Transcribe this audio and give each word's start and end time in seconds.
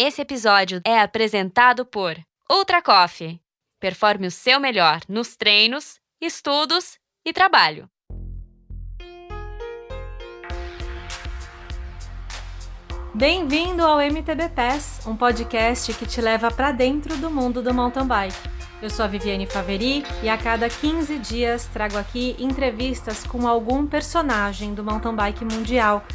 Esse 0.00 0.22
episódio 0.22 0.80
é 0.84 1.00
apresentado 1.00 1.84
por 1.84 2.16
Ultra 2.48 2.80
Coffee. 2.80 3.40
Performe 3.80 4.28
o 4.28 4.30
seu 4.30 4.60
melhor 4.60 5.00
nos 5.08 5.34
treinos, 5.34 5.98
estudos 6.20 7.00
e 7.26 7.32
trabalho. 7.32 7.90
Bem-vindo 13.12 13.84
ao 13.84 14.00
MTB 14.00 14.50
Pass, 14.50 15.04
um 15.04 15.16
podcast 15.16 15.92
que 15.94 16.06
te 16.06 16.20
leva 16.20 16.48
para 16.48 16.70
dentro 16.70 17.16
do 17.16 17.28
mundo 17.28 17.60
do 17.60 17.74
mountain 17.74 18.06
bike. 18.06 18.48
Eu 18.80 18.90
sou 18.90 19.04
a 19.04 19.08
Viviane 19.08 19.48
Faveri 19.48 20.04
e 20.22 20.28
a 20.28 20.38
cada 20.38 20.70
15 20.70 21.18
dias 21.18 21.66
trago 21.72 21.98
aqui 21.98 22.36
entrevistas 22.38 23.24
com 23.24 23.48
algum 23.48 23.84
personagem 23.84 24.74
do 24.74 24.84
mountain 24.84 25.16
bike 25.16 25.44
mundial. 25.44 26.06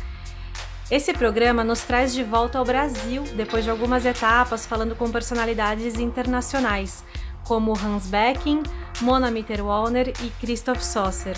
Esse 0.91 1.13
programa 1.13 1.63
nos 1.63 1.81
traz 1.81 2.13
de 2.13 2.23
volta 2.23 2.59
ao 2.59 2.66
Brasil 2.66 3.23
depois 3.36 3.63
de 3.63 3.70
algumas 3.70 4.05
etapas 4.05 4.66
falando 4.66 4.95
com 4.95 5.09
personalidades 5.09 5.98
internacionais, 5.98 7.03
como 7.44 7.73
Hans 7.73 8.08
Becking, 8.08 8.63
Mona 9.02 9.31
Mitterwalner 9.31 10.13
e 10.22 10.30
Christoph 10.41 10.81
Sosser. 10.81 11.38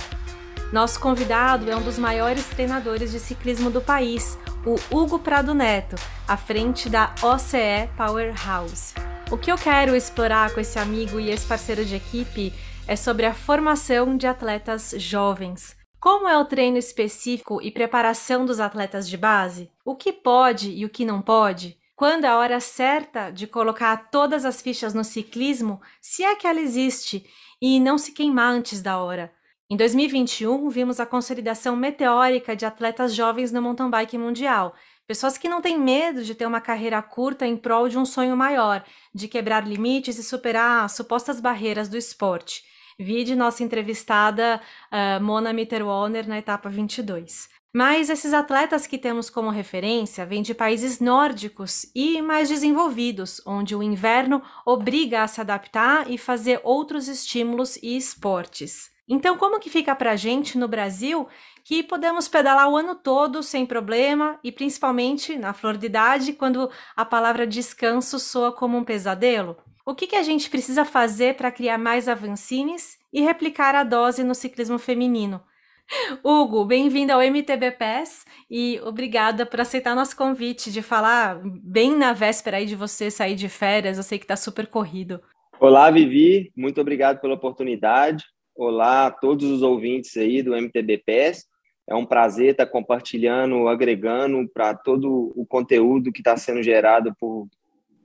Nosso 0.73 0.99
convidado 0.99 1.69
é 1.69 1.75
um 1.75 1.81
dos 1.81 1.99
maiores 1.99 2.45
treinadores 2.47 3.11
de 3.11 3.19
ciclismo 3.19 3.69
do 3.69 3.79
país, 3.79 4.37
o 4.65 4.79
Hugo 4.89 5.19
Prado 5.19 5.53
Neto, 5.53 5.95
à 6.27 6.35
frente 6.35 6.89
da 6.89 7.13
OCE 7.21 7.87
Powerhouse. 7.95 8.95
O 9.29 9.37
que 9.37 9.51
eu 9.51 9.57
quero 9.57 9.95
explorar 9.95 10.53
com 10.53 10.59
esse 10.59 10.79
amigo 10.79 11.19
e 11.19 11.29
esse 11.29 11.45
parceiro 11.45 11.85
de 11.85 11.95
equipe 11.95 12.51
é 12.87 12.95
sobre 12.95 13.25
a 13.25 13.33
formação 13.33 14.17
de 14.17 14.25
atletas 14.25 14.93
jovens. 14.97 15.75
Como 16.05 16.27
é 16.27 16.37
o 16.37 16.45
treino 16.45 16.77
específico 16.77 17.59
e 17.63 17.71
preparação 17.71 18.45
dos 18.45 18.59
atletas 18.59 19.09
de 19.09 19.17
base? 19.17 19.71
O 19.83 19.95
que 19.95 20.13
pode 20.13 20.69
e 20.69 20.85
o 20.85 20.89
que 20.89 21.03
não 21.03 21.19
pode? 21.19 21.79
Quando 21.95 22.25
é 22.25 22.27
a 22.27 22.37
hora 22.37 22.59
certa 22.59 23.31
de 23.31 23.47
colocar 23.47 24.11
todas 24.11 24.45
as 24.45 24.61
fichas 24.61 24.93
no 24.93 25.03
ciclismo, 25.03 25.81
se 25.99 26.23
é 26.23 26.35
que 26.35 26.45
ela 26.45 26.61
existe, 26.61 27.27
e 27.59 27.79
não 27.79 27.97
se 27.97 28.11
queimar 28.11 28.53
antes 28.53 28.83
da 28.83 28.99
hora? 28.99 29.33
Em 29.67 29.75
2021, 29.75 30.69
vimos 30.69 30.99
a 30.99 31.07
consolidação 31.07 31.75
meteórica 31.75 32.55
de 32.55 32.67
atletas 32.67 33.15
jovens 33.15 33.51
no 33.51 33.59
mountain 33.59 33.89
bike 33.89 34.15
mundial. 34.15 34.75
Pessoas 35.07 35.39
que 35.39 35.49
não 35.49 35.59
têm 35.59 35.79
medo 35.79 36.23
de 36.23 36.35
ter 36.35 36.45
uma 36.45 36.61
carreira 36.61 37.01
curta 37.01 37.47
em 37.47 37.57
prol 37.57 37.89
de 37.89 37.97
um 37.97 38.05
sonho 38.05 38.37
maior, 38.37 38.85
de 39.11 39.27
quebrar 39.27 39.67
limites 39.67 40.19
e 40.19 40.23
superar 40.23 40.87
supostas 40.87 41.41
barreiras 41.41 41.89
do 41.89 41.97
esporte. 41.97 42.74
Vide 42.97 43.35
nossa 43.35 43.63
entrevistada 43.63 44.61
uh, 44.91 45.21
Mona 45.21 45.51
Mitterwalner 45.51 46.27
na 46.27 46.37
etapa 46.37 46.69
22. 46.69 47.49
Mas 47.73 48.09
esses 48.09 48.33
atletas 48.33 48.87
que 48.87 48.97
temos 48.97 49.29
como 49.29 49.49
referência 49.49 50.25
vêm 50.25 50.41
de 50.41 50.53
países 50.53 51.01
nórdicos 51.01 51.85
e 51.93 52.21
mais 52.21 52.47
desenvolvidos, 52.47 53.41
onde 53.45 53.75
o 53.75 53.83
inverno 53.83 54.41
obriga 54.65 55.23
a 55.23 55.27
se 55.27 55.41
adaptar 55.41 56.09
e 56.09 56.17
fazer 56.17 56.61
outros 56.63 57.09
estímulos 57.09 57.75
e 57.83 57.97
esportes. 57.97 58.91
Então, 59.05 59.37
como 59.37 59.59
que 59.59 59.69
fica 59.69 59.93
para 59.93 60.15
gente 60.15 60.57
no 60.57 60.69
Brasil 60.69 61.27
que 61.65 61.83
podemos 61.83 62.29
pedalar 62.29 62.69
o 62.69 62.77
ano 62.77 62.95
todo 62.95 63.43
sem 63.43 63.65
problema 63.65 64.39
e 64.41 64.53
principalmente 64.53 65.37
na 65.37 65.53
flor 65.53 65.75
de 65.75 65.87
idade, 65.87 66.31
quando 66.31 66.71
a 66.95 67.03
palavra 67.03 67.45
descanso 67.45 68.17
soa 68.19 68.53
como 68.53 68.77
um 68.77 68.85
pesadelo? 68.85 69.57
O 69.87 69.93
que, 69.93 70.07
que 70.07 70.15
a 70.15 70.23
gente 70.23 70.49
precisa 70.49 70.83
fazer 70.83 71.35
para 71.35 71.51
criar 71.51 71.77
mais 71.77 72.07
avancines 72.07 72.97
e 73.13 73.21
replicar 73.21 73.75
a 73.75 73.83
dose 73.83 74.23
no 74.23 74.33
ciclismo 74.33 74.79
feminino? 74.79 75.39
Hugo, 76.25 76.65
bem-vindo 76.65 77.13
ao 77.13 77.21
MTB 77.21 77.69
Pass 77.73 78.25
e 78.49 78.81
obrigada 78.83 79.45
por 79.45 79.61
aceitar 79.61 79.93
nosso 79.93 80.17
convite 80.17 80.71
de 80.71 80.81
falar 80.81 81.39
bem 81.63 81.95
na 81.95 82.13
véspera 82.13 82.57
aí 82.57 82.65
de 82.65 82.75
você 82.75 83.11
sair 83.11 83.35
de 83.35 83.47
férias. 83.47 83.97
Eu 83.97 84.03
sei 84.03 84.17
que 84.17 84.23
está 84.23 84.35
super 84.35 84.65
corrido. 84.65 85.21
Olá, 85.59 85.91
Vivi. 85.91 86.51
Muito 86.57 86.81
obrigado 86.81 87.21
pela 87.21 87.35
oportunidade. 87.35 88.25
Olá 88.55 89.05
a 89.05 89.11
todos 89.11 89.45
os 89.45 89.61
ouvintes 89.61 90.17
aí 90.17 90.41
do 90.41 90.55
MTB 90.55 91.03
PES. 91.05 91.45
É 91.87 91.93
um 91.93 92.07
prazer 92.07 92.53
estar 92.53 92.65
compartilhando, 92.65 93.67
agregando 93.67 94.49
para 94.51 94.73
todo 94.73 95.31
o 95.35 95.45
conteúdo 95.45 96.11
que 96.11 96.21
está 96.21 96.35
sendo 96.35 96.63
gerado 96.63 97.15
por, 97.19 97.43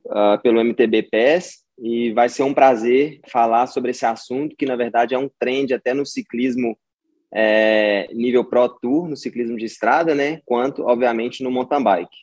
uh, 0.04 0.38
pelo 0.42 0.60
MTB 0.62 1.04
PES. 1.04 1.59
E 1.80 2.12
vai 2.12 2.28
ser 2.28 2.42
um 2.42 2.52
prazer 2.52 3.20
falar 3.30 3.66
sobre 3.66 3.92
esse 3.92 4.04
assunto, 4.04 4.54
que 4.54 4.66
na 4.66 4.76
verdade 4.76 5.14
é 5.14 5.18
um 5.18 5.30
trend 5.38 5.72
até 5.72 5.94
no 5.94 6.04
ciclismo 6.04 6.76
é, 7.32 8.08
nível 8.12 8.44
Pro 8.44 8.68
Tour, 8.68 9.08
no 9.08 9.16
ciclismo 9.16 9.56
de 9.56 9.64
estrada, 9.64 10.14
né? 10.14 10.40
Quanto, 10.44 10.82
obviamente, 10.82 11.42
no 11.42 11.50
mountain 11.50 11.82
bike. 11.82 12.16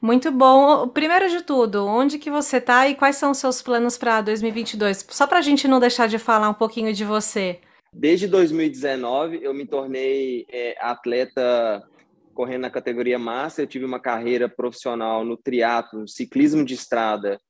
Muito 0.00 0.30
bom. 0.30 0.88
Primeiro 0.88 1.28
de 1.28 1.42
tudo, 1.42 1.86
onde 1.86 2.18
que 2.18 2.30
você 2.30 2.58
está 2.58 2.88
e 2.88 2.94
quais 2.94 3.16
são 3.16 3.30
os 3.30 3.38
seus 3.38 3.62
planos 3.62 3.98
para 3.98 4.20
2022? 4.20 5.06
Só 5.10 5.26
para 5.26 5.38
a 5.38 5.42
gente 5.42 5.66
não 5.66 5.80
deixar 5.80 6.08
de 6.08 6.18
falar 6.18 6.48
um 6.48 6.54
pouquinho 6.54 6.92
de 6.92 7.04
você. 7.04 7.60
Desde 7.92 8.26
2019, 8.26 9.40
eu 9.42 9.54
me 9.54 9.66
tornei 9.66 10.46
é, 10.50 10.76
atleta 10.80 11.82
correndo 12.34 12.62
na 12.62 12.70
categoria 12.70 13.18
massa. 13.18 13.62
Eu 13.62 13.66
tive 13.66 13.84
uma 13.84 14.00
carreira 14.00 14.48
profissional 14.48 15.24
no 15.24 15.36
triatlo, 15.36 16.00
no 16.00 16.08
ciclismo 16.08 16.64
de 16.64 16.74
estrada 16.74 17.40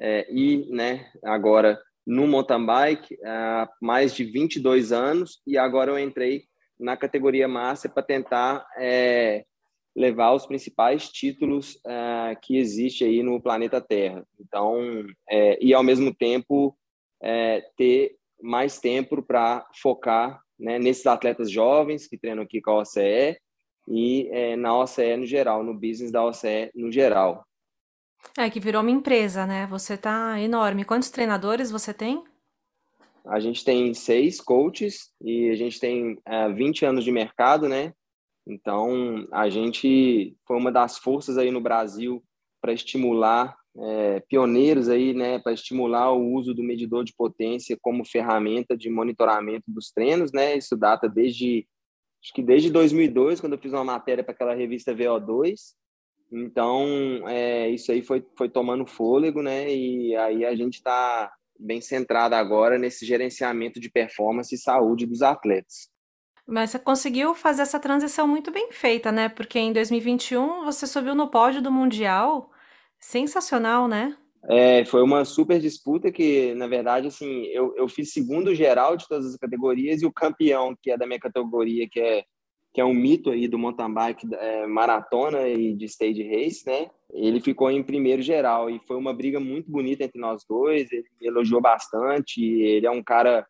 é, 0.00 0.26
e, 0.30 0.66
né, 0.70 1.10
agora 1.22 1.80
no 2.06 2.26
mountain 2.26 2.64
bike 2.64 3.18
há 3.24 3.68
mais 3.80 4.14
de 4.14 4.24
22 4.24 4.92
anos 4.92 5.40
e 5.46 5.56
agora 5.56 5.90
eu 5.90 5.98
entrei 5.98 6.44
na 6.78 6.96
categoria 6.96 7.48
massa 7.48 7.88
para 7.88 8.02
tentar 8.02 8.66
é, 8.76 9.44
levar 9.96 10.32
os 10.32 10.44
principais 10.44 11.08
títulos 11.08 11.76
uh, 11.76 12.38
que 12.42 12.56
existe 12.56 13.04
aí 13.04 13.22
no 13.22 13.40
planeta 13.40 13.80
Terra. 13.80 14.26
Então, 14.40 15.06
é, 15.28 15.56
e 15.64 15.72
ao 15.72 15.84
mesmo 15.84 16.12
tempo 16.12 16.76
é, 17.22 17.64
ter 17.76 18.16
mais 18.42 18.78
tempo 18.80 19.22
para 19.22 19.66
focar 19.80 20.42
né, 20.58 20.78
nesses 20.78 21.06
atletas 21.06 21.50
jovens 21.50 22.06
que 22.06 22.18
treinam 22.18 22.42
aqui 22.42 22.60
com 22.60 22.72
a 22.72 22.80
OCE 22.80 23.38
e 23.88 24.28
é, 24.32 24.56
na 24.56 24.76
OCE 24.76 25.16
no 25.16 25.26
geral, 25.26 25.62
no 25.62 25.74
business 25.74 26.10
da 26.10 26.24
OCE 26.24 26.70
no 26.74 26.90
geral. 26.90 27.46
É 28.36 28.50
que 28.50 28.60
virou 28.60 28.82
uma 28.82 28.90
empresa, 28.90 29.46
né? 29.46 29.66
Você 29.68 29.96
tá 29.96 30.40
enorme. 30.40 30.84
Quantos 30.84 31.10
treinadores 31.10 31.70
você 31.70 31.94
tem? 31.94 32.22
A 33.26 33.40
gente 33.40 33.64
tem 33.64 33.94
seis 33.94 34.40
coaches 34.40 35.10
e 35.20 35.48
a 35.50 35.54
gente 35.54 35.80
tem 35.80 36.18
é, 36.26 36.48
20 36.50 36.84
anos 36.84 37.04
de 37.04 37.12
mercado, 37.12 37.68
né? 37.68 37.92
Então, 38.46 39.26
a 39.32 39.48
gente 39.48 40.36
foi 40.46 40.56
uma 40.56 40.70
das 40.70 40.98
forças 40.98 41.38
aí 41.38 41.50
no 41.50 41.60
Brasil 41.60 42.22
para 42.60 42.72
estimular 42.72 43.56
é, 43.76 44.20
pioneiros 44.20 44.88
aí, 44.88 45.12
né, 45.12 45.38
para 45.38 45.52
estimular 45.52 46.12
o 46.12 46.32
uso 46.32 46.54
do 46.54 46.62
medidor 46.62 47.04
de 47.04 47.14
potência 47.14 47.76
como 47.80 48.04
ferramenta 48.04 48.76
de 48.76 48.88
monitoramento 48.88 49.64
dos 49.66 49.90
treinos, 49.90 50.32
né? 50.32 50.56
Isso 50.56 50.76
data 50.76 51.08
desde 51.08 51.66
acho 52.22 52.32
que 52.32 52.42
desde 52.42 52.70
2002, 52.70 53.40
quando 53.40 53.54
eu 53.54 53.58
fiz 53.58 53.72
uma 53.72 53.84
matéria 53.84 54.24
para 54.24 54.32
aquela 54.32 54.54
revista 54.54 54.94
VO2. 54.94 55.74
Então, 56.34 57.28
é, 57.28 57.70
isso 57.70 57.92
aí 57.92 58.02
foi, 58.02 58.26
foi 58.36 58.48
tomando 58.48 58.84
fôlego, 58.84 59.40
né? 59.40 59.72
E 59.72 60.16
aí 60.16 60.44
a 60.44 60.54
gente 60.56 60.74
está 60.74 61.32
bem 61.56 61.80
centrado 61.80 62.34
agora 62.34 62.76
nesse 62.76 63.06
gerenciamento 63.06 63.78
de 63.78 63.88
performance 63.88 64.52
e 64.52 64.58
saúde 64.58 65.06
dos 65.06 65.22
atletas. 65.22 65.88
Mas 66.46 66.70
você 66.70 66.78
conseguiu 66.80 67.34
fazer 67.34 67.62
essa 67.62 67.78
transição 67.78 68.26
muito 68.26 68.50
bem 68.50 68.72
feita, 68.72 69.12
né? 69.12 69.28
Porque 69.28 69.58
em 69.58 69.72
2021 69.72 70.64
você 70.64 70.88
subiu 70.88 71.14
no 71.14 71.30
pódio 71.30 71.62
do 71.62 71.70
Mundial. 71.70 72.50
Sensacional, 72.98 73.86
né? 73.86 74.16
É, 74.50 74.84
foi 74.84 75.02
uma 75.02 75.24
super 75.24 75.60
disputa 75.60 76.10
que, 76.10 76.52
na 76.54 76.66
verdade, 76.66 77.06
assim, 77.06 77.44
eu, 77.46 77.74
eu 77.76 77.88
fiz 77.88 78.12
segundo 78.12 78.54
geral 78.54 78.96
de 78.96 79.06
todas 79.08 79.26
as 79.26 79.36
categorias 79.36 80.02
e 80.02 80.06
o 80.06 80.12
campeão, 80.12 80.76
que 80.82 80.90
é 80.90 80.98
da 80.98 81.06
minha 81.06 81.20
categoria, 81.20 81.88
que 81.88 82.00
é, 82.00 82.24
que 82.74 82.80
é 82.80 82.84
um 82.84 82.92
mito 82.92 83.30
aí 83.30 83.46
do 83.46 83.56
mountain 83.56 83.94
bike, 83.94 84.26
é, 84.34 84.66
maratona 84.66 85.46
e 85.46 85.74
de 85.74 85.84
stage 85.84 86.24
race, 86.24 86.66
né? 86.66 86.90
Ele 87.12 87.40
ficou 87.40 87.70
em 87.70 87.84
primeiro 87.84 88.20
geral 88.20 88.68
e 88.68 88.80
foi 88.80 88.96
uma 88.96 89.14
briga 89.14 89.38
muito 89.38 89.70
bonita 89.70 90.02
entre 90.02 90.20
nós 90.20 90.44
dois. 90.44 90.90
Ele 90.90 91.04
me 91.20 91.28
elogiou 91.28 91.60
bastante. 91.60 92.42
Ele 92.42 92.84
é 92.84 92.90
um 92.90 93.02
cara 93.02 93.46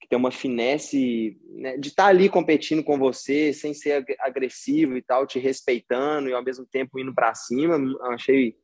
que 0.00 0.08
tem 0.08 0.18
uma 0.18 0.30
finesse 0.30 1.38
né, 1.50 1.76
de 1.76 1.88
estar 1.88 2.04
tá 2.04 2.08
ali 2.08 2.26
competindo 2.30 2.82
com 2.82 2.98
você, 2.98 3.52
sem 3.52 3.74
ser 3.74 4.02
agressivo 4.20 4.96
e 4.96 5.02
tal, 5.02 5.26
te 5.26 5.38
respeitando 5.38 6.30
e 6.30 6.32
ao 6.32 6.42
mesmo 6.42 6.64
tempo 6.64 6.98
indo 6.98 7.14
para 7.14 7.34
cima. 7.34 7.76
Achei, 8.14 8.56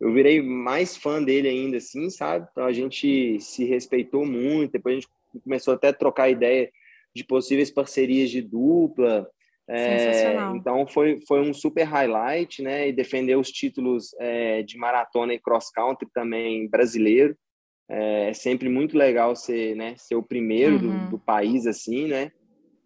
eu 0.00 0.12
virei 0.12 0.42
mais 0.42 0.96
fã 0.96 1.22
dele 1.22 1.46
ainda, 1.46 1.76
assim, 1.76 2.10
sabe? 2.10 2.48
Então 2.50 2.64
a 2.64 2.72
gente 2.72 3.38
se 3.38 3.64
respeitou 3.64 4.26
muito. 4.26 4.72
Depois 4.72 4.96
a 4.96 5.00
gente 5.00 5.08
começou 5.44 5.74
até 5.74 5.88
a 5.88 5.92
trocar 5.92 6.28
ideia 6.28 6.68
de 7.14 7.24
possíveis 7.24 7.70
parcerias 7.70 8.30
de 8.30 8.42
dupla. 8.42 9.28
É, 9.70 10.32
então 10.54 10.86
foi, 10.86 11.20
foi 11.26 11.40
um 11.40 11.52
super 11.52 11.84
highlight, 11.84 12.62
né? 12.62 12.88
E 12.88 12.92
defender 12.92 13.36
os 13.36 13.50
títulos 13.50 14.14
é, 14.18 14.62
de 14.62 14.78
maratona 14.78 15.34
e 15.34 15.38
cross 15.38 15.70
country 15.70 16.08
também 16.12 16.68
brasileiro. 16.68 17.36
É, 17.88 18.30
é 18.30 18.32
sempre 18.34 18.68
muito 18.68 18.96
legal 18.96 19.34
ser, 19.34 19.74
né, 19.74 19.94
ser 19.96 20.14
o 20.14 20.22
primeiro 20.22 20.76
uhum. 20.76 21.04
do, 21.04 21.10
do, 21.12 21.18
país, 21.18 21.66
assim, 21.66 22.06
né? 22.06 22.30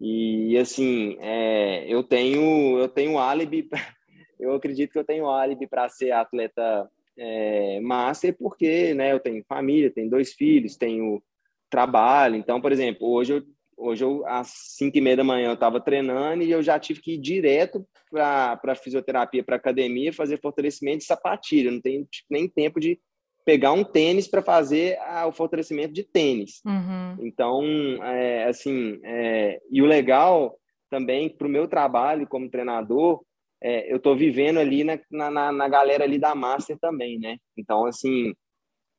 E, 0.01 0.57
assim, 0.59 1.17
é, 1.21 1.85
eu 1.89 2.03
tenho 2.03 2.79
eu 2.79 2.89
tenho 2.89 3.19
álibi, 3.19 3.69
eu 4.39 4.55
acredito 4.55 4.93
que 4.93 4.99
eu 4.99 5.05
tenho 5.05 5.29
álibi 5.29 5.67
para 5.67 5.89
ser 5.89 6.13
atleta 6.13 6.89
é, 7.17 7.81
Master 7.81 8.37
porque 8.37 8.95
né, 8.95 9.13
eu 9.13 9.21
tenho 9.21 9.45
família, 9.45 9.93
tenho 9.93 10.11
dois 10.11 10.33
filhos, 10.33 10.77
tenho 10.77 11.23
trabalho. 11.69 12.37
Então, 12.37 12.61
por 12.61 12.73
exemplo, 12.73 13.09
hoje 13.09 13.35
eu, 13.35 13.43
hoje 13.77 14.05
eu 14.05 14.27
às 14.27 14.49
5 14.77 14.97
e 14.97 15.01
meia 15.01 15.17
da 15.17 15.25
manhã 15.25 15.49
eu 15.49 15.55
estava 15.55 15.81
treinando 15.81 16.43
e 16.43 16.51
eu 16.51 16.63
já 16.63 16.79
tive 16.79 17.01
que 17.01 17.15
ir 17.15 17.19
direto 17.19 17.87
para 18.11 18.75
fisioterapia, 18.75 19.43
para 19.43 19.57
academia, 19.57 20.13
fazer 20.13 20.41
fortalecimento 20.41 20.99
de 20.99 21.05
sapatilha. 21.05 21.69
Eu 21.69 21.73
não 21.73 21.81
tenho 21.81 22.05
tipo, 22.05 22.27
nem 22.31 22.49
tempo 22.49 22.79
de 22.79 23.01
pegar 23.45 23.73
um 23.73 23.85
tênis 23.85 24.29
para 24.29 24.43
fazer 24.43 24.99
ah, 25.01 25.27
o 25.27 25.33
fortalecimento 25.33 25.93
de 25.93 26.05
tênis. 26.05 26.61
Uhum. 26.65 27.17
Então, 27.27 27.63
é, 28.05 28.45
assim, 28.45 29.01
é, 29.03 29.61
e 29.71 29.83
o 29.83 29.87
legal 29.87 30.57
também 30.91 31.29
para 31.29 31.47
o 31.47 31.51
meu 31.51 31.67
trabalho 31.67 32.29
como 32.29 32.51
treinador, 32.51 33.23
é, 33.63 33.91
eu 33.91 33.97
estou 33.97 34.17
vivendo 34.17 34.59
ali 34.59 34.85
na, 34.85 34.99
na, 35.11 35.53
na, 35.53 35.69
galera 35.69 36.05
ali 36.05 36.19
da 36.19 36.35
Master 36.35 36.77
também, 36.79 37.19
né? 37.19 37.39
Então, 37.57 37.87
assim, 37.87 38.35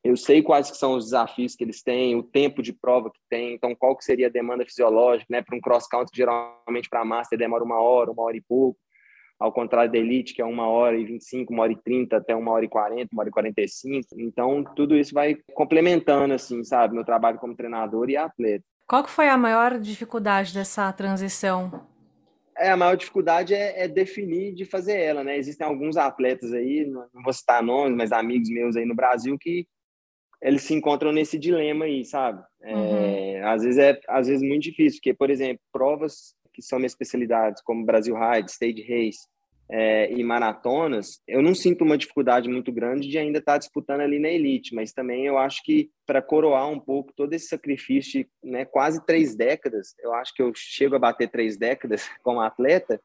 eu 0.04 0.18
sei 0.18 0.42
quais 0.42 0.70
que 0.70 0.76
são 0.76 0.92
os 0.92 1.04
desafios 1.04 1.56
que 1.56 1.64
eles 1.64 1.82
têm, 1.82 2.14
o 2.14 2.22
tempo 2.22 2.62
de 2.62 2.74
prova 2.74 3.10
que 3.10 3.18
tem, 3.30 3.54
então 3.54 3.74
qual 3.74 3.96
que 3.96 4.04
seria 4.04 4.26
a 4.26 4.30
demanda 4.30 4.62
fisiológica, 4.62 5.26
né? 5.30 5.40
Para 5.40 5.56
um 5.56 5.60
cross-country, 5.60 6.14
geralmente 6.14 6.90
para 6.90 7.00
a 7.00 7.04
Master 7.06 7.38
demora 7.38 7.64
uma 7.64 7.80
hora, 7.80 8.12
uma 8.12 8.22
hora 8.22 8.36
e 8.36 8.42
pouco, 8.42 8.78
ao 9.40 9.50
contrário 9.50 9.90
da 9.90 9.96
Elite, 9.96 10.34
que 10.34 10.42
é 10.42 10.44
uma 10.44 10.68
hora 10.68 10.94
e 10.94 11.06
25, 11.06 11.50
uma 11.50 11.62
hora 11.62 11.72
e 11.72 11.82
30, 11.82 12.18
até 12.18 12.36
uma 12.36 12.52
hora 12.52 12.66
e 12.66 12.68
40, 12.68 13.08
uma 13.12 13.22
hora 13.22 13.30
e 13.30 13.32
45. 13.32 14.08
Então, 14.18 14.62
tudo 14.76 14.94
isso 14.94 15.14
vai 15.14 15.38
complementando, 15.54 16.34
assim, 16.34 16.62
sabe? 16.62 16.94
Meu 16.94 17.04
trabalho 17.04 17.38
como 17.38 17.56
treinador 17.56 18.10
e 18.10 18.16
atleta. 18.16 18.64
Qual 18.86 19.02
que 19.02 19.10
foi 19.10 19.28
a 19.28 19.38
maior 19.38 19.78
dificuldade 19.78 20.52
dessa 20.52 20.92
transição 20.92 21.88
é, 22.56 22.70
a 22.70 22.76
maior 22.76 22.96
dificuldade 22.96 23.52
é, 23.52 23.82
é, 23.82 23.88
definir 23.88 24.54
de 24.54 24.64
fazer 24.64 24.96
ela, 24.96 25.24
né? 25.24 25.36
Existem 25.36 25.66
alguns 25.66 25.96
atletas 25.96 26.52
aí, 26.52 26.86
não 26.86 27.22
vou 27.24 27.32
citar 27.32 27.60
nomes, 27.60 27.96
mas 27.96 28.12
amigos 28.12 28.48
meus 28.48 28.76
aí 28.76 28.84
no 28.84 28.94
Brasil 28.94 29.36
que 29.40 29.66
eles 30.44 30.62
se 30.62 30.74
encontram 30.74 31.10
nesse 31.10 31.38
dilema 31.38 31.86
aí, 31.86 32.04
sabe? 32.04 32.44
É, 32.62 32.74
uhum. 32.74 33.46
Às 33.48 33.62
vezes 33.62 33.78
é 33.78 33.98
às 34.06 34.28
vezes 34.28 34.46
muito 34.46 34.62
difícil, 34.62 34.98
porque, 35.00 35.14
por 35.14 35.30
exemplo, 35.30 35.60
provas 35.72 36.34
que 36.52 36.60
são 36.60 36.78
minhas 36.78 36.92
especialidades, 36.92 37.62
como 37.62 37.84
Brasil 37.84 38.14
Ride, 38.14 38.50
Stage 38.50 38.82
Race, 38.82 39.26
é, 39.70 40.12
e 40.12 40.22
maratonas, 40.22 41.18
eu 41.26 41.42
não 41.42 41.54
sinto 41.54 41.82
uma 41.82 41.96
dificuldade 41.96 42.50
muito 42.50 42.70
grande 42.70 43.08
de 43.08 43.16
ainda 43.16 43.38
estar 43.38 43.56
disputando 43.56 44.02
ali 44.02 44.18
na 44.18 44.28
elite, 44.28 44.74
mas 44.74 44.92
também 44.92 45.24
eu 45.24 45.38
acho 45.38 45.62
que 45.64 45.90
para 46.06 46.20
coroar 46.20 46.68
um 46.68 46.78
pouco 46.78 47.14
todo 47.14 47.32
esse 47.32 47.46
sacrifício, 47.46 48.26
né, 48.42 48.66
quase 48.66 49.04
três 49.06 49.34
décadas, 49.34 49.94
eu 50.00 50.12
acho 50.12 50.34
que 50.34 50.42
eu 50.42 50.52
chego 50.54 50.94
a 50.94 50.98
bater 50.98 51.30
três 51.30 51.56
décadas 51.56 52.06
como 52.22 52.42
atleta, 52.42 53.00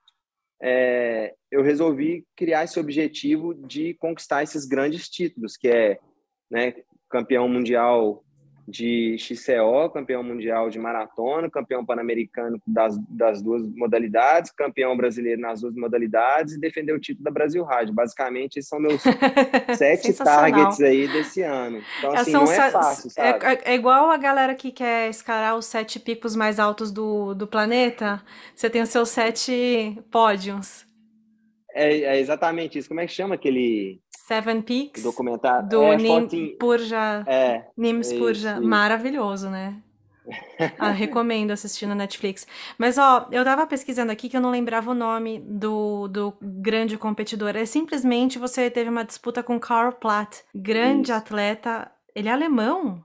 é, 0.61 1.33
eu 1.49 1.63
resolvi 1.63 2.25
criar 2.35 2.65
esse 2.65 2.77
objetivo 2.77 3.53
de 3.53 3.93
conquistar 3.93 4.43
esses 4.43 4.65
grandes 4.65 5.07
títulos, 5.07 5.55
que 5.55 5.69
é 5.69 5.97
né, 6.51 6.73
campeão 7.09 7.47
mundial 7.47 8.23
de 8.69 9.17
XCO, 9.17 9.89
campeão 9.91 10.21
mundial 10.21 10.69
de 10.69 10.77
maratona, 10.77 11.49
campeão 11.49 11.83
pan-americano 11.83 12.61
das, 12.65 12.97
das 13.09 13.41
duas 13.41 13.63
modalidades, 13.75 14.51
campeão 14.51 14.95
brasileiro 14.95 15.41
nas 15.41 15.61
duas 15.61 15.75
modalidades 15.75 16.53
e 16.53 16.59
defender 16.59 16.93
o 16.93 16.99
título 16.99 17.23
da 17.23 17.31
Brasil 17.31 17.63
Rádio. 17.63 17.93
Basicamente, 17.93 18.59
esses 18.59 18.69
são 18.69 18.79
meus 18.79 19.01
sete 19.75 20.13
targets 20.13 20.79
aí 20.81 21.07
desse 21.07 21.41
ano. 21.41 21.81
Então, 21.97 22.13
é, 22.13 22.19
assim, 22.19 22.31
não 22.31 22.43
é 22.43 22.71
fácil, 22.71 23.07
é, 23.07 23.09
sabe? 23.09 23.45
É, 23.45 23.71
é, 23.71 23.75
igual 23.75 24.11
a 24.11 24.17
galera 24.17 24.53
que 24.53 24.71
quer 24.71 25.09
escalar 25.09 25.57
os 25.57 25.65
sete 25.65 25.99
picos 25.99 26.35
mais 26.35 26.59
altos 26.59 26.91
do, 26.91 27.33
do 27.33 27.47
planeta. 27.47 28.21
Você 28.55 28.69
tem 28.69 28.81
os 28.81 28.89
seus 28.89 29.09
sete 29.09 29.97
pódios. 30.11 30.88
É, 31.79 32.01
é, 32.01 32.19
exatamente 32.19 32.77
isso. 32.77 32.89
Como 32.89 32.99
é 32.99 33.07
que 33.07 33.13
chama 33.13 33.35
aquele 33.35 34.01
Seven 34.09 34.61
Peaks 34.61 35.01
documentário? 35.01 35.69
Do 35.69 35.83
é, 35.83 35.95
Nim 35.95 36.57
Purja. 36.59 37.23
É, 37.25 37.65
Nims 37.77 38.11
Purja. 38.11 38.59
Maravilhoso, 38.59 39.49
né? 39.49 39.81
ah, 40.77 40.91
recomendo 40.91 41.51
assistir 41.51 41.85
na 41.85 41.95
Netflix. 41.95 42.45
Mas, 42.77 42.97
ó, 42.97 43.27
eu 43.31 43.43
tava 43.43 43.65
pesquisando 43.65 44.11
aqui 44.11 44.29
que 44.29 44.37
eu 44.37 44.41
não 44.41 44.51
lembrava 44.51 44.91
o 44.91 44.93
nome 44.95 45.39
do, 45.39 46.07
do 46.07 46.33
grande 46.41 46.97
competidor. 46.97 47.55
É 47.55 47.65
simplesmente 47.65 48.37
você 48.37 48.69
teve 48.69 48.89
uma 48.89 49.05
disputa 49.05 49.41
com 49.41 49.59
Karl 49.59 49.93
Platt, 49.93 50.43
grande 50.53 51.11
Isso. 51.11 51.17
atleta. 51.17 51.91
Ele 52.13 52.27
é 52.27 52.31
alemão? 52.31 53.03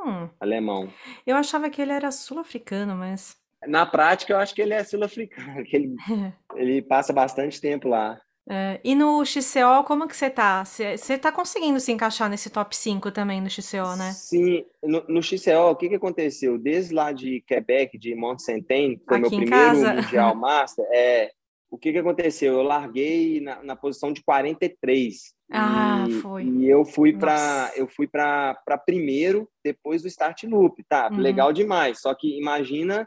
Hum. 0.00 0.28
Alemão. 0.40 0.92
Eu 1.26 1.36
achava 1.36 1.70
que 1.70 1.80
ele 1.80 1.92
era 1.92 2.10
sul-africano, 2.10 2.94
mas. 2.94 3.36
Na 3.66 3.84
prática, 3.84 4.32
eu 4.32 4.38
acho 4.38 4.54
que 4.54 4.62
ele 4.62 4.74
é 4.74 4.84
sul-africano, 4.84 5.64
que 5.64 5.76
ele, 5.76 5.94
ele 6.56 6.82
passa 6.82 7.12
bastante 7.12 7.60
tempo 7.60 7.88
lá. 7.88 8.20
É, 8.50 8.80
e 8.82 8.94
no 8.94 9.22
XCO, 9.26 9.84
como 9.86 10.08
que 10.08 10.16
você 10.16 10.30
tá? 10.30 10.64
Você 10.64 11.18
tá 11.18 11.30
conseguindo 11.30 11.78
se 11.78 11.92
encaixar 11.92 12.30
nesse 12.30 12.48
top 12.48 12.74
5 12.74 13.10
também 13.10 13.42
no 13.42 13.50
XCO, 13.50 13.94
né? 13.98 14.12
Sim, 14.12 14.64
no, 14.82 15.04
no 15.06 15.22
XCO, 15.22 15.70
o 15.70 15.76
que 15.76 15.90
que 15.90 15.96
aconteceu? 15.96 16.56
Desde 16.56 16.94
lá 16.94 17.12
de 17.12 17.42
Quebec, 17.46 17.98
de 17.98 18.14
Mont 18.14 18.42
Saint-Anne, 18.42 18.96
que 18.96 19.04
foi 19.06 19.18
meu 19.18 19.28
primeiro 19.28 19.50
casa. 19.50 19.94
Mundial 19.94 20.32
Master, 20.34 20.86
é, 20.90 21.30
o 21.70 21.76
que 21.76 21.92
que 21.92 21.98
aconteceu? 21.98 22.54
Eu 22.54 22.62
larguei 22.62 23.40
na, 23.40 23.62
na 23.62 23.76
posição 23.76 24.12
de 24.14 24.22
43. 24.22 25.34
Ah, 25.50 26.06
e, 26.08 26.12
foi. 26.14 26.44
E 26.44 26.68
eu 26.68 26.86
fui 26.86 27.12
para 27.12 27.70
eu 27.76 27.86
fui 27.86 28.06
para 28.06 28.56
primeiro 28.86 29.46
depois 29.62 30.00
do 30.00 30.08
start 30.08 30.44
loop, 30.44 30.82
tá? 30.88 31.10
Uhum. 31.10 31.18
Legal 31.18 31.52
demais. 31.52 32.00
Só 32.00 32.14
que 32.14 32.38
imagina 32.38 33.06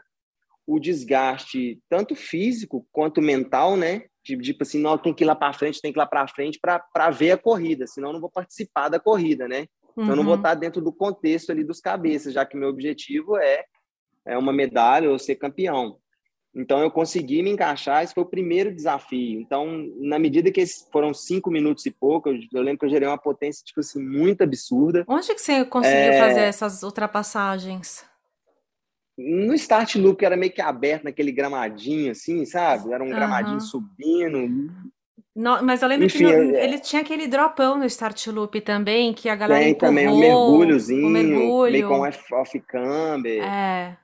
o 0.66 0.78
desgaste 0.78 1.80
tanto 1.88 2.14
físico 2.14 2.86
quanto 2.92 3.20
mental, 3.20 3.76
né? 3.76 4.04
Tipo, 4.24 4.42
tipo 4.42 4.62
assim, 4.62 4.80
não, 4.80 4.96
tem 4.96 5.12
que 5.12 5.24
ir 5.24 5.26
lá 5.26 5.34
para 5.34 5.52
frente, 5.52 5.80
tem 5.80 5.92
que 5.92 5.98
ir 5.98 6.00
lá 6.00 6.06
para 6.06 6.28
frente 6.28 6.58
para 6.60 7.10
ver 7.10 7.32
a 7.32 7.38
corrida, 7.38 7.86
senão 7.86 8.10
eu 8.10 8.12
não 8.14 8.20
vou 8.20 8.30
participar 8.30 8.88
da 8.88 9.00
corrida, 9.00 9.48
né? 9.48 9.66
Uhum. 9.96 10.04
Então 10.04 10.10
eu 10.10 10.16
não 10.16 10.24
vou 10.24 10.34
uhum. 10.34 10.38
estar 10.40 10.54
dentro 10.54 10.80
do 10.80 10.92
contexto 10.92 11.50
ali 11.50 11.64
dos 11.64 11.80
cabeças, 11.80 12.32
já 12.32 12.46
que 12.46 12.56
meu 12.56 12.68
objetivo 12.68 13.36
é, 13.36 13.64
é 14.26 14.38
uma 14.38 14.52
medalha 14.52 15.10
ou 15.10 15.18
ser 15.18 15.34
campeão. 15.34 15.98
Então 16.54 16.80
eu 16.82 16.90
consegui 16.90 17.42
me 17.42 17.50
encaixar, 17.50 18.04
esse 18.04 18.14
foi 18.14 18.22
o 18.22 18.28
primeiro 18.28 18.74
desafio. 18.74 19.40
Então, 19.40 19.88
na 19.98 20.18
medida 20.18 20.52
que 20.52 20.64
foram 20.92 21.14
cinco 21.14 21.50
minutos 21.50 21.86
e 21.86 21.90
pouco, 21.90 22.28
eu, 22.28 22.38
eu 22.52 22.62
lembro 22.62 22.78
que 22.78 22.84
eu 22.84 22.90
gerei 22.90 23.08
uma 23.08 23.18
potência, 23.18 23.64
tipo 23.64 23.80
assim, 23.80 24.02
muito 24.02 24.42
absurda. 24.42 25.04
Onde 25.08 25.34
que 25.34 25.40
você 25.40 25.64
conseguiu 25.64 26.12
é... 26.12 26.18
fazer 26.18 26.40
essas 26.40 26.82
ultrapassagens? 26.82 28.04
No 29.22 29.54
start 29.54 29.96
loop 29.96 30.24
era 30.24 30.36
meio 30.36 30.52
que 30.52 30.60
aberto 30.60 31.04
naquele 31.04 31.32
gramadinho, 31.32 32.12
assim, 32.12 32.44
sabe? 32.44 32.92
Era 32.92 33.02
um 33.02 33.08
uhum. 33.08 33.14
gramadinho 33.14 33.60
subindo. 33.60 34.72
No, 35.34 35.62
mas 35.62 35.80
eu 35.80 35.88
lembro 35.88 36.06
Enfim, 36.06 36.18
que 36.18 36.24
no, 36.24 36.56
é... 36.56 36.64
ele 36.64 36.78
tinha 36.78 37.00
aquele 37.00 37.26
dropão 37.26 37.78
no 37.78 37.86
start 37.86 38.26
loop 38.26 38.60
também, 38.60 39.14
que 39.14 39.28
a 39.28 39.34
galera 39.34 39.64
Tem 39.64 39.74
também 39.74 40.06
um 40.06 40.18
mergulhozinho, 40.18 41.06
um 41.06 41.10
mergulho. 41.10 41.72
meio 41.72 41.88
com 41.88 42.36
off-camber. 42.36 43.42
É. 43.42 43.96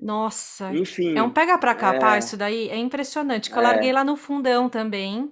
Nossa. 0.00 0.72
Enfim. 0.74 1.16
É 1.16 1.22
um 1.22 1.30
pega 1.30 1.56
pra 1.58 1.74
capar 1.74 2.16
é... 2.16 2.18
isso 2.18 2.36
daí. 2.36 2.68
É 2.68 2.76
impressionante. 2.76 3.50
Que 3.50 3.56
eu 3.56 3.60
é... 3.60 3.64
larguei 3.64 3.92
lá 3.92 4.02
no 4.02 4.16
fundão 4.16 4.68
também. 4.68 5.30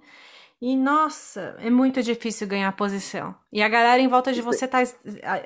E 0.63 0.77
nossa, 0.77 1.57
é 1.59 1.71
muito 1.71 2.03
difícil 2.03 2.47
ganhar 2.47 2.71
posição. 2.73 3.35
E 3.51 3.63
a 3.63 3.69
galera 3.69 4.01
em 4.01 4.09
volta 4.09 4.31
de 4.31 4.43
você 4.43 4.69
tá 4.69 4.83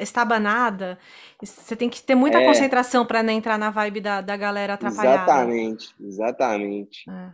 estabanada. 0.01 0.99
Você 1.41 1.77
tem 1.77 1.89
que 1.89 2.03
ter 2.03 2.17
muita 2.17 2.41
é. 2.41 2.47
concentração 2.47 3.07
para 3.07 3.23
não 3.23 3.33
entrar 3.33 3.57
na 3.57 3.71
vibe 3.71 4.01
da, 4.01 4.21
da 4.21 4.37
galera 4.37 4.75
atrapalhada. 4.75 5.23
Exatamente, 5.23 5.95
exatamente. 6.01 7.09
É. 7.09 7.31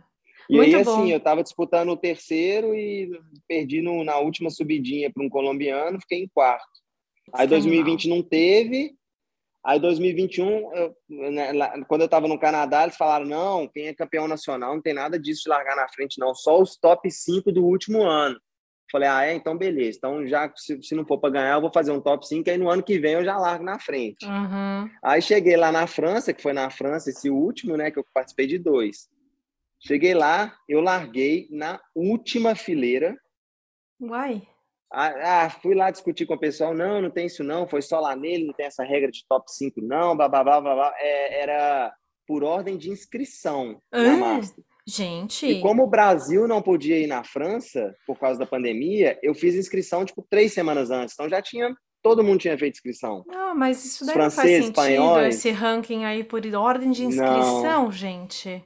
E 0.47 0.57
muito 0.57 0.75
aí, 0.75 0.83
bom. 0.83 0.91
assim, 1.01 1.11
eu 1.11 1.19
tava 1.19 1.41
disputando 1.41 1.89
o 1.89 1.97
terceiro 1.97 2.75
e 2.75 3.09
perdi 3.47 3.81
no, 3.81 4.03
na 4.03 4.17
última 4.19 4.51
subidinha 4.51 5.11
para 5.11 5.23
um 5.23 5.29
colombiano, 5.29 5.99
fiquei 6.01 6.21
em 6.21 6.27
quarto. 6.27 6.67
Aí 7.33 7.47
2020 7.47 8.09
não 8.09 8.21
teve, 8.21 8.93
Aí 9.63 9.79
2021, 9.79 10.75
eu, 10.75 10.95
né, 11.31 11.51
lá, 11.51 11.85
quando 11.85 12.01
eu 12.01 12.05
estava 12.05 12.27
no 12.27 12.39
Canadá, 12.39 12.83
eles 12.83 12.97
falaram: 12.97 13.25
não, 13.25 13.67
quem 13.67 13.87
é 13.87 13.93
campeão 13.93 14.27
nacional 14.27 14.75
não 14.75 14.81
tem 14.81 14.93
nada 14.93 15.19
disso 15.19 15.43
de 15.43 15.49
largar 15.49 15.75
na 15.75 15.87
frente, 15.89 16.19
não, 16.19 16.33
só 16.33 16.59
os 16.59 16.75
top 16.75 17.09
5 17.09 17.51
do 17.51 17.63
último 17.63 18.03
ano. 18.03 18.39
Falei, 18.91 19.07
ah, 19.07 19.25
é? 19.25 19.33
Então 19.33 19.57
beleza. 19.57 19.97
Então, 19.97 20.27
já 20.27 20.51
se, 20.55 20.81
se 20.83 20.93
não 20.93 21.05
for 21.05 21.17
para 21.17 21.29
ganhar, 21.29 21.53
eu 21.53 21.61
vou 21.61 21.71
fazer 21.71 21.91
um 21.91 22.01
top 22.01 22.27
5, 22.27 22.49
aí 22.49 22.57
no 22.57 22.69
ano 22.69 22.83
que 22.83 22.99
vem 22.99 23.13
eu 23.13 23.23
já 23.23 23.37
largo 23.37 23.63
na 23.63 23.79
frente. 23.79 24.25
Uhum. 24.25 24.89
Aí 25.01 25.21
cheguei 25.21 25.55
lá 25.55 25.71
na 25.71 25.87
França, 25.87 26.33
que 26.33 26.41
foi 26.41 26.51
na 26.51 26.69
França 26.69 27.09
esse 27.09 27.29
último, 27.29 27.77
né? 27.77 27.89
Que 27.89 27.99
eu 27.99 28.05
participei 28.13 28.47
de 28.47 28.57
dois. 28.57 29.07
Cheguei 29.79 30.13
lá, 30.13 30.53
eu 30.67 30.81
larguei 30.81 31.47
na 31.49 31.79
última 31.95 32.53
fileira. 32.53 33.15
Uai. 33.99 34.41
Ah, 34.91 35.45
ah, 35.45 35.49
fui 35.49 35.73
lá 35.73 35.89
discutir 35.89 36.25
com 36.25 36.33
o 36.33 36.39
pessoal, 36.39 36.73
não, 36.73 37.01
não 37.01 37.09
tem 37.09 37.25
isso 37.25 37.43
não, 37.43 37.67
foi 37.67 37.81
só 37.81 37.99
lá 37.99 38.15
nele, 38.15 38.45
não 38.45 38.53
tem 38.53 38.65
essa 38.65 38.83
regra 38.83 39.09
de 39.09 39.25
top 39.27 39.49
5 39.49 39.81
não, 39.81 40.17
blá, 40.17 40.27
blá, 40.27 40.43
blá, 40.43 40.61
blá, 40.61 40.75
blá. 40.75 40.93
É, 40.97 41.41
era 41.41 41.93
por 42.27 42.43
ordem 42.43 42.77
de 42.77 42.89
inscrição 42.89 43.81
na 43.91 44.17
Master. 44.17 44.63
Gente. 44.85 45.45
E 45.45 45.61
como 45.61 45.83
o 45.83 45.87
Brasil 45.87 46.47
não 46.47 46.61
podia 46.61 46.97
ir 46.97 47.07
na 47.07 47.23
França 47.23 47.95
por 48.05 48.19
causa 48.19 48.39
da 48.39 48.45
pandemia, 48.45 49.17
eu 49.21 49.33
fiz 49.33 49.55
inscrição 49.55 50.03
tipo 50.03 50.25
três 50.29 50.53
semanas 50.53 50.89
antes. 50.89 51.13
Então 51.13 51.29
já 51.29 51.41
tinha 51.41 51.73
todo 52.01 52.23
mundo 52.23 52.39
tinha 52.39 52.57
feito 52.57 52.75
inscrição. 52.75 53.23
Não, 53.27 53.55
mas 53.55 53.85
isso 53.85 54.05
daí 54.05 54.13
Francês, 54.13 54.35
não 54.35 54.45
faz 54.45 54.65
sentido, 54.65 54.69
espanhóis. 54.69 55.35
esse 55.35 55.51
ranking 55.51 56.03
aí 56.03 56.23
por 56.23 56.41
ordem 56.55 56.91
de 56.91 57.05
inscrição, 57.05 57.83
não. 57.83 57.91
gente. 57.91 58.63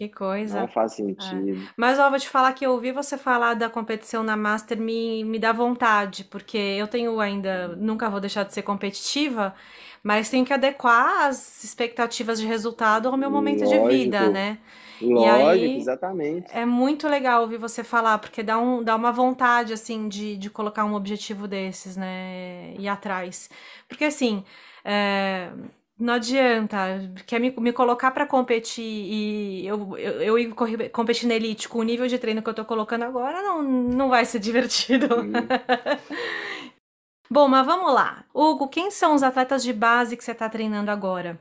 Que 0.00 0.08
coisa. 0.08 0.60
Não 0.60 0.66
faz 0.66 0.94
sentido. 0.94 1.62
É. 1.62 1.68
Mas 1.76 1.98
ó, 1.98 2.08
vou 2.08 2.18
te 2.18 2.26
falar 2.26 2.54
que 2.54 2.64
eu 2.64 2.70
ouvi 2.70 2.90
você 2.90 3.18
falar 3.18 3.52
da 3.52 3.68
competição 3.68 4.22
na 4.22 4.34
Master 4.34 4.80
me, 4.80 5.22
me 5.24 5.38
dá 5.38 5.52
vontade, 5.52 6.24
porque 6.24 6.56
eu 6.56 6.88
tenho 6.88 7.20
ainda, 7.20 7.76
nunca 7.76 8.08
vou 8.08 8.18
deixar 8.18 8.44
de 8.44 8.54
ser 8.54 8.62
competitiva, 8.62 9.54
mas 10.02 10.30
tenho 10.30 10.46
que 10.46 10.54
adequar 10.54 11.26
as 11.26 11.62
expectativas 11.62 12.40
de 12.40 12.46
resultado 12.46 13.08
ao 13.10 13.16
meu 13.18 13.30
momento 13.30 13.62
Lógico. 13.62 13.90
de 13.90 13.94
vida, 13.94 14.30
né? 14.30 14.56
Lógico, 15.02 15.48
aí, 15.48 15.76
exatamente. 15.76 16.46
É 16.50 16.64
muito 16.64 17.06
legal 17.06 17.42
ouvir 17.42 17.58
você 17.58 17.84
falar, 17.84 18.16
porque 18.20 18.42
dá, 18.42 18.56
um, 18.56 18.82
dá 18.82 18.96
uma 18.96 19.12
vontade, 19.12 19.74
assim, 19.74 20.08
de, 20.08 20.34
de 20.38 20.48
colocar 20.48 20.86
um 20.86 20.94
objetivo 20.94 21.46
desses, 21.46 21.94
né? 21.94 22.72
E 22.78 22.88
atrás. 22.88 23.50
Porque, 23.86 24.06
assim, 24.06 24.44
é, 24.82 25.50
não 26.00 26.14
adianta, 26.14 26.78
quer 27.26 27.38
me, 27.38 27.54
me 27.58 27.72
colocar 27.74 28.10
para 28.10 28.26
competir 28.26 28.82
e 28.82 29.66
eu, 29.66 29.98
eu, 29.98 30.22
eu 30.22 30.38
ir 30.38 30.54
competir 30.90 31.28
na 31.28 31.34
elite 31.34 31.68
com 31.68 31.78
o 31.78 31.82
nível 31.82 32.06
de 32.08 32.18
treino 32.18 32.42
que 32.42 32.48
eu 32.48 32.54
tô 32.54 32.64
colocando 32.64 33.04
agora, 33.04 33.42
não, 33.42 33.62
não 33.62 34.08
vai 34.08 34.24
ser 34.24 34.38
divertido. 34.40 35.14
Uhum. 35.14 35.32
Bom, 37.30 37.46
mas 37.48 37.66
vamos 37.66 37.92
lá. 37.92 38.24
Hugo, 38.34 38.66
quem 38.68 38.90
são 38.90 39.14
os 39.14 39.22
atletas 39.22 39.62
de 39.62 39.74
base 39.74 40.16
que 40.16 40.24
você 40.24 40.32
está 40.32 40.48
treinando 40.48 40.90
agora? 40.90 41.38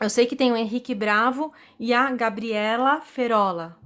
Eu 0.00 0.08
sei 0.08 0.24
que 0.24 0.34
tem 0.34 0.50
o 0.50 0.56
Henrique 0.56 0.94
Bravo 0.94 1.52
e 1.78 1.92
a 1.92 2.10
Gabriela 2.10 3.02
Ferola. 3.02 3.76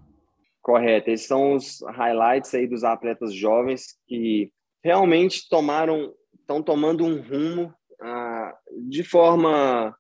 Correto, 0.63 1.11
esses 1.11 1.27
são 1.27 1.55
os 1.57 1.83
highlights 1.89 2.55
aí 2.55 2.69
dos 2.69 2.85
atletas 2.85 3.35
jovens 3.35 3.99
que 4.07 4.53
realmente 4.83 5.49
tomaram, 5.49 6.15
estão 6.39 6.63
tomando 6.63 7.05
um 7.05 7.21
rumo 7.21 7.75
ah, 8.01 8.57
de 8.89 9.03
forma 9.03 9.95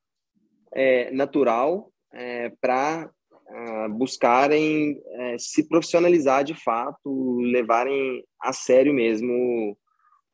é, 0.74 1.10
natural 1.10 1.90
é, 2.12 2.52
para 2.60 3.10
uh, 3.48 3.88
buscarem 3.94 5.00
é, 5.06 5.36
se 5.38 5.68
profissionalizar 5.68 6.44
de 6.44 6.54
fato, 6.54 7.38
levarem 7.40 8.24
a 8.40 8.52
sério 8.52 8.92
mesmo 8.92 9.76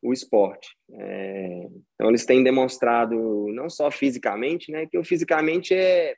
o 0.03 0.13
esporte. 0.13 0.69
É, 0.93 1.69
então, 1.95 2.09
eles 2.09 2.25
têm 2.25 2.43
demonstrado, 2.43 3.47
não 3.53 3.69
só 3.69 3.91
fisicamente, 3.91 4.73
né, 4.73 4.87
que 4.87 4.99
o 4.99 5.05
fisicamente 5.05 5.75
é, 5.75 6.15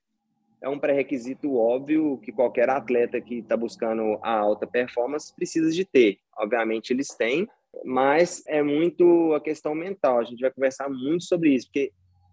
é 0.63 0.69
um 0.69 0.79
pré-requisito 0.79 1.57
óbvio 1.57 2.19
que 2.19 2.31
qualquer 2.31 2.71
atleta 2.71 3.21
que 3.21 3.39
está 3.39 3.57
buscando 3.57 4.19
a 4.23 4.39
alta 4.39 4.67
performance 4.67 5.35
precisa 5.35 5.71
de 5.71 5.85
ter. 5.85 6.19
Obviamente, 6.39 6.93
eles 6.93 7.09
têm, 7.09 7.49
mas 7.85 8.45
é 8.47 8.63
muito 8.63 9.33
a 9.35 9.41
questão 9.41 9.75
mental. 9.75 10.21
A 10.21 10.25
gente 10.25 10.41
vai 10.41 10.53
conversar 10.53 10.89
muito 10.89 11.25
sobre 11.25 11.51
isso, 11.51 11.67
porque 11.67 11.93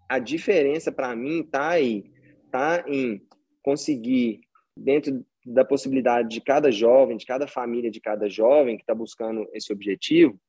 a 0.09 0.17
diferença 0.17 0.91
para 0.91 1.15
mim 1.15 1.43
tá 1.43 1.69
aí, 1.69 2.03
tá 2.51 2.83
em 2.87 3.21
conseguir 3.61 4.41
dentro 4.75 5.23
da 5.45 5.63
possibilidade 5.63 6.29
de 6.29 6.41
cada 6.41 6.71
jovem, 6.71 7.15
de 7.15 7.25
cada 7.25 7.47
família, 7.47 7.91
de 7.91 8.01
cada 8.01 8.27
jovem 8.27 8.75
que 8.75 8.83
está 8.83 8.95
buscando 8.95 9.47
esse 9.53 9.71
objetivo, 9.71 10.39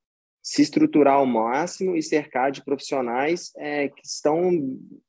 se 0.42 0.62
estruturar 0.62 1.14
ao 1.14 1.26
máximo 1.26 1.94
e 1.94 2.02
cercar 2.02 2.50
de 2.50 2.64
profissionais 2.64 3.52
é, 3.56 3.88
que 3.88 4.04
estão 4.04 4.50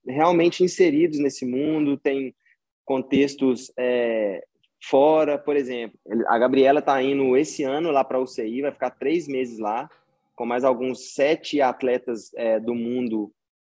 realmente 0.06 0.64
inseridos 0.64 1.18
nesse 1.20 1.46
mundo, 1.46 1.98
tem 1.98 2.36
contextos 2.84 3.72
é, 3.78 4.44
fora, 4.84 5.38
por 5.38 5.56
exemplo. 5.56 5.98
A 6.28 6.38
Gabriela 6.38 6.80
está 6.80 7.02
indo 7.02 7.38
esse 7.38 7.64
ano 7.64 7.92
lá 7.92 8.04
para 8.04 8.18
a 8.18 8.22
UCI, 8.22 8.62
vai 8.62 8.72
ficar 8.72 8.90
três 8.92 9.28
meses 9.28 9.60
lá, 9.60 9.90
com 10.36 10.46
mais 10.46 10.66
alguns 10.66 11.14
sete 11.14 11.62
atletas 11.62 12.34
é, 12.36 12.60
do 12.60 12.76
mundo 12.76 13.32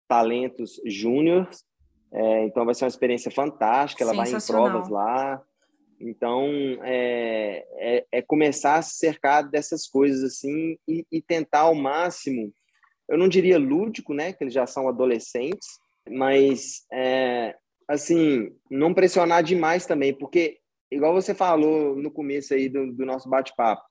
talentos 0.07 0.79
júniores. 0.85 1.65
É, 2.11 2.45
então 2.45 2.65
vai 2.65 2.73
ser 2.73 2.85
uma 2.85 2.89
experiência 2.89 3.31
fantástica. 3.31 4.03
Ela 4.03 4.13
vai 4.13 4.31
em 4.31 4.37
provas 4.45 4.89
lá. 4.89 5.41
Então 5.99 6.47
é, 6.83 7.65
é, 7.77 8.05
é, 8.11 8.21
começar 8.21 8.75
a 8.75 8.81
se 8.81 8.97
cercar 8.97 9.49
dessas 9.49 9.87
coisas 9.87 10.23
assim 10.23 10.77
e, 10.87 11.05
e, 11.11 11.21
tentar 11.21 11.61
ao 11.61 11.75
máximo. 11.75 12.53
Eu 13.09 13.17
não 13.17 13.27
diria 13.27 13.57
lúdico, 13.57 14.13
né? 14.13 14.31
Que 14.31 14.43
eles 14.43 14.53
já 14.53 14.67
são 14.67 14.87
adolescentes, 14.87 15.67
mas 16.09 16.85
é, 16.91 17.55
assim 17.87 18.55
não 18.69 18.93
pressionar 18.93 19.41
demais 19.41 19.85
também, 19.85 20.13
porque 20.13 20.59
igual 20.91 21.13
você 21.13 21.33
falou 21.33 21.95
no 21.95 22.11
começo 22.11 22.53
aí 22.53 22.69
do, 22.69 22.93
do 22.93 23.05
nosso 23.05 23.27
bate-papo, 23.27 23.83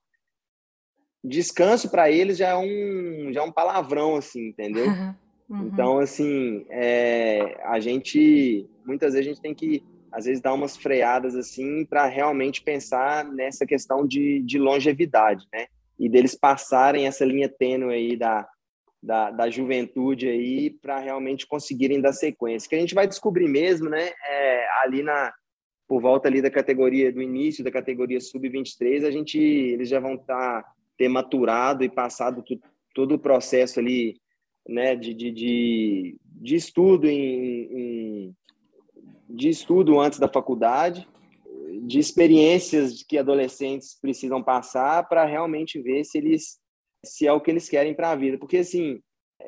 descanso 1.24 1.90
para 1.90 2.10
eles 2.10 2.36
já 2.38 2.50
é 2.50 2.56
um 2.56 3.32
já 3.32 3.40
é 3.40 3.44
um 3.44 3.52
palavrão 3.52 4.16
assim, 4.16 4.48
entendeu? 4.48 4.86
Uhum. 4.86 5.14
Então, 5.48 5.98
assim, 5.98 6.66
é, 6.68 7.56
a 7.64 7.78
gente, 7.78 8.68
muitas 8.84 9.14
vezes 9.14 9.26
a 9.26 9.30
gente 9.30 9.40
tem 9.40 9.54
que, 9.54 9.82
às 10.10 10.24
vezes, 10.24 10.40
dar 10.40 10.52
umas 10.52 10.76
freadas, 10.76 11.36
assim, 11.36 11.84
para 11.84 12.06
realmente 12.06 12.62
pensar 12.62 13.24
nessa 13.24 13.64
questão 13.64 14.06
de, 14.06 14.42
de 14.42 14.58
longevidade, 14.58 15.46
né? 15.52 15.66
E 15.98 16.08
deles 16.08 16.34
passarem 16.34 17.06
essa 17.06 17.24
linha 17.24 17.48
tênue 17.48 17.94
aí 17.94 18.16
da, 18.16 18.46
da, 19.02 19.30
da 19.30 19.48
juventude 19.48 20.28
aí 20.28 20.70
para 20.70 20.98
realmente 20.98 21.46
conseguirem 21.46 22.00
dar 22.00 22.12
sequência. 22.12 22.68
Que 22.68 22.74
a 22.74 22.80
gente 22.80 22.94
vai 22.94 23.06
descobrir 23.06 23.48
mesmo, 23.48 23.88
né? 23.88 24.10
É, 24.28 24.66
ali 24.82 25.02
na, 25.02 25.32
por 25.86 26.02
volta 26.02 26.28
ali 26.28 26.42
da 26.42 26.50
categoria, 26.50 27.12
do 27.12 27.22
início 27.22 27.62
da 27.62 27.70
categoria 27.70 28.20
sub-23, 28.20 29.06
a 29.06 29.10
gente, 29.12 29.38
eles 29.38 29.88
já 29.88 30.00
vão 30.00 30.14
estar, 30.14 30.62
tá, 30.62 30.72
ter 30.98 31.08
maturado 31.08 31.84
e 31.84 31.88
passado 31.88 32.42
todo 32.92 33.14
o 33.14 33.18
processo 33.18 33.78
ali 33.78 34.16
né, 34.68 34.96
de, 34.96 35.14
de, 35.14 35.30
de, 35.30 36.16
de 36.22 36.54
estudo 36.54 37.06
em, 37.08 37.62
em, 37.72 38.36
de 39.28 39.48
estudo 39.48 40.00
antes 40.00 40.18
da 40.18 40.28
faculdade, 40.28 41.06
de 41.82 41.98
experiências 41.98 43.02
que 43.02 43.18
adolescentes 43.18 43.98
precisam 44.00 44.42
passar 44.42 45.08
para 45.08 45.24
realmente 45.24 45.80
ver 45.80 46.04
se 46.04 46.18
eles 46.18 46.58
se 47.04 47.26
é 47.26 47.32
o 47.32 47.40
que 47.40 47.50
eles 47.50 47.68
querem 47.68 47.94
para 47.94 48.10
a 48.10 48.16
vida, 48.16 48.36
porque 48.36 48.58
assim 48.58 49.00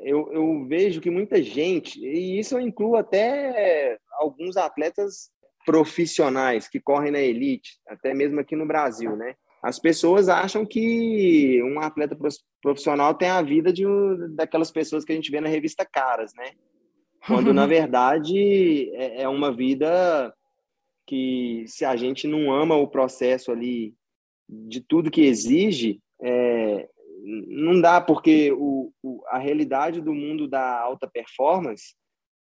eu, 0.02 0.30
eu 0.32 0.64
vejo 0.66 1.00
que 1.00 1.10
muita 1.10 1.42
gente 1.42 1.98
e 1.98 2.38
isso 2.38 2.54
eu 2.54 2.60
incluo 2.60 2.96
até 2.96 3.98
alguns 4.12 4.56
atletas 4.56 5.30
profissionais 5.66 6.68
que 6.68 6.80
correm 6.80 7.10
na 7.10 7.20
elite, 7.20 7.72
até 7.86 8.14
mesmo 8.14 8.38
aqui 8.40 8.54
no 8.54 8.66
Brasil, 8.66 9.16
né? 9.16 9.34
As 9.62 9.78
pessoas 9.78 10.28
acham 10.28 10.64
que 10.64 11.62
um 11.62 11.80
atleta 11.80 12.16
profissional 12.62 13.14
tem 13.14 13.28
a 13.28 13.42
vida 13.42 13.72
de 13.72 13.84
daquelas 14.30 14.70
pessoas 14.70 15.04
que 15.04 15.12
a 15.12 15.14
gente 15.14 15.30
vê 15.30 15.40
na 15.40 15.48
revista 15.48 15.84
Caras, 15.84 16.32
né? 16.34 16.52
Quando, 17.26 17.52
na 17.52 17.66
verdade, 17.66 18.90
é, 18.94 19.22
é 19.22 19.28
uma 19.28 19.52
vida 19.52 20.32
que, 21.06 21.64
se 21.66 21.84
a 21.84 21.96
gente 21.96 22.26
não 22.26 22.52
ama 22.52 22.76
o 22.76 22.86
processo 22.86 23.50
ali 23.50 23.94
de 24.48 24.80
tudo 24.80 25.10
que 25.10 25.22
exige, 25.22 26.00
é, 26.22 26.88
não 27.22 27.80
dá, 27.80 28.00
porque 28.00 28.52
o, 28.52 28.92
o, 29.02 29.22
a 29.28 29.38
realidade 29.38 30.00
do 30.00 30.14
mundo 30.14 30.46
da 30.46 30.80
alta 30.80 31.08
performance 31.08 31.94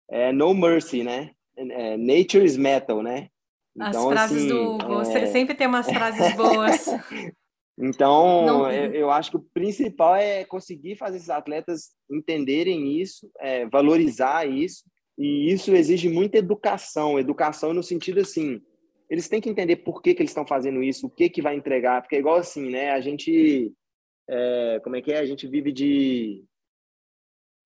é 0.10 0.32
no 0.32 0.54
mercy, 0.54 1.04
né? 1.04 1.32
É, 1.56 1.98
nature 1.98 2.46
is 2.46 2.56
metal, 2.56 3.02
né? 3.02 3.30
As 3.80 3.96
então, 3.96 4.10
frases 4.10 4.38
assim, 4.38 4.48
do 4.48 4.74
Hugo, 4.74 5.02
é... 5.02 5.18
ele 5.18 5.28
sempre 5.28 5.56
tem 5.56 5.68
umas 5.68 5.88
frases 5.88 6.36
boas. 6.36 6.88
então, 7.78 8.46
Não... 8.46 8.72
eu, 8.72 8.92
eu, 8.92 9.12
acho 9.12 9.32
que 9.32 9.38
o 9.38 9.46
principal 9.54 10.16
é 10.16 10.44
conseguir 10.44 10.96
fazer 10.96 11.18
esses 11.18 11.30
atletas 11.30 11.92
entenderem 12.10 13.00
isso, 13.00 13.30
é, 13.40 13.68
valorizar 13.68 14.48
isso, 14.48 14.84
e 15.18 15.52
isso 15.52 15.76
exige 15.76 16.10
muita 16.10 16.38
educação, 16.38 17.20
educação 17.20 17.74
no 17.74 17.84
sentido 17.84 18.20
assim, 18.20 18.62
eles 19.10 19.30
têm 19.30 19.40
que 19.40 19.50
entender 19.50 19.78
por 19.78 20.02
que, 20.02 20.14
que 20.14 20.22
eles 20.22 20.32
estão 20.32 20.46
fazendo 20.46 20.84
isso, 20.84 21.08
o 21.08 21.10
que 21.10 21.30
que 21.30 21.42
vai 21.42 21.56
entregar, 21.56 22.02
porque 22.02 22.16
é 22.16 22.20
igual 22.20 22.36
assim, 22.38 22.70
né, 22.70 22.92
a 22.92 23.02
gente, 23.02 23.72
é, 24.30 24.80
como 24.84 24.96
é 24.96 25.02
que 25.02 25.12
é, 25.12 25.20
a 25.20 25.26
gente 25.26 25.48
vive 25.48 25.72
de, 25.72 26.44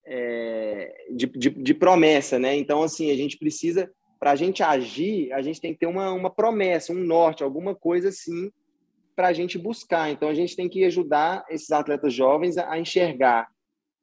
é, 0.05 1.05
de, 1.13 1.25
de, 1.27 1.49
de 1.49 1.73
promessa, 1.73 2.37
né, 2.37 2.55
então 2.55 2.83
assim, 2.83 3.11
a 3.11 3.15
gente 3.15 3.37
precisa 3.37 3.91
para 4.21 4.31
a 4.31 4.35
gente 4.35 4.61
agir, 4.61 5.33
a 5.33 5.41
gente 5.41 5.59
tem 5.59 5.73
que 5.73 5.79
ter 5.79 5.87
uma, 5.87 6.13
uma 6.13 6.29
promessa, 6.29 6.93
um 6.93 7.03
norte, 7.03 7.43
alguma 7.43 7.73
coisa 7.73 8.09
assim 8.09 8.51
para 9.15 9.29
a 9.29 9.33
gente 9.33 9.57
buscar. 9.57 10.11
Então, 10.11 10.29
a 10.29 10.33
gente 10.35 10.55
tem 10.55 10.69
que 10.69 10.85
ajudar 10.85 11.43
esses 11.49 11.71
atletas 11.71 12.13
jovens 12.13 12.55
a, 12.55 12.71
a 12.71 12.79
enxergar 12.79 13.47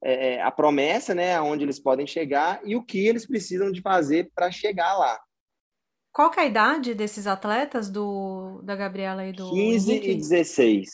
é, 0.02 0.34
é 0.34 0.42
a 0.42 0.50
promessa, 0.50 1.14
né, 1.14 1.36
aonde 1.36 1.64
eles 1.64 1.78
podem 1.78 2.04
chegar 2.04 2.60
e 2.64 2.74
o 2.74 2.82
que 2.82 3.06
eles 3.06 3.26
precisam 3.26 3.70
de 3.70 3.80
fazer 3.80 4.28
para 4.34 4.50
chegar 4.50 4.98
lá. 4.98 5.20
Qual 6.12 6.32
é 6.36 6.40
a 6.40 6.46
idade 6.46 6.94
desses 6.94 7.28
atletas 7.28 7.88
do 7.88 8.60
da 8.64 8.74
Gabriela 8.74 9.24
e 9.24 9.32
do 9.32 9.50
15 9.50 9.92
Henrique? 9.92 10.10
e 10.10 10.16
16. 10.16 10.88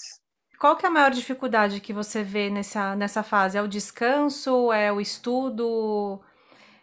Qual 0.59 0.77
que 0.77 0.85
é 0.85 0.89
a 0.89 0.93
maior 0.93 1.11
dificuldade 1.11 1.81
que 1.81 1.95
você 1.95 2.23
vê 2.23 2.51
nessa, 2.51 2.95
nessa 2.95 3.23
fase? 3.23 3.57
É 3.57 3.63
o 3.63 3.69
descanso? 3.69 4.71
É 4.71 4.93
o 4.93 5.01
estudo? 5.01 6.21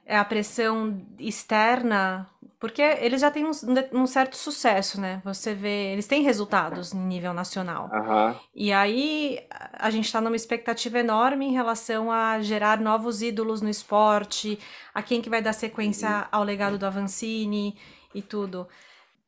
É 0.06 0.18
a 0.18 0.26
pressão 0.26 1.02
externa, 1.20 2.30
porque 2.60 2.82
eles 2.82 3.22
já 3.22 3.32
têm 3.32 3.46
um, 3.46 3.52
um, 3.94 4.06
certo 4.06 4.38
sucesso, 4.38 5.00
né? 5.00 5.22
Você 5.24 5.54
vê, 5.54 5.94
eles 5.94 6.06
têm 6.06 6.22
resultados 6.22 6.94
em 6.94 7.00
nível 7.00 7.34
nacional. 7.34 7.90
Uhum. 7.92 8.36
E 8.54 8.72
aí 8.72 9.40
a 9.74 9.90
gente 9.90 10.06
está 10.06 10.22
numa 10.22 10.36
expectativa 10.36 11.00
enorme 11.00 11.46
em 11.46 11.54
relação 11.54 12.12
a 12.12 12.40
gerar 12.42 12.80
novos 12.80 13.22
ídolos 13.22 13.62
no 13.62 13.70
esporte, 13.70 14.60
a 14.94 15.02
quem 15.02 15.22
que 15.22 15.30
vai 15.30 15.42
dar 15.42 15.54
sequência 15.54 16.10
uhum. 16.10 16.24
ao 16.32 16.44
legado 16.44 16.78
do 16.78 16.86
Avancini 16.86 17.76
e 18.14 18.22
tudo. 18.22 18.68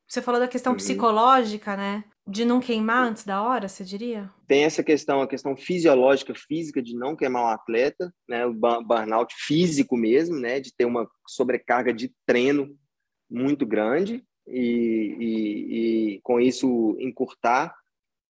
Você 0.06 0.22
falou 0.22 0.40
da 0.40 0.46
questão 0.46 0.72
uhum. 0.72 0.76
psicológica, 0.76 1.76
né? 1.76 2.04
De 2.26 2.44
não 2.44 2.58
queimar 2.58 3.06
antes 3.06 3.24
da 3.24 3.42
hora, 3.42 3.68
você 3.68 3.84
diria? 3.84 4.30
Tem 4.46 4.64
essa 4.64 4.82
questão, 4.82 5.20
a 5.20 5.28
questão 5.28 5.54
fisiológica, 5.54 6.34
física 6.34 6.82
de 6.82 6.96
não 6.96 7.14
queimar 7.14 7.44
o 7.44 7.48
atleta, 7.48 8.12
né? 8.26 8.46
O 8.46 8.54
burnout 8.54 9.34
físico 9.36 9.94
mesmo, 9.96 10.36
né? 10.36 10.58
De 10.58 10.74
ter 10.74 10.86
uma 10.86 11.06
sobrecarga 11.26 11.92
de 11.92 12.10
treino 12.24 12.74
muito 13.30 13.66
grande 13.66 14.24
e, 14.46 15.16
e, 15.20 16.14
e 16.14 16.20
com 16.22 16.40
isso 16.40 16.96
encurtar 16.98 17.74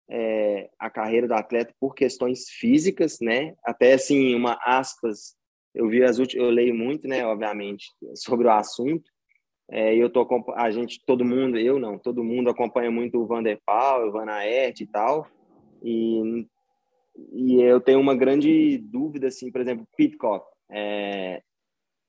é, 0.10 0.70
a 0.80 0.90
carreira 0.90 1.28
do 1.28 1.34
atleta 1.34 1.74
por 1.80 1.94
questões 1.94 2.50
físicas, 2.50 3.18
né? 3.22 3.54
Até 3.64 3.94
assim, 3.94 4.34
uma 4.34 4.58
aspas, 4.64 5.36
eu 5.74 5.88
vi 5.88 6.04
as 6.04 6.18
últimas, 6.18 6.46
eu 6.46 6.52
leio 6.52 6.74
muito, 6.74 7.08
né? 7.08 7.24
Obviamente 7.26 7.86
sobre 8.16 8.48
o 8.48 8.52
assunto. 8.52 9.13
É, 9.70 9.96
eu 9.96 10.10
tô 10.10 10.28
a 10.56 10.70
gente, 10.72 11.04
todo 11.06 11.26
mundo, 11.26 11.58
eu 11.58 11.80
não, 11.80 11.98
todo 11.98 12.24
mundo 12.24 12.50
acompanha 12.50 12.92
muito 12.92 13.20
o 13.20 13.26
Van 13.26 13.42
der 13.42 13.60
Paul, 13.66 14.10
o 14.10 14.12
Van 14.12 14.30
Aert 14.30 14.82
e 14.82 14.86
tal. 14.86 15.28
E 15.82 16.46
e 17.32 17.62
eu 17.62 17.80
tenho 17.80 18.00
uma 18.00 18.16
grande 18.16 18.78
dúvida 18.78 19.28
assim, 19.28 19.52
por 19.52 19.62
exemplo, 19.62 19.88
Pitcock, 19.96 20.46
é, 20.72 21.42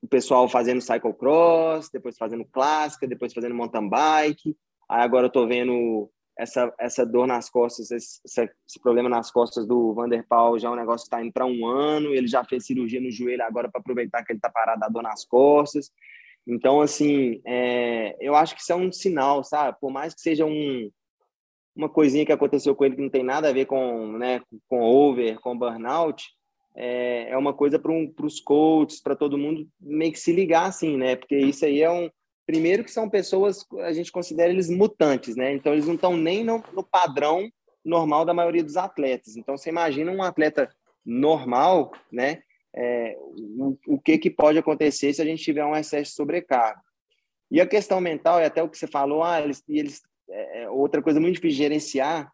o 0.01 0.07
pessoal 0.07 0.47
fazendo 0.47 0.81
cyclocross, 0.81 1.89
depois 1.91 2.17
fazendo 2.17 2.45
clássica, 2.45 3.07
depois 3.07 3.33
fazendo 3.33 3.55
mountain 3.55 3.87
bike. 3.87 4.55
Aí 4.89 5.01
agora 5.01 5.27
eu 5.27 5.31
tô 5.31 5.47
vendo 5.47 6.09
essa, 6.37 6.73
essa 6.79 7.05
dor 7.05 7.27
nas 7.27 7.49
costas, 7.49 7.91
esse, 7.91 8.19
esse 8.25 8.79
problema 8.81 9.07
nas 9.07 9.31
costas 9.31 9.65
do 9.65 9.93
Vanderpaul 9.93 10.59
já 10.59 10.67
é 10.67 10.71
um 10.71 10.75
negócio 10.75 11.07
que 11.07 11.15
está 11.15 11.23
indo 11.23 11.31
para 11.31 11.45
um 11.45 11.65
ano, 11.65 12.13
ele 12.13 12.27
já 12.27 12.43
fez 12.43 12.65
cirurgia 12.65 12.99
no 12.99 13.11
joelho 13.11 13.43
agora 13.43 13.69
para 13.69 13.79
aproveitar 13.79 14.23
que 14.23 14.31
ele 14.31 14.37
está 14.37 14.49
parado 14.49 14.83
a 14.83 14.89
dor 14.89 15.03
nas 15.03 15.23
costas. 15.25 15.91
Então, 16.47 16.81
assim, 16.81 17.41
é, 17.45 18.15
eu 18.19 18.35
acho 18.35 18.55
que 18.55 18.61
isso 18.61 18.71
é 18.71 18.75
um 18.75 18.91
sinal, 18.91 19.43
sabe? 19.43 19.77
Por 19.79 19.91
mais 19.91 20.13
que 20.13 20.21
seja 20.21 20.45
um, 20.45 20.89
uma 21.75 21.89
coisinha 21.89 22.25
que 22.25 22.31
aconteceu 22.31 22.75
com 22.75 22.85
ele 22.85 22.95
que 22.95 23.01
não 23.01 23.09
tem 23.09 23.23
nada 23.23 23.49
a 23.49 23.53
ver 23.53 23.65
com, 23.65 24.17
né, 24.17 24.41
com 24.67 24.81
over, 24.81 25.39
com 25.39 25.57
burnout, 25.57 26.27
é, 26.75 27.29
é 27.29 27.37
uma 27.37 27.53
coisa 27.53 27.79
para 27.79 27.91
um, 27.91 28.13
os 28.21 28.39
coaches, 28.39 29.01
para 29.01 29.15
todo 29.15 29.37
mundo 29.37 29.67
meio 29.79 30.11
que 30.11 30.19
se 30.19 30.31
ligar, 30.31 30.67
assim, 30.67 30.97
né? 30.97 31.15
Porque 31.15 31.37
isso 31.37 31.65
aí 31.65 31.81
é 31.81 31.89
um, 31.89 32.09
Primeiro 32.45 32.83
que 32.83 32.91
são 32.91 33.09
pessoas, 33.09 33.65
a 33.79 33.91
gente 33.91 34.11
considera 34.11 34.51
eles 34.51 34.69
mutantes, 34.69 35.35
né? 35.35 35.51
Então 35.53 35.73
eles 35.73 35.87
não 35.87 35.95
estão 35.95 36.15
nem 36.15 36.43
no, 36.43 36.63
no, 36.73 36.83
padrão 36.83 37.49
normal 37.83 38.23
da 38.23 38.35
maioria 38.35 38.63
dos 38.63 38.77
atletas. 38.77 39.35
Então 39.35 39.57
você 39.57 39.69
imagina 39.69 40.11
um 40.11 40.21
atleta 40.21 40.69
normal, 41.03 41.91
né? 42.11 42.43
É, 42.77 43.15
o, 43.19 43.77
o 43.87 43.99
que, 43.99 44.17
que 44.17 44.29
pode 44.29 44.57
acontecer 44.57 45.13
se 45.13 45.21
a 45.21 45.25
gente 45.25 45.43
tiver 45.43 45.63
um 45.63 45.75
excesso 45.75 46.11
de 46.11 46.15
sobrecarga. 46.15 46.81
E 47.49 47.61
a 47.61 47.67
questão 47.67 48.01
mental, 48.01 48.39
é 48.39 48.45
até 48.45 48.61
o 48.61 48.69
que 48.69 48.77
você 48.77 48.87
falou, 48.87 49.23
ah, 49.23 49.41
eles, 49.41 49.63
eles 49.69 50.01
é, 50.29 50.63
é, 50.63 50.69
outra 50.69 51.01
coisa 51.01 51.19
muito 51.19 51.35
difícil 51.35 51.57
de 51.57 51.63
gerenciar 51.63 52.31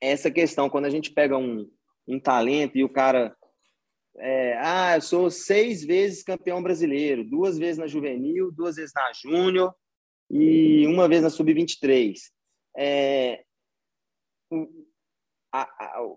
é 0.00 0.10
essa 0.10 0.30
questão, 0.30 0.70
quando 0.70 0.86
a 0.86 0.90
gente 0.90 1.10
pega 1.10 1.36
um, 1.36 1.70
um 2.06 2.20
talento 2.20 2.76
e 2.76 2.84
o 2.84 2.88
cara 2.88 3.36
é, 4.16 4.56
ah, 4.58 4.96
eu 4.96 5.00
sou 5.00 5.30
seis 5.30 5.84
vezes 5.84 6.22
campeão 6.22 6.62
brasileiro, 6.62 7.24
duas 7.24 7.58
vezes 7.58 7.78
na 7.78 7.86
juvenil, 7.86 8.52
duas 8.52 8.76
vezes 8.76 8.92
na 8.94 9.12
júnior 9.12 9.74
e 10.30 10.86
uma 10.86 11.08
vez 11.08 11.22
na 11.22 11.30
sub-23. 11.30 12.14
É, 12.76 13.44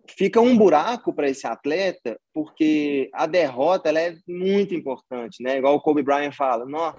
fica 0.10 0.42
um 0.42 0.58
buraco 0.58 1.14
para 1.14 1.30
esse 1.30 1.46
atleta 1.46 2.20
porque 2.34 3.10
a 3.14 3.26
derrota 3.26 3.90
ela 3.90 4.00
é 4.00 4.16
muito 4.28 4.74
importante, 4.74 5.44
né? 5.44 5.58
Igual 5.58 5.76
o 5.76 5.82
Kobe 5.82 6.02
Bryant 6.02 6.34
fala, 6.34 6.66
não, 6.66 6.96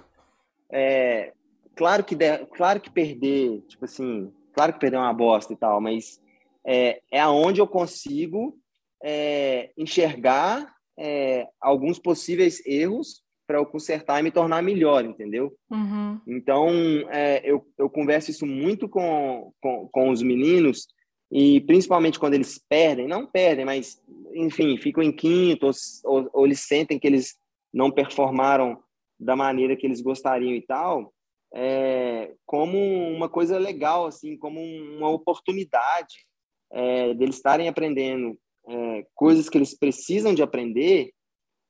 é, 0.73 1.33
claro 1.75 2.05
que 2.05 2.15
de, 2.15 2.39
claro 2.57 2.81
que 2.81 2.91
perder, 2.91 3.63
tipo 3.63 3.85
assim, 3.85 4.33
claro 4.53 4.73
que 4.73 4.81
perder 4.81 4.97
é 4.97 5.01
uma 5.01 5.13
bosta 5.13 5.53
e 5.53 5.57
tal, 5.57 5.81
mas 5.81 6.21
é, 6.67 7.01
é 7.11 7.21
aonde 7.21 7.61
eu 7.61 7.67
consigo 7.67 8.57
é, 9.03 9.71
enxergar 9.77 10.75
é, 10.99 11.47
alguns 11.61 11.99
possíveis 11.99 12.65
erros 12.67 13.23
para 13.47 13.59
eu 13.59 13.65
consertar 13.65 14.21
e 14.21 14.23
me 14.23 14.31
tornar 14.31 14.63
melhor, 14.63 15.05
entendeu? 15.05 15.57
Uhum. 15.71 16.21
Então, 16.27 16.69
é, 17.11 17.41
eu, 17.43 17.67
eu 17.79 17.89
converso 17.89 18.31
isso 18.31 18.45
muito 18.45 18.89
com, 18.89 19.53
com, 19.63 19.89
com 19.91 20.11
os 20.11 20.23
meninos, 20.23 20.87
e 21.31 21.61
principalmente 21.63 22.19
quando 22.19 22.35
eles 22.35 22.59
perdem, 22.69 23.07
não 23.07 23.27
perdem, 23.27 23.65
mas, 23.65 24.03
enfim, 24.35 24.77
ficam 24.79 25.03
em 25.03 25.13
quinto, 25.13 25.67
ou, 25.67 25.73
ou, 26.05 26.31
ou 26.33 26.47
eles 26.47 26.61
sentem 26.61 26.99
que 26.99 27.07
eles 27.07 27.37
não 27.73 27.91
performaram 27.91 28.83
da 29.19 29.37
maneira 29.37 29.77
que 29.77 29.87
eles 29.87 30.01
gostariam 30.01 30.55
e 30.55 30.63
tal, 30.63 31.13
é, 31.55 32.33
como 32.47 32.79
uma 33.11 33.29
coisa 33.29 33.59
legal, 33.59 34.07
assim, 34.07 34.37
como 34.37 34.61
uma 34.61 35.11
oportunidade 35.11 36.27
é, 36.71 37.15
deles 37.15 37.37
estarem 37.37 37.69
aprendendo 37.69 38.39
é, 38.69 39.07
coisas 39.15 39.49
que 39.49 39.59
eles 39.59 39.77
precisam 39.77 40.35
de 40.35 40.43
aprender 40.43 41.13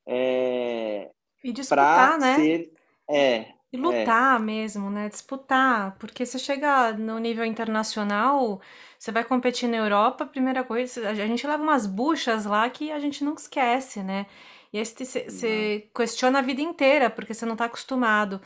é, 0.06 1.10
e 1.44 1.52
disputar, 1.52 2.18
né? 2.18 2.36
Ser, 2.36 2.72
é, 3.08 3.46
e 3.72 3.76
lutar 3.76 4.40
é. 4.40 4.42
mesmo, 4.42 4.90
né? 4.90 5.08
Disputar, 5.08 5.96
porque 5.98 6.24
você 6.24 6.38
chega 6.38 6.92
no 6.92 7.18
nível 7.18 7.44
internacional, 7.44 8.60
você 8.98 9.12
vai 9.12 9.24
competir 9.24 9.68
na 9.68 9.76
Europa, 9.76 10.26
primeira 10.26 10.64
coisa, 10.64 11.08
a 11.08 11.14
gente 11.14 11.46
leva 11.46 11.62
umas 11.62 11.86
buchas 11.86 12.44
lá 12.44 12.68
que 12.68 12.90
a 12.90 12.98
gente 12.98 13.22
nunca 13.24 13.40
esquece, 13.40 14.02
né? 14.02 14.26
E 14.72 14.78
aí 14.78 14.84
você 14.84 15.88
questiona 15.94 16.40
a 16.40 16.42
vida 16.42 16.60
inteira, 16.60 17.08
porque 17.08 17.32
você 17.32 17.46
não 17.46 17.54
está 17.54 17.66
acostumado. 17.66 18.40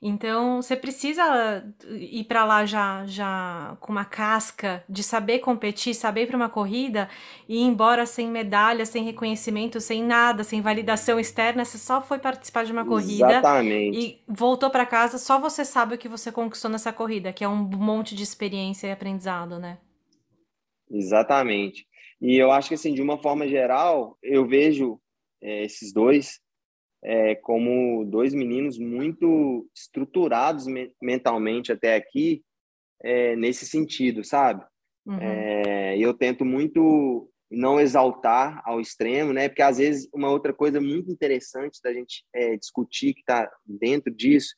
Então, 0.00 0.62
você 0.62 0.76
precisa 0.76 1.64
ir 1.90 2.22
para 2.24 2.44
lá 2.44 2.64
já, 2.64 3.04
já 3.04 3.76
com 3.80 3.90
uma 3.90 4.04
casca 4.04 4.84
de 4.88 5.02
saber 5.02 5.40
competir, 5.40 5.92
saber 5.92 6.22
ir 6.22 6.26
para 6.28 6.36
uma 6.36 6.48
corrida 6.48 7.08
e 7.48 7.56
ir 7.58 7.62
embora 7.62 8.06
sem 8.06 8.28
medalha, 8.28 8.86
sem 8.86 9.02
reconhecimento, 9.04 9.80
sem 9.80 10.02
nada, 10.02 10.44
sem 10.44 10.60
validação 10.60 11.18
externa. 11.18 11.64
Você 11.64 11.78
só 11.78 12.00
foi 12.00 12.20
participar 12.20 12.64
de 12.64 12.70
uma 12.70 12.84
corrida 12.84 13.28
Exatamente. 13.28 13.98
e 13.98 14.22
voltou 14.28 14.70
para 14.70 14.86
casa. 14.86 15.18
Só 15.18 15.38
você 15.40 15.64
sabe 15.64 15.96
o 15.96 15.98
que 15.98 16.08
você 16.08 16.30
conquistou 16.30 16.70
nessa 16.70 16.92
corrida, 16.92 17.32
que 17.32 17.42
é 17.42 17.48
um 17.48 17.56
monte 17.56 18.14
de 18.14 18.22
experiência 18.22 18.86
e 18.86 18.92
aprendizado, 18.92 19.58
né? 19.58 19.78
Exatamente. 20.90 21.86
E 22.20 22.36
eu 22.36 22.50
acho 22.50 22.68
que, 22.68 22.74
assim, 22.74 22.94
de 22.94 23.02
uma 23.02 23.20
forma 23.22 23.46
geral, 23.46 24.18
eu 24.22 24.46
vejo 24.46 25.00
é, 25.42 25.64
esses 25.64 25.92
dois 25.92 26.40
é, 27.02 27.34
como 27.36 28.04
dois 28.04 28.34
meninos 28.34 28.78
muito 28.78 29.68
estruturados 29.74 30.66
me 30.66 30.92
mentalmente 31.00 31.70
até 31.70 31.94
aqui, 31.94 32.42
é, 33.02 33.36
nesse 33.36 33.66
sentido, 33.66 34.24
sabe? 34.24 34.64
Uhum. 35.06 35.18
É, 35.20 35.96
eu 35.98 36.12
tento 36.12 36.44
muito 36.44 37.30
não 37.50 37.80
exaltar 37.80 38.60
ao 38.64 38.80
extremo, 38.80 39.32
né? 39.32 39.48
Porque 39.48 39.62
às 39.62 39.78
vezes 39.78 40.08
uma 40.12 40.30
outra 40.30 40.52
coisa 40.52 40.80
muito 40.80 41.10
interessante 41.10 41.80
da 41.82 41.92
gente 41.92 42.24
é, 42.34 42.56
discutir 42.56 43.14
que 43.14 43.20
está 43.20 43.50
dentro 43.64 44.12
disso, 44.12 44.54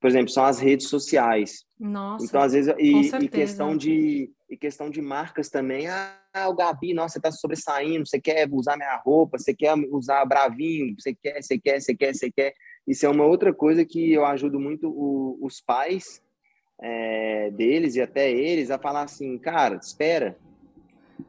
por 0.00 0.08
exemplo, 0.08 0.30
são 0.30 0.44
as 0.44 0.58
redes 0.58 0.88
sociais. 0.88 1.64
Nossa. 1.78 2.24
Então 2.24 2.40
às 2.40 2.52
vezes 2.52 2.74
e, 2.78 3.00
e 3.00 3.28
questão 3.28 3.76
de 3.76 4.30
e 4.48 4.56
questão 4.56 4.88
de 4.88 5.02
marcas 5.02 5.50
também. 5.50 5.88
Ah, 5.88 6.48
o 6.48 6.54
Gabi, 6.54 6.94
nossa, 6.94 7.14
você 7.14 7.20
tá 7.20 7.30
sobressaindo, 7.30 8.06
você 8.06 8.20
quer 8.20 8.48
usar 8.50 8.76
minha 8.76 8.96
roupa, 8.96 9.38
você 9.38 9.54
quer 9.54 9.74
usar 9.90 10.24
Bravinho, 10.24 10.94
você 10.98 11.14
quer, 11.14 11.42
você 11.42 11.58
quer, 11.58 11.80
você 11.80 11.94
quer, 11.94 12.14
você 12.14 12.30
quer. 12.30 12.54
Isso 12.86 13.04
é 13.04 13.08
uma 13.08 13.26
outra 13.26 13.52
coisa 13.52 13.84
que 13.84 14.12
eu 14.12 14.24
ajudo 14.24 14.58
muito 14.58 14.88
o, 14.88 15.38
os 15.42 15.60
pais 15.60 16.22
é, 16.80 17.50
deles 17.50 17.96
e 17.96 18.00
até 18.00 18.30
eles 18.30 18.70
a 18.70 18.78
falar 18.78 19.02
assim, 19.02 19.36
cara, 19.36 19.76
espera, 19.76 20.38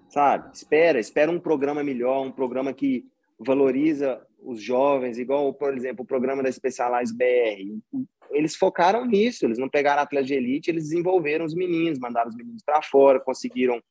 sabe? 0.07 0.53
Espera, 0.53 0.99
espera 0.99 1.29
um 1.29 1.39
programa 1.39 1.83
melhor, 1.83 2.25
um 2.25 2.31
programa 2.31 2.73
que 2.73 3.05
valoriza 3.37 4.21
os 4.41 4.61
jovens, 4.61 5.17
igual, 5.17 5.53
por 5.53 5.75
exemplo, 5.75 6.03
o 6.03 6.07
programa 6.07 6.41
da 6.41 6.51
Specialized 6.51 7.15
BR 7.15 7.99
eles 8.31 8.55
focaram 8.55 9.05
nisso, 9.05 9.45
eles 9.45 9.57
não 9.57 9.69
pegaram 9.69 10.01
atletas 10.01 10.27
de 10.27 10.33
elite, 10.33 10.69
eles 10.69 10.83
desenvolveram 10.83 11.45
os 11.45 11.53
meninos, 11.53 11.99
mandaram 11.99 12.29
os 12.29 12.35
meninos 12.35 12.61
para 12.63 12.81
fora, 12.81 13.19
conseguiram 13.19 13.81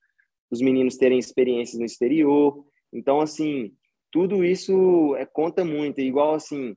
os 0.50 0.61
meninos 0.61 0.96
terem 0.96 1.18
experiências 1.18 1.78
no 1.78 1.84
exterior. 1.84 2.64
Então, 2.92 3.20
assim, 3.20 3.72
tudo 4.11 4.44
isso 4.44 5.14
é, 5.16 5.26
conta 5.26 5.64
muito. 5.64 6.00
Igual 6.00 6.34
assim, 6.34 6.76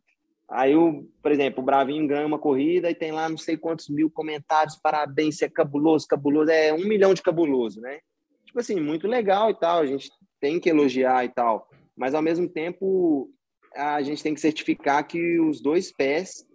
aí, 0.49 0.75
o, 0.75 1.07
por 1.21 1.31
exemplo, 1.31 1.61
o 1.61 1.65
Bravinho 1.65 2.07
ganha 2.07 2.25
uma 2.25 2.39
corrida 2.39 2.89
e 2.89 2.95
tem 2.95 3.11
lá 3.11 3.29
não 3.29 3.37
sei 3.37 3.55
quantos 3.55 3.89
mil 3.89 4.09
comentários, 4.09 4.77
parabéns, 4.81 5.37
você 5.37 5.45
é 5.45 5.49
cabuloso, 5.49 6.07
cabuloso, 6.07 6.51
é 6.51 6.73
um 6.73 6.85
milhão 6.87 7.13
de 7.13 7.21
cabuloso, 7.21 7.79
né? 7.79 7.99
Tipo 8.45 8.59
assim, 8.59 8.79
muito 8.79 9.07
legal 9.07 9.49
e 9.49 9.57
tal, 9.57 9.81
a 9.81 9.85
gente 9.85 10.11
tem 10.39 10.59
que 10.59 10.69
elogiar 10.69 11.23
e 11.23 11.29
tal, 11.29 11.69
mas 11.95 12.13
ao 12.13 12.21
mesmo 12.21 12.49
tempo 12.49 13.31
a 13.75 14.01
gente 14.01 14.23
tem 14.23 14.33
que 14.33 14.41
certificar 14.41 15.07
que 15.07 15.39
os 15.39 15.61
dois 15.61 15.91
pés 15.91 16.45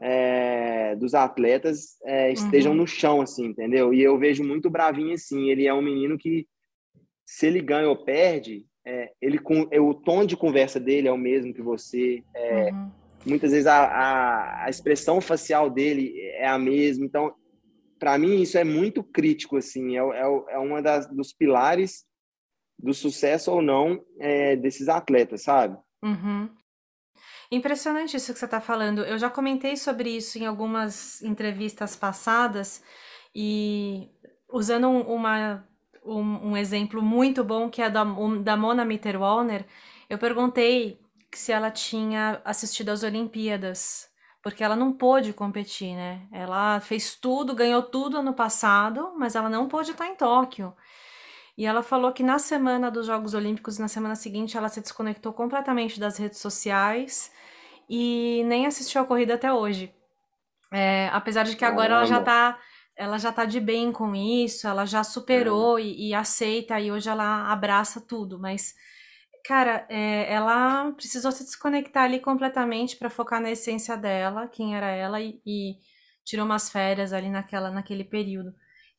é, 0.00 0.94
dos 0.96 1.14
atletas 1.14 1.96
é, 2.04 2.32
estejam 2.32 2.72
uhum. 2.72 2.78
no 2.78 2.86
chão, 2.86 3.20
assim, 3.20 3.46
entendeu? 3.46 3.92
E 3.92 4.02
eu 4.02 4.18
vejo 4.18 4.44
muito 4.44 4.70
Bravinho 4.70 5.14
assim, 5.14 5.50
ele 5.50 5.66
é 5.66 5.74
um 5.74 5.82
menino 5.82 6.18
que, 6.18 6.46
se 7.24 7.46
ele 7.46 7.60
ganha 7.60 7.88
ou 7.88 7.96
perde, 7.96 8.66
é, 8.86 9.10
ele 9.20 9.38
com 9.38 9.66
é, 9.70 9.80
o 9.80 9.94
tom 9.94 10.26
de 10.26 10.36
conversa 10.36 10.78
dele 10.78 11.08
é 11.08 11.12
o 11.12 11.18
mesmo 11.18 11.54
que 11.54 11.62
você. 11.62 12.22
É, 12.34 12.70
uhum. 12.70 12.90
Muitas 13.24 13.52
vezes 13.52 13.66
a, 13.66 13.84
a, 13.84 14.64
a, 14.66 14.70
expressão 14.70 15.20
facial 15.20 15.70
dele 15.70 16.12
é 16.34 16.46
a 16.46 16.58
mesma. 16.58 17.06
Então, 17.06 17.34
para 17.98 18.18
mim 18.18 18.42
isso 18.42 18.58
é 18.58 18.64
muito 18.64 19.02
crítico 19.02 19.56
assim, 19.56 19.96
é, 19.96 20.00
é, 20.00 20.44
é 20.50 20.58
uma 20.58 20.82
das 20.82 21.06
dos 21.06 21.32
pilares 21.32 22.04
do 22.78 22.92
sucesso 22.92 23.50
ou 23.50 23.62
não 23.62 24.04
é, 24.20 24.56
desses 24.56 24.88
atletas, 24.88 25.42
sabe? 25.42 25.78
Uhum. 26.04 26.50
Impressionante 27.50 28.16
isso 28.16 28.32
que 28.32 28.38
você 28.38 28.44
está 28.44 28.60
falando. 28.60 29.02
Eu 29.04 29.18
já 29.18 29.30
comentei 29.30 29.76
sobre 29.76 30.10
isso 30.10 30.38
em 30.38 30.46
algumas 30.46 31.22
entrevistas 31.22 31.96
passadas 31.96 32.82
e 33.34 34.10
usando 34.48 34.88
uma, 34.88 35.66
um, 36.04 36.50
um 36.50 36.56
exemplo 36.56 37.02
muito 37.02 37.42
bom 37.42 37.70
que 37.70 37.82
é 37.82 37.88
da, 37.90 38.02
um, 38.02 38.42
da 38.42 38.56
Mona 38.56 38.84
Mitterwalner, 38.84 39.64
eu 40.08 40.18
perguntei 40.18 41.00
se 41.34 41.50
ela 41.50 41.70
tinha 41.70 42.40
assistido 42.44 42.90
às 42.90 43.02
Olimpíadas, 43.02 44.08
porque 44.42 44.62
ela 44.62 44.76
não 44.76 44.92
pôde 44.92 45.32
competir, 45.32 45.94
né? 45.96 46.28
Ela 46.30 46.78
fez 46.80 47.16
tudo, 47.16 47.54
ganhou 47.54 47.82
tudo 47.82 48.18
ano 48.18 48.34
passado, 48.34 49.12
mas 49.16 49.34
ela 49.34 49.48
não 49.48 49.66
pôde 49.66 49.90
estar 49.92 50.06
em 50.06 50.14
Tóquio. 50.14 50.74
E 51.56 51.64
ela 51.66 51.82
falou 51.82 52.12
que 52.12 52.22
na 52.22 52.38
semana 52.38 52.90
dos 52.90 53.06
Jogos 53.06 53.32
Olímpicos, 53.32 53.78
na 53.78 53.86
semana 53.86 54.16
seguinte, 54.16 54.56
ela 54.56 54.68
se 54.68 54.80
desconectou 54.80 55.32
completamente 55.32 56.00
das 56.00 56.16
redes 56.16 56.38
sociais 56.38 57.30
e 57.88 58.42
nem 58.46 58.66
assistiu 58.66 59.02
a 59.02 59.04
corrida 59.04 59.34
até 59.34 59.52
hoje. 59.52 59.94
É, 60.72 61.08
apesar 61.12 61.44
de 61.44 61.56
que 61.56 61.64
agora 61.64 61.94
ela 61.94 62.04
já 62.04 62.20
tá 62.20 62.58
ela 62.96 63.18
já 63.18 63.32
tá 63.32 63.44
de 63.44 63.60
bem 63.60 63.90
com 63.90 64.14
isso, 64.14 64.68
ela 64.68 64.84
já 64.86 65.02
superou 65.02 65.80
e, 65.80 66.10
e, 66.10 66.14
aceita 66.14 66.78
e 66.78 66.92
hoje 66.92 67.08
ela 67.08 67.50
abraça 67.50 68.00
tudo, 68.00 68.38
mas 68.38 68.72
cara, 69.44 69.84
é, 69.88 70.32
ela 70.32 70.92
precisou 70.92 71.32
se 71.32 71.44
desconectar 71.44 72.04
ali 72.04 72.20
completamente 72.20 72.96
para 72.96 73.10
focar 73.10 73.40
na 73.40 73.50
essência 73.50 73.96
dela, 73.96 74.46
quem 74.48 74.76
era 74.76 74.90
ela 74.90 75.20
e, 75.20 75.40
e 75.44 75.76
tirou 76.24 76.46
umas 76.46 76.70
férias 76.70 77.12
ali 77.12 77.28
naquela 77.30 77.70
naquele 77.70 78.04
período. 78.04 78.54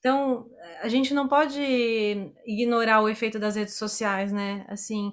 Então, 0.05 0.45
a 0.83 0.87
gente 0.87 1.15
não 1.15 1.27
pode 1.27 1.59
ignorar 2.45 3.01
o 3.01 3.09
efeito 3.09 3.39
das 3.39 3.55
redes 3.55 3.73
sociais, 3.73 4.31
né? 4.31 4.63
Assim. 4.69 5.11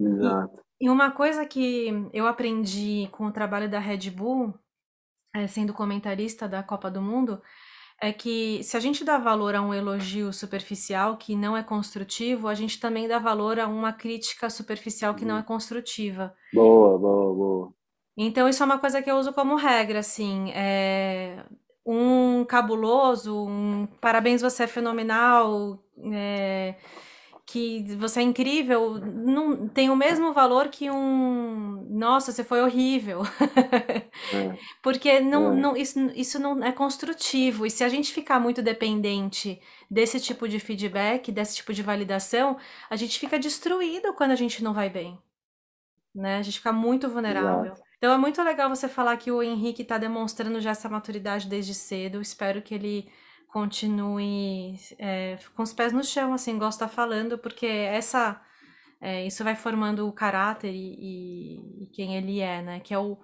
Exato. 0.00 0.60
E, 0.80 0.86
e 0.86 0.90
uma 0.90 1.12
coisa 1.12 1.46
que 1.46 2.10
eu 2.12 2.26
aprendi 2.26 3.08
com 3.12 3.26
o 3.26 3.32
trabalho 3.32 3.70
da 3.70 3.78
Red 3.78 4.10
Bull, 4.10 4.52
é, 5.32 5.46
sendo 5.46 5.72
comentarista 5.72 6.48
da 6.48 6.64
Copa 6.64 6.90
do 6.90 7.00
Mundo, 7.00 7.40
é 8.02 8.12
que 8.12 8.60
se 8.64 8.76
a 8.76 8.80
gente 8.80 9.04
dá 9.04 9.18
valor 9.18 9.54
a 9.54 9.62
um 9.62 9.72
elogio 9.72 10.32
superficial 10.32 11.16
que 11.16 11.36
não 11.36 11.56
é 11.56 11.62
construtivo, 11.62 12.48
a 12.48 12.54
gente 12.54 12.80
também 12.80 13.06
dá 13.06 13.20
valor 13.20 13.60
a 13.60 13.68
uma 13.68 13.92
crítica 13.92 14.50
superficial 14.50 15.14
que 15.14 15.24
não 15.24 15.36
é 15.36 15.38
uhum. 15.38 15.44
construtiva. 15.44 16.34
Boa, 16.52 16.98
boa, 16.98 17.34
boa. 17.34 17.74
Então, 18.16 18.48
isso 18.48 18.64
é 18.64 18.66
uma 18.66 18.80
coisa 18.80 19.00
que 19.00 19.08
eu 19.08 19.16
uso 19.16 19.32
como 19.32 19.54
regra, 19.54 20.00
assim. 20.00 20.50
É 20.50 21.44
um 21.84 22.44
cabuloso, 22.44 23.46
um 23.46 23.86
parabéns, 24.00 24.40
você 24.40 24.64
é 24.64 24.66
fenomenal, 24.66 25.82
é, 26.12 26.74
que 27.46 27.84
você 27.96 28.20
é 28.20 28.22
incrível, 28.22 28.98
não 28.98 29.68
tem 29.68 29.90
o 29.90 29.96
mesmo 29.96 30.32
valor 30.32 30.68
que 30.68 30.90
um 30.90 31.86
nossa, 31.94 32.32
você 32.32 32.42
foi 32.42 32.60
horrível. 32.60 33.22
É. 34.32 34.58
Porque 34.82 35.20
não, 35.20 35.52
é. 35.52 35.56
não, 35.56 35.76
isso, 35.76 35.98
isso 36.14 36.38
não 36.40 36.62
é 36.64 36.72
construtivo. 36.72 37.64
E 37.64 37.70
se 37.70 37.84
a 37.84 37.88
gente 37.88 38.12
ficar 38.12 38.40
muito 38.40 38.60
dependente 38.60 39.60
desse 39.88 40.18
tipo 40.18 40.48
de 40.48 40.58
feedback, 40.58 41.30
desse 41.30 41.56
tipo 41.56 41.72
de 41.72 41.82
validação, 41.82 42.56
a 42.90 42.96
gente 42.96 43.18
fica 43.18 43.38
destruído 43.38 44.12
quando 44.14 44.32
a 44.32 44.36
gente 44.36 44.62
não 44.62 44.74
vai 44.74 44.90
bem. 44.90 45.16
Né? 46.14 46.38
A 46.38 46.42
gente 46.42 46.58
fica 46.58 46.72
muito 46.72 47.08
vulnerável. 47.08 47.72
Exato. 47.72 47.83
Então 48.04 48.12
é 48.12 48.18
muito 48.18 48.42
legal 48.42 48.68
você 48.68 48.86
falar 48.86 49.16
que 49.16 49.32
o 49.32 49.42
Henrique 49.42 49.80
está 49.80 49.96
demonstrando 49.96 50.60
já 50.60 50.72
essa 50.72 50.90
maturidade 50.90 51.48
desde 51.48 51.72
cedo. 51.72 52.20
Espero 52.20 52.60
que 52.60 52.74
ele 52.74 53.08
continue 53.48 54.74
é, 54.98 55.38
com 55.56 55.62
os 55.62 55.72
pés 55.72 55.90
no 55.90 56.04
chão, 56.04 56.34
assim, 56.34 56.58
gosta 56.58 56.86
falando, 56.86 57.38
porque 57.38 57.64
essa 57.64 58.38
é, 59.00 59.26
isso 59.26 59.42
vai 59.42 59.56
formando 59.56 60.06
o 60.06 60.12
caráter 60.12 60.70
e, 60.70 61.84
e, 61.84 61.86
quem 61.94 62.14
ele 62.14 62.40
é, 62.40 62.60
né? 62.60 62.80
Que 62.80 62.92
é 62.92 62.98
o 62.98 63.16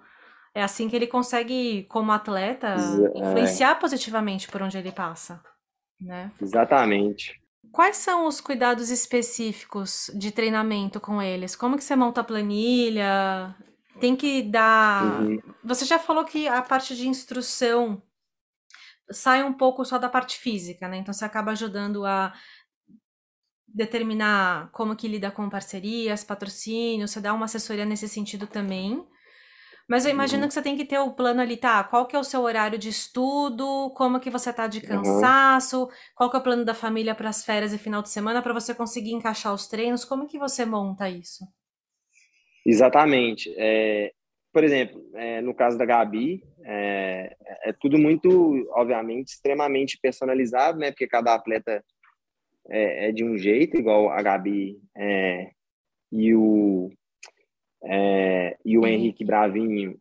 é 0.55 0.63
assim 0.63 0.89
que 0.89 0.95
ele 0.95 1.05
consegue, 1.05 1.83
como 1.83 2.11
atleta, 2.11 2.69
é. 2.69 3.19
influenciar 3.19 3.75
positivamente 3.75 4.47
por 4.47 4.63
onde 4.63 4.79
ele 4.79 4.91
passa, 4.91 5.43
né? 5.99 6.31
Exatamente. 6.41 7.39
Quais 7.71 7.97
são 7.97 8.25
os 8.25 8.41
cuidados 8.41 8.89
específicos 8.89 10.09
de 10.15 10.31
treinamento 10.31 10.99
com 10.99 11.21
eles? 11.21 11.55
Como 11.55 11.77
que 11.77 11.83
você 11.83 11.95
monta 11.95 12.21
a 12.21 12.23
planilha? 12.23 13.55
Tem 14.01 14.15
que 14.15 14.41
dar. 14.41 15.21
Uhum. 15.21 15.39
Você 15.63 15.85
já 15.85 15.99
falou 15.99 16.25
que 16.25 16.47
a 16.47 16.61
parte 16.61 16.95
de 16.95 17.07
instrução 17.07 18.01
sai 19.11 19.43
um 19.43 19.53
pouco 19.53 19.85
só 19.85 19.97
da 19.97 20.09
parte 20.09 20.37
física, 20.37 20.87
né? 20.87 20.97
Então 20.97 21.13
você 21.13 21.23
acaba 21.23 21.51
ajudando 21.51 22.05
a 22.05 22.33
determinar 23.67 24.69
como 24.71 24.95
que 24.95 25.07
lida 25.07 25.31
com 25.31 25.49
parcerias, 25.49 26.23
patrocínios, 26.23 27.11
você 27.11 27.21
dá 27.21 27.33
uma 27.33 27.45
assessoria 27.45 27.85
nesse 27.85 28.07
sentido 28.07 28.47
também. 28.47 29.07
Mas 29.87 30.05
eu 30.05 30.11
imagino 30.11 30.43
uhum. 30.43 30.47
que 30.47 30.53
você 30.53 30.61
tem 30.61 30.77
que 30.77 30.85
ter 30.85 30.99
o 30.99 31.11
plano 31.11 31.41
ali, 31.41 31.57
tá? 31.57 31.83
Qual 31.83 32.05
que 32.05 32.15
é 32.15 32.19
o 32.19 32.23
seu 32.23 32.41
horário 32.41 32.79
de 32.79 32.89
estudo? 32.89 33.91
Como 33.95 34.19
que 34.19 34.29
você 34.29 34.51
tá 34.51 34.65
de 34.65 34.79
uhum. 34.79 34.87
cansaço? 34.87 35.83
Uhum. 35.83 35.89
Qual 36.15 36.29
que 36.29 36.37
é 36.37 36.39
o 36.39 36.43
plano 36.43 36.65
da 36.65 36.73
família 36.73 37.13
para 37.13 37.29
as 37.29 37.43
férias 37.43 37.73
e 37.73 37.77
final 37.77 38.01
de 38.01 38.09
semana 38.09 38.41
para 38.41 38.53
você 38.53 38.73
conseguir 38.73 39.11
encaixar 39.11 39.53
os 39.53 39.67
treinos? 39.67 40.05
Como 40.05 40.27
que 40.27 40.39
você 40.39 40.65
monta 40.65 41.09
isso? 41.09 41.45
Exatamente. 42.65 43.53
É, 43.57 44.11
por 44.53 44.63
exemplo, 44.63 45.01
é, 45.13 45.41
no 45.41 45.53
caso 45.53 45.77
da 45.77 45.85
Gabi, 45.85 46.43
é, 46.63 47.35
é, 47.63 47.73
tudo 47.73 47.97
muito, 47.97 48.29
obviamente, 48.71 49.29
extremamente 49.29 49.97
personalizado, 50.01 50.77
né? 50.77 50.91
Porque 50.91 51.07
cada 51.07 51.33
atleta 51.33 51.83
é, 52.69 53.07
é 53.07 53.11
de 53.11 53.23
um 53.23 53.37
jeito, 53.37 53.77
igual 53.77 54.09
a 54.09 54.21
Gabi 54.21 54.79
é, 54.95 55.51
e 56.11 56.35
o 56.35 56.91
é, 57.83 58.57
e 58.63 58.77
o 58.77 58.85
Henrique 58.85 59.25
Bravinho. 59.25 59.99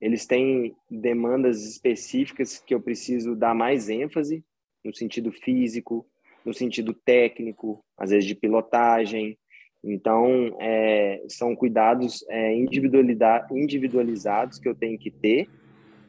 eles 0.00 0.24
têm 0.24 0.76
demandas 0.88 1.66
específicas 1.66 2.60
que 2.60 2.72
eu 2.72 2.80
preciso 2.80 3.34
dar 3.34 3.54
mais 3.54 3.88
ênfase 3.88 4.44
no 4.84 4.94
sentido 4.94 5.32
físico, 5.32 6.06
no 6.44 6.54
sentido 6.54 6.94
técnico, 6.94 7.84
às 7.98 8.10
vezes 8.10 8.24
de 8.24 8.36
pilotagem, 8.36 9.36
então, 9.88 10.56
é, 10.58 11.22
são 11.28 11.54
cuidados 11.54 12.24
é, 12.28 12.52
individualizados 12.54 14.58
que 14.58 14.68
eu 14.68 14.74
tenho 14.74 14.98
que 14.98 15.12
ter, 15.12 15.48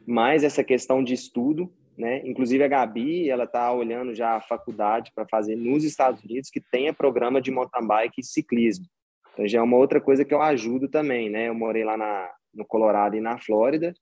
mais 0.04 0.42
essa 0.42 0.64
questão 0.64 1.04
de 1.04 1.14
estudo, 1.14 1.72
né? 1.96 2.26
Inclusive 2.26 2.64
a 2.64 2.68
Gabi, 2.68 3.30
ela 3.30 3.44
está 3.44 3.72
olhando 3.72 4.14
já 4.14 4.36
a 4.36 4.40
faculdade 4.40 5.12
para 5.14 5.28
fazer 5.28 5.54
nos 5.54 5.84
Estados 5.84 6.22
Unidos 6.24 6.50
que 6.50 6.60
tenha 6.60 6.94
programa 6.94 7.40
de 7.40 7.50
mountain 7.50 7.86
bike 7.86 8.20
e 8.20 8.24
ciclismo. 8.24 8.86
Então 9.32 9.46
já 9.46 9.58
é 9.58 9.62
uma 9.62 9.76
outra 9.76 10.00
coisa 10.00 10.24
que 10.24 10.34
eu 10.34 10.42
ajudo 10.42 10.88
também, 10.88 11.30
né? 11.30 11.48
Eu 11.48 11.54
morei 11.54 11.84
lá 11.84 11.96
na, 11.96 12.30
no 12.54 12.64
Colorado 12.64 13.16
e 13.16 13.20
na 13.20 13.38
Flórida, 13.38 13.92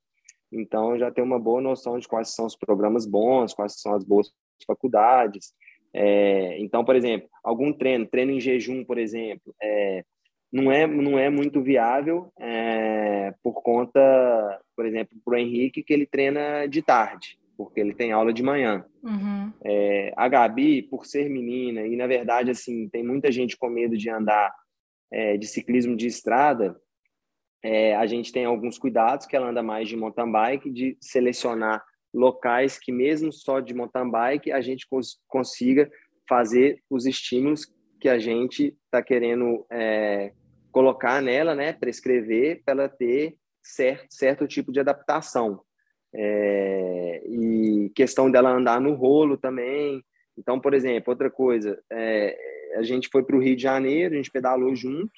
então 0.53 0.99
já 0.99 1.11
tenho 1.11 1.27
uma 1.27 1.39
boa 1.39 1.61
noção 1.61 1.99
de 1.99 2.07
quais 2.07 2.35
são 2.35 2.47
os 2.47 2.57
programas 2.57 3.05
bons, 3.05 3.53
quais 3.53 3.81
são 3.81 3.95
as 3.95 4.05
boas 4.05 4.31
faculdades. 4.67 5.53
É, 5.99 6.59
então, 6.59 6.85
por 6.85 6.95
exemplo, 6.95 7.27
algum 7.43 7.73
treino, 7.73 8.05
treino 8.05 8.33
em 8.33 8.41
jejum, 8.41 8.85
por 8.85 8.99
exemplo, 8.99 9.55
é, 9.63 10.05
não, 10.53 10.71
é, 10.71 10.87
não 10.87 11.19
é 11.19 11.31
muito 11.31 11.63
viável 11.63 12.31
é, 12.39 13.33
por 13.43 13.63
conta, 13.63 14.61
por 14.77 14.85
exemplo, 14.85 15.17
para 15.25 15.35
o 15.35 15.39
Henrique, 15.39 15.83
que 15.83 15.95
ele 15.95 16.05
treina 16.05 16.67
de 16.67 16.83
tarde, 16.83 17.39
porque 17.57 17.81
ele 17.81 17.95
tem 17.95 18.13
aula 18.13 18.31
de 18.31 18.43
manhã. 18.43 18.85
Uhum. 19.03 19.51
É, 19.65 20.13
a 20.15 20.29
Gabi, 20.29 20.83
por 20.83 21.07
ser 21.07 21.31
menina, 21.31 21.87
e 21.87 21.97
na 21.97 22.07
verdade, 22.07 22.51
assim, 22.51 22.91
tem 22.91 23.03
muita 23.03 23.33
gente 23.33 23.57
com 23.57 23.71
medo 23.71 23.97
de 23.97 24.11
andar 24.11 24.55
é, 25.11 25.39
de 25.39 25.47
ciclismo 25.47 25.97
de 25.97 26.07
estrada, 26.07 26.77
é, 27.63 27.97
a 27.97 28.05
gente 28.05 28.31
tem 28.31 28.45
alguns 28.45 28.79
cuidados, 28.79 29.27
que 29.27 29.35
ela 29.35 29.49
anda 29.49 29.63
mais 29.63 29.89
de 29.89 29.97
mountain 29.97 30.31
bike, 30.31 30.71
de 30.71 30.95
selecionar 31.01 31.83
locais 32.17 32.79
que 32.79 32.91
mesmo 32.91 33.31
só 33.31 33.61
de 33.61 33.75
mountain 33.75 34.11
bike 34.11 34.51
a 34.51 34.61
gente 34.61 34.89
cons 34.89 35.21
consiga 35.29 35.91
fazer 36.27 36.83
os 36.89 37.05
estímulos 37.05 37.71
que 38.01 38.09
a 38.09 38.19
gente 38.19 38.77
está 38.85 39.03
querendo 39.03 39.65
é, 39.71 40.33
colocar 40.73 41.23
nela, 41.23 41.55
né, 41.55 41.73
prescrever 41.73 42.63
para 42.65 42.73
ela 42.73 42.89
ter 42.89 43.37
certo, 43.63 44.07
certo 44.11 44.47
tipo 44.47 44.73
de 44.73 44.81
adaptação. 44.81 45.61
É, 46.15 47.23
e 47.27 47.91
questão 47.95 48.31
dela 48.31 48.51
andar 48.51 48.81
no 48.81 48.95
rolo 48.95 49.37
também. 49.37 50.03
Então, 50.37 50.59
por 50.59 50.73
exemplo, 50.73 51.13
outra 51.13 51.31
coisa, 51.31 51.79
é, 51.91 52.37
a 52.77 52.83
gente 52.83 53.09
foi 53.11 53.23
para 53.23 53.37
o 53.37 53.41
Rio 53.41 53.57
de 53.57 53.63
Janeiro, 53.63 54.15
a 54.15 54.17
gente 54.17 54.31
pedalou 54.31 54.75
junto, 54.75 55.13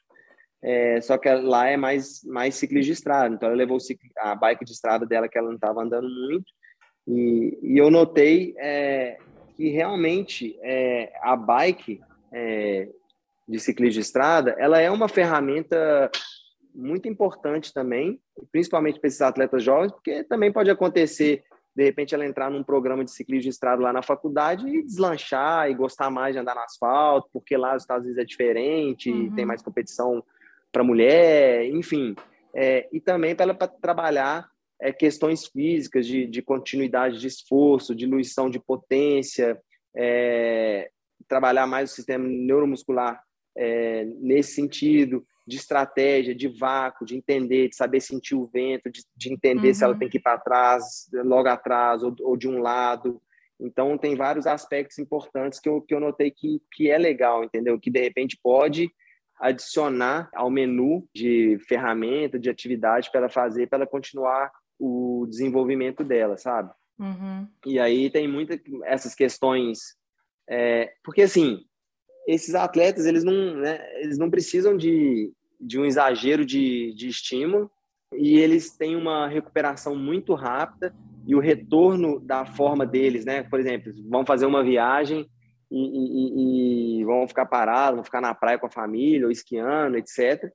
é, 0.63 1.01
só 1.01 1.17
que 1.17 1.29
lá 1.29 1.69
é 1.69 1.77
mais, 1.77 2.23
mais 2.25 2.57
ciclismo 2.57 2.87
de 2.87 2.93
estrada. 2.93 3.35
Então, 3.35 3.49
ela 3.49 3.57
levou 3.57 3.79
a 4.19 4.35
bike 4.35 4.65
de 4.65 4.73
estrada 4.73 5.07
dela, 5.07 5.29
que 5.29 5.39
ela 5.39 5.49
não 5.49 5.55
estava 5.55 5.83
andando 5.83 6.09
muito, 6.09 6.53
e, 7.09 7.59
e 7.63 7.79
eu 7.79 7.91
notei 7.91 8.55
é, 8.59 9.17
que 9.57 9.71
realmente 9.71 10.59
é, 10.63 11.11
a 11.23 11.35
bike 11.35 12.01
é, 12.31 12.89
de 13.49 13.59
ciclismo 13.59 13.95
de 13.95 14.01
estrada, 14.01 14.55
ela 14.59 14.79
é 14.79 14.91
uma 14.91 15.09
ferramenta 15.09 16.11
muito 16.75 17.09
importante 17.09 17.73
também, 17.73 18.21
principalmente 18.53 19.01
para 19.01 19.09
esses 19.09 19.23
atletas 19.23 19.65
jovens, 19.65 19.91
porque 19.91 20.23
também 20.25 20.53
pode 20.53 20.71
acontecer 20.71 21.43
de 21.75 21.85
repente 21.85 22.15
ela 22.15 22.27
entrar 22.27 22.51
num 22.51 22.63
programa 22.63 23.05
de 23.05 23.11
ciclismo 23.13 23.45
de 23.45 23.51
estrada 23.51 23.81
lá 23.81 23.93
na 23.93 24.03
faculdade 24.03 24.69
e 24.69 24.83
deslanchar 24.85 25.71
e 25.71 25.75
gostar 25.75 26.11
mais 26.11 26.35
de 26.35 26.41
andar 26.41 26.57
no 26.57 26.61
asfalto, 26.61 27.31
porque 27.33 27.57
lá 27.57 27.75
os 27.75 27.85
Estados 27.85 28.05
Unidos 28.05 28.21
é 28.21 28.27
diferente, 28.27 29.11
uhum. 29.11 29.33
tem 29.35 29.47
mais 29.47 29.63
competição 29.63 30.23
para 30.73 30.83
mulher, 30.83 31.65
enfim. 31.67 32.17
É, 32.53 32.89
e 32.93 33.01
também 33.01 33.35
para 33.35 33.45
ela 33.45 33.55
trabalhar 33.55 34.49
é, 34.81 34.93
questões 34.93 35.47
físicas 35.47 36.07
de, 36.07 36.27
de, 36.27 36.43
continuidade 36.43 37.19
de 37.19 37.27
esforço, 37.27 37.95
diluição 37.95 38.49
de 38.49 38.61
potência, 38.61 39.61
é, 39.97 40.91
trabalhar 41.27 41.67
mais 41.67 41.91
o 41.91 41.95
sistema 41.95 42.27
neuromuscular 42.27 43.23
é, 43.57 44.05
nesse 44.21 44.55
sentido, 44.55 45.27
de 45.47 45.57
estratégia, 45.57 46.35
de 46.35 46.47
vácuo, 46.47 47.07
de 47.07 47.17
entender, 47.17 47.69
de 47.69 47.77
saber 47.77 48.01
sentir 48.01 48.35
o 48.35 48.47
vento, 48.47 48.91
de, 48.91 49.03
de 49.17 49.33
entender 49.33 49.69
uhum. 49.69 49.75
se 49.75 49.83
ela 49.83 49.95
uhum. 49.95 49.99
tem 49.99 50.09
que 50.09 50.19
ir 50.19 50.23
para 50.23 50.39
trás, 50.39 51.09
logo 51.13 51.49
atrás, 51.49 52.03
ou, 52.03 52.15
ou, 52.21 52.37
de 52.37 52.47
um 52.47 52.61
lado. 52.61 53.21
Então, 53.59 53.97
tem 53.97 54.15
vários 54.15 54.47
aspectos 54.47 54.99
importantes 54.99 55.59
que 55.59 55.69
eu, 55.69 55.81
que 55.81 55.95
eu 55.95 56.01
notei 56.01 56.31
que, 56.31 56.61
que 56.73 56.91
é 56.91 56.99
legal, 56.99 57.43
entendeu? 57.43 57.81
Que, 57.81 57.91
de 57.91 57.99
repente, 57.99 58.39
pode 58.41 58.91
adicionar 59.41 60.29
ao 60.35 60.51
menu 60.51 61.09
de 61.15 61.59
ferramenta, 61.67 62.39
de 62.39 62.51
atividade 62.51 63.11
para 63.11 63.21
ela 63.21 63.29
fazer, 63.29 63.69
para 63.69 63.79
ela 63.79 63.87
continuar 63.87 64.53
o 64.79 65.27
desenvolvimento 65.29 66.05
dela, 66.05 66.37
sabe? 66.37 66.73
Uhum. 66.99 67.47
E 67.67 67.79
aí 67.79 68.11
tem 68.11 68.27
muitas 68.27 68.61
essas 68.85 69.15
questões, 69.15 69.97
é, 70.49 70.93
porque 71.05 71.23
assim, 71.23 71.65
esses 72.27 72.55
atletas 72.55 73.07
eles 73.07 73.25
não, 73.25 73.57
né, 73.57 73.79
eles 74.01 74.19
não 74.19 74.31
precisam 74.31 74.77
de, 74.77 75.33
de 75.61 75.79
um 75.79 75.85
exagero 75.85 76.45
de, 76.45 76.93
de 76.95 77.09
estímulo 77.09 77.71
e 78.15 78.39
eles 78.39 78.77
têm 78.77 78.97
uma 78.97 79.29
recuperação 79.29 79.95
muito 79.95 80.35
rápida 80.35 80.95
e 81.27 81.35
o 81.35 81.41
retorno 81.41 82.19
da 82.21 82.47
forma 82.47 82.87
deles, 82.87 83.25
né? 83.25 83.43
Por 83.43 83.61
exemplo, 83.61 83.93
vão 84.09 84.25
fazer 84.25 84.47
uma 84.47 84.65
viagem 84.65 85.29
e, 85.71 86.99
e, 86.99 87.01
e, 87.01 87.05
vão 87.05 87.29
ficar 87.29 87.45
parados, 87.45 87.97
vão 87.97 88.05
ficar 88.05 88.23
na 88.23 88.35
praia 88.35 88.59
com 88.59 88.67
a 88.67 88.71
família, 88.71 89.27
ou 89.27 89.31
esquiando, 89.31 89.99
etc. 89.99 90.51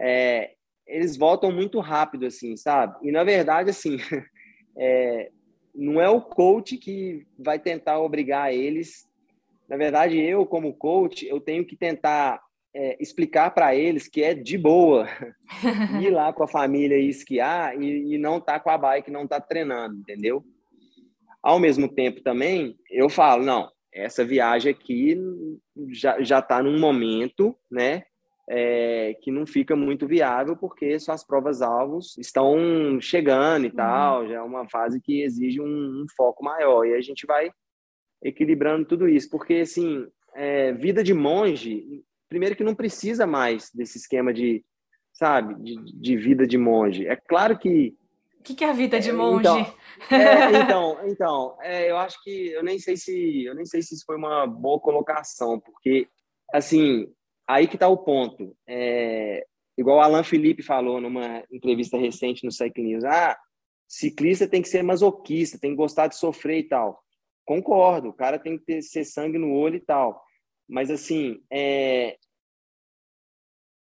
É, 0.00 0.50
eles 0.88 1.16
voltam 1.16 1.52
muito 1.52 1.78
rápido, 1.80 2.26
assim, 2.26 2.56
sabe? 2.56 2.96
E, 3.06 3.12
na 3.12 3.22
verdade, 3.22 3.70
assim, 3.70 3.98
é, 4.76 5.30
não 5.74 6.00
é 6.00 6.08
o 6.08 6.20
coach 6.20 6.76
que 6.78 7.26
vai 7.38 7.58
tentar 7.58 8.00
obrigar 8.00 8.52
eles. 8.52 9.06
Na 9.68 9.76
verdade, 9.76 10.18
eu, 10.18 10.46
como 10.46 10.74
coach, 10.74 11.26
eu 11.26 11.40
tenho 11.40 11.64
que 11.64 11.76
tentar 11.76 12.40
é, 12.74 12.96
explicar 13.00 13.50
para 13.50 13.74
eles 13.74 14.08
que 14.08 14.22
é 14.22 14.34
de 14.34 14.56
boa 14.56 15.06
ir 16.02 16.10
lá 16.10 16.32
com 16.32 16.42
a 16.42 16.48
família 16.48 16.98
e 16.98 17.08
esquiar 17.08 17.80
e, 17.80 18.14
e 18.14 18.18
não 18.18 18.40
tá 18.40 18.58
com 18.58 18.70
a 18.70 18.78
bike, 18.78 19.10
não 19.10 19.26
tá 19.26 19.40
treinando, 19.40 19.96
entendeu? 19.96 20.42
Ao 21.42 21.58
mesmo 21.58 21.88
tempo 21.88 22.20
também, 22.22 22.76
eu 22.90 23.08
falo, 23.08 23.44
não, 23.44 23.70
essa 23.92 24.24
viagem 24.24 24.72
aqui 24.72 25.16
já 25.90 26.20
já 26.22 26.38
está 26.40 26.62
num 26.62 26.78
momento, 26.78 27.56
né, 27.70 28.04
é, 28.48 29.14
que 29.20 29.30
não 29.30 29.46
fica 29.46 29.76
muito 29.76 30.06
viável 30.06 30.56
porque 30.56 30.98
só 30.98 31.12
as 31.12 31.24
provas 31.24 31.60
alvos 31.60 32.16
estão 32.16 32.98
chegando 33.00 33.66
e 33.66 33.68
uhum. 33.68 33.74
tal, 33.74 34.26
já 34.26 34.36
é 34.36 34.40
uma 34.40 34.68
fase 34.68 35.00
que 35.00 35.22
exige 35.22 35.60
um, 35.60 35.66
um, 35.66 36.06
foco 36.16 36.42
maior 36.42 36.84
e 36.86 36.94
a 36.94 37.00
gente 37.00 37.26
vai 37.26 37.50
equilibrando 38.22 38.86
tudo 38.86 39.08
isso, 39.08 39.28
porque 39.28 39.56
assim, 39.56 40.06
é, 40.34 40.72
vida 40.72 41.04
de 41.04 41.12
monge, 41.12 42.02
primeiro 42.28 42.56
que 42.56 42.64
não 42.64 42.74
precisa 42.74 43.26
mais 43.26 43.70
desse 43.72 43.98
esquema 43.98 44.32
de, 44.32 44.64
sabe, 45.12 45.54
de, 45.62 45.76
de 46.00 46.16
vida 46.16 46.46
de 46.46 46.56
monge. 46.56 47.06
É 47.06 47.16
claro 47.16 47.58
que 47.58 47.94
o 48.40 48.42
que, 48.42 48.54
que, 48.54 48.64
é 48.64 48.70
a 48.70 48.72
vida 48.72 48.98
de 48.98 49.10
é, 49.10 49.12
monge? 49.12 49.40
Então, 49.40 49.58
é, 50.10 50.62
então, 50.62 50.98
então 51.04 51.58
é, 51.60 51.90
eu 51.90 51.98
acho 51.98 52.22
que 52.22 52.48
eu 52.52 52.62
nem 52.62 52.78
sei 52.78 52.96
se 52.96 53.44
eu 53.44 53.54
nem 53.54 53.66
sei 53.66 53.82
se 53.82 53.94
isso 53.94 54.04
foi 54.06 54.16
uma 54.16 54.46
boa 54.46 54.80
colocação, 54.80 55.60
porque 55.60 56.08
assim 56.50 57.12
aí 57.48 57.66
que 57.66 57.76
está 57.76 57.88
o 57.88 57.96
ponto. 57.96 58.54
É, 58.66 59.44
igual 59.76 59.96
o 59.96 60.00
Alan 60.00 60.22
Felipe 60.22 60.62
falou 60.62 61.00
numa 61.00 61.42
entrevista 61.50 61.96
recente 61.96 62.44
no 62.44 62.52
Cycle 62.52 62.84
News, 62.84 63.04
ah, 63.04 63.36
ciclista 63.88 64.46
tem 64.46 64.60
que 64.60 64.68
ser 64.68 64.82
masoquista, 64.82 65.58
tem 65.58 65.70
que 65.70 65.76
gostar 65.76 66.08
de 66.08 66.16
sofrer 66.16 66.58
e 66.58 66.68
tal. 66.68 67.02
Concordo, 67.46 68.10
o 68.10 68.12
cara 68.12 68.38
tem 68.38 68.58
que 68.58 68.64
ter, 68.64 68.82
ser 68.82 69.04
sangue 69.04 69.38
no 69.38 69.54
olho 69.54 69.76
e 69.76 69.80
tal. 69.80 70.22
Mas 70.68 70.90
assim, 70.90 71.42
é, 71.50 72.18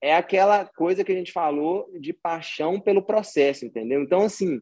é 0.02 0.16
aquela 0.16 0.66
coisa 0.66 1.04
que 1.04 1.12
a 1.12 1.16
gente 1.16 1.32
falou 1.32 1.88
de 2.00 2.12
paixão 2.12 2.80
pelo 2.80 3.04
processo, 3.04 3.66
entendeu? 3.66 4.02
Então, 4.02 4.24
assim, 4.24 4.60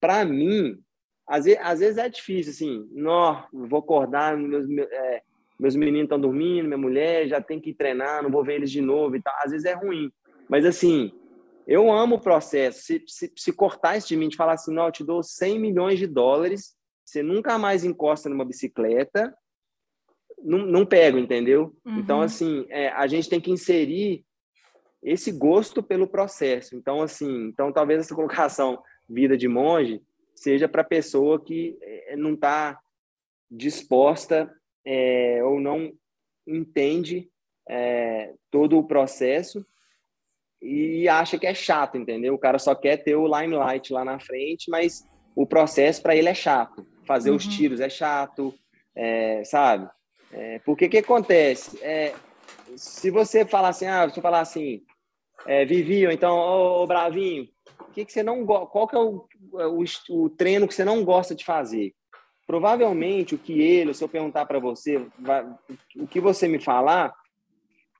para 0.00 0.24
mim, 0.24 0.80
às 1.26 1.44
vezes, 1.44 1.60
às 1.60 1.80
vezes, 1.80 1.98
é 1.98 2.08
difícil, 2.08 2.52
assim, 2.52 2.88
não, 2.92 3.44
vou 3.52 3.80
acordar, 3.80 4.36
meus, 4.36 4.70
é, 4.70 5.22
meus 5.58 5.74
meninos 5.74 6.04
estão 6.04 6.20
dormindo, 6.20 6.66
minha 6.66 6.78
mulher 6.78 7.28
já 7.28 7.40
tem 7.40 7.60
que 7.60 7.74
treinar, 7.74 8.22
não 8.22 8.30
vou 8.30 8.44
ver 8.44 8.54
eles 8.54 8.70
de 8.70 8.80
novo 8.80 9.16
e 9.16 9.22
tal. 9.22 9.34
Às 9.42 9.52
vezes 9.52 9.64
é 9.64 9.74
ruim, 9.74 10.10
mas 10.48 10.64
assim, 10.64 11.12
eu 11.66 11.90
amo 11.90 12.16
o 12.16 12.20
processo. 12.20 12.82
Se, 12.82 13.02
se, 13.06 13.32
se 13.34 13.52
cortar 13.52 13.96
isso 13.96 14.08
de 14.08 14.16
mim, 14.16 14.28
de 14.28 14.36
falar 14.36 14.52
assim, 14.52 14.72
não, 14.72 14.86
eu 14.86 14.92
te 14.92 15.04
dou 15.04 15.22
100 15.22 15.58
milhões 15.58 15.98
de 15.98 16.06
dólares, 16.06 16.76
você 17.04 17.22
nunca 17.22 17.58
mais 17.58 17.84
encosta 17.84 18.28
numa 18.28 18.44
bicicleta, 18.44 19.34
não, 20.42 20.58
não 20.58 20.86
pego, 20.86 21.18
entendeu? 21.18 21.74
Uhum. 21.84 21.98
Então, 21.98 22.20
assim, 22.20 22.66
é, 22.68 22.88
a 22.90 23.06
gente 23.06 23.28
tem 23.28 23.40
que 23.40 23.50
inserir 23.50 24.24
esse 25.02 25.30
gosto 25.30 25.82
pelo 25.82 26.06
processo. 26.06 26.76
Então, 26.76 27.02
assim, 27.02 27.46
então 27.46 27.72
talvez 27.72 28.00
essa 28.00 28.14
colocação 28.14 28.82
vida 29.08 29.36
de 29.36 29.48
monge 29.48 30.02
seja 30.34 30.68
para 30.68 30.84
pessoa 30.84 31.42
que 31.42 31.78
é, 31.80 32.16
não 32.16 32.34
está 32.34 32.78
disposta 33.50 34.52
é, 34.86 35.42
ou 35.42 35.60
não 35.60 35.92
entende 36.46 37.28
é, 37.68 38.32
todo 38.50 38.78
o 38.78 38.84
processo 38.84 39.66
e 40.62 41.08
acha 41.08 41.38
que 41.38 41.46
é 41.46 41.52
chato, 41.52 41.98
entendeu? 41.98 42.34
O 42.34 42.38
cara 42.38 42.58
só 42.58 42.74
quer 42.74 42.98
ter 42.98 43.16
o 43.16 43.26
limelight 43.26 43.92
lá 43.92 44.04
na 44.04 44.18
frente, 44.18 44.70
mas 44.70 45.04
o 45.34 45.46
processo 45.46 46.00
para 46.00 46.14
ele 46.14 46.28
é 46.28 46.34
chato. 46.34 46.86
Fazer 47.04 47.30
uhum. 47.30 47.36
os 47.36 47.46
tiros 47.46 47.80
é 47.80 47.88
chato, 47.88 48.54
é, 48.94 49.44
sabe? 49.44 49.88
É, 50.32 50.60
porque 50.60 50.88
que 50.88 50.98
acontece? 50.98 51.78
É, 51.82 52.14
se 52.76 53.10
você 53.10 53.44
falar 53.44 53.68
assim, 53.68 53.86
ah, 53.86 54.08
se 54.08 54.18
eu 54.18 54.22
falar 54.22 54.40
assim, 54.40 54.82
é, 55.46 55.64
Vivi, 55.64 56.06
ou 56.06 56.12
então, 56.12 56.36
ô, 56.36 56.82
ô 56.82 56.86
Bravinho, 56.86 57.48
que, 57.96 58.04
que 58.04 58.12
você 58.12 58.22
não 58.22 58.44
qual 58.44 58.86
que 58.86 58.94
é 58.94 58.98
o, 58.98 59.26
o, 59.52 59.84
o, 60.10 60.28
treino 60.28 60.68
que 60.68 60.74
você 60.74 60.84
não 60.84 61.02
gosta 61.02 61.34
de 61.34 61.46
fazer? 61.46 61.94
Provavelmente 62.46 63.34
o 63.34 63.38
que 63.38 63.60
ele, 63.60 63.92
se 63.92 64.04
eu 64.04 64.08
perguntar 64.08 64.46
para 64.46 64.58
você, 64.58 65.04
vai, 65.18 65.44
o 65.96 66.06
que 66.06 66.20
você 66.20 66.46
me 66.46 66.60
falar, 66.60 67.12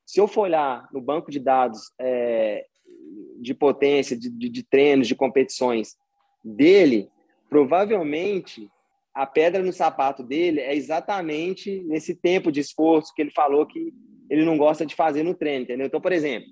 se 0.05 0.21
eu 0.21 0.29
for 0.29 0.43
olhar 0.43 0.89
no 0.93 1.01
banco 1.01 1.31
de 1.31 1.41
dados 1.41 1.93
é, 1.99 2.65
de 3.41 3.53
potência, 3.55 4.17
de, 4.17 4.31
de, 4.31 4.49
de 4.49 4.63
treinos, 4.63 5.09
de 5.09 5.17
competições 5.17 5.97
dele, 6.45 7.09
provavelmente 7.51 8.71
a 9.13 9.27
pedra 9.27 9.63
no 9.63 9.73
sapato 9.73 10.23
dele 10.23 10.61
é 10.61 10.75
exatamente 10.75 11.83
nesse 11.85 12.15
tempo 12.15 12.53
de 12.53 12.61
esforço 12.61 13.15
que 13.15 13.23
ele 13.23 13.31
falou 13.31 13.67
que 13.67 13.93
ele 14.29 14.45
não 14.45 14.59
gosta 14.59 14.85
de 14.85 14.95
fazer 14.95 15.23
no 15.23 15.35
treino, 15.35 15.65
entendeu? 15.65 15.87
Então, 15.87 16.01
por 16.01 16.13
exemplo, 16.13 16.49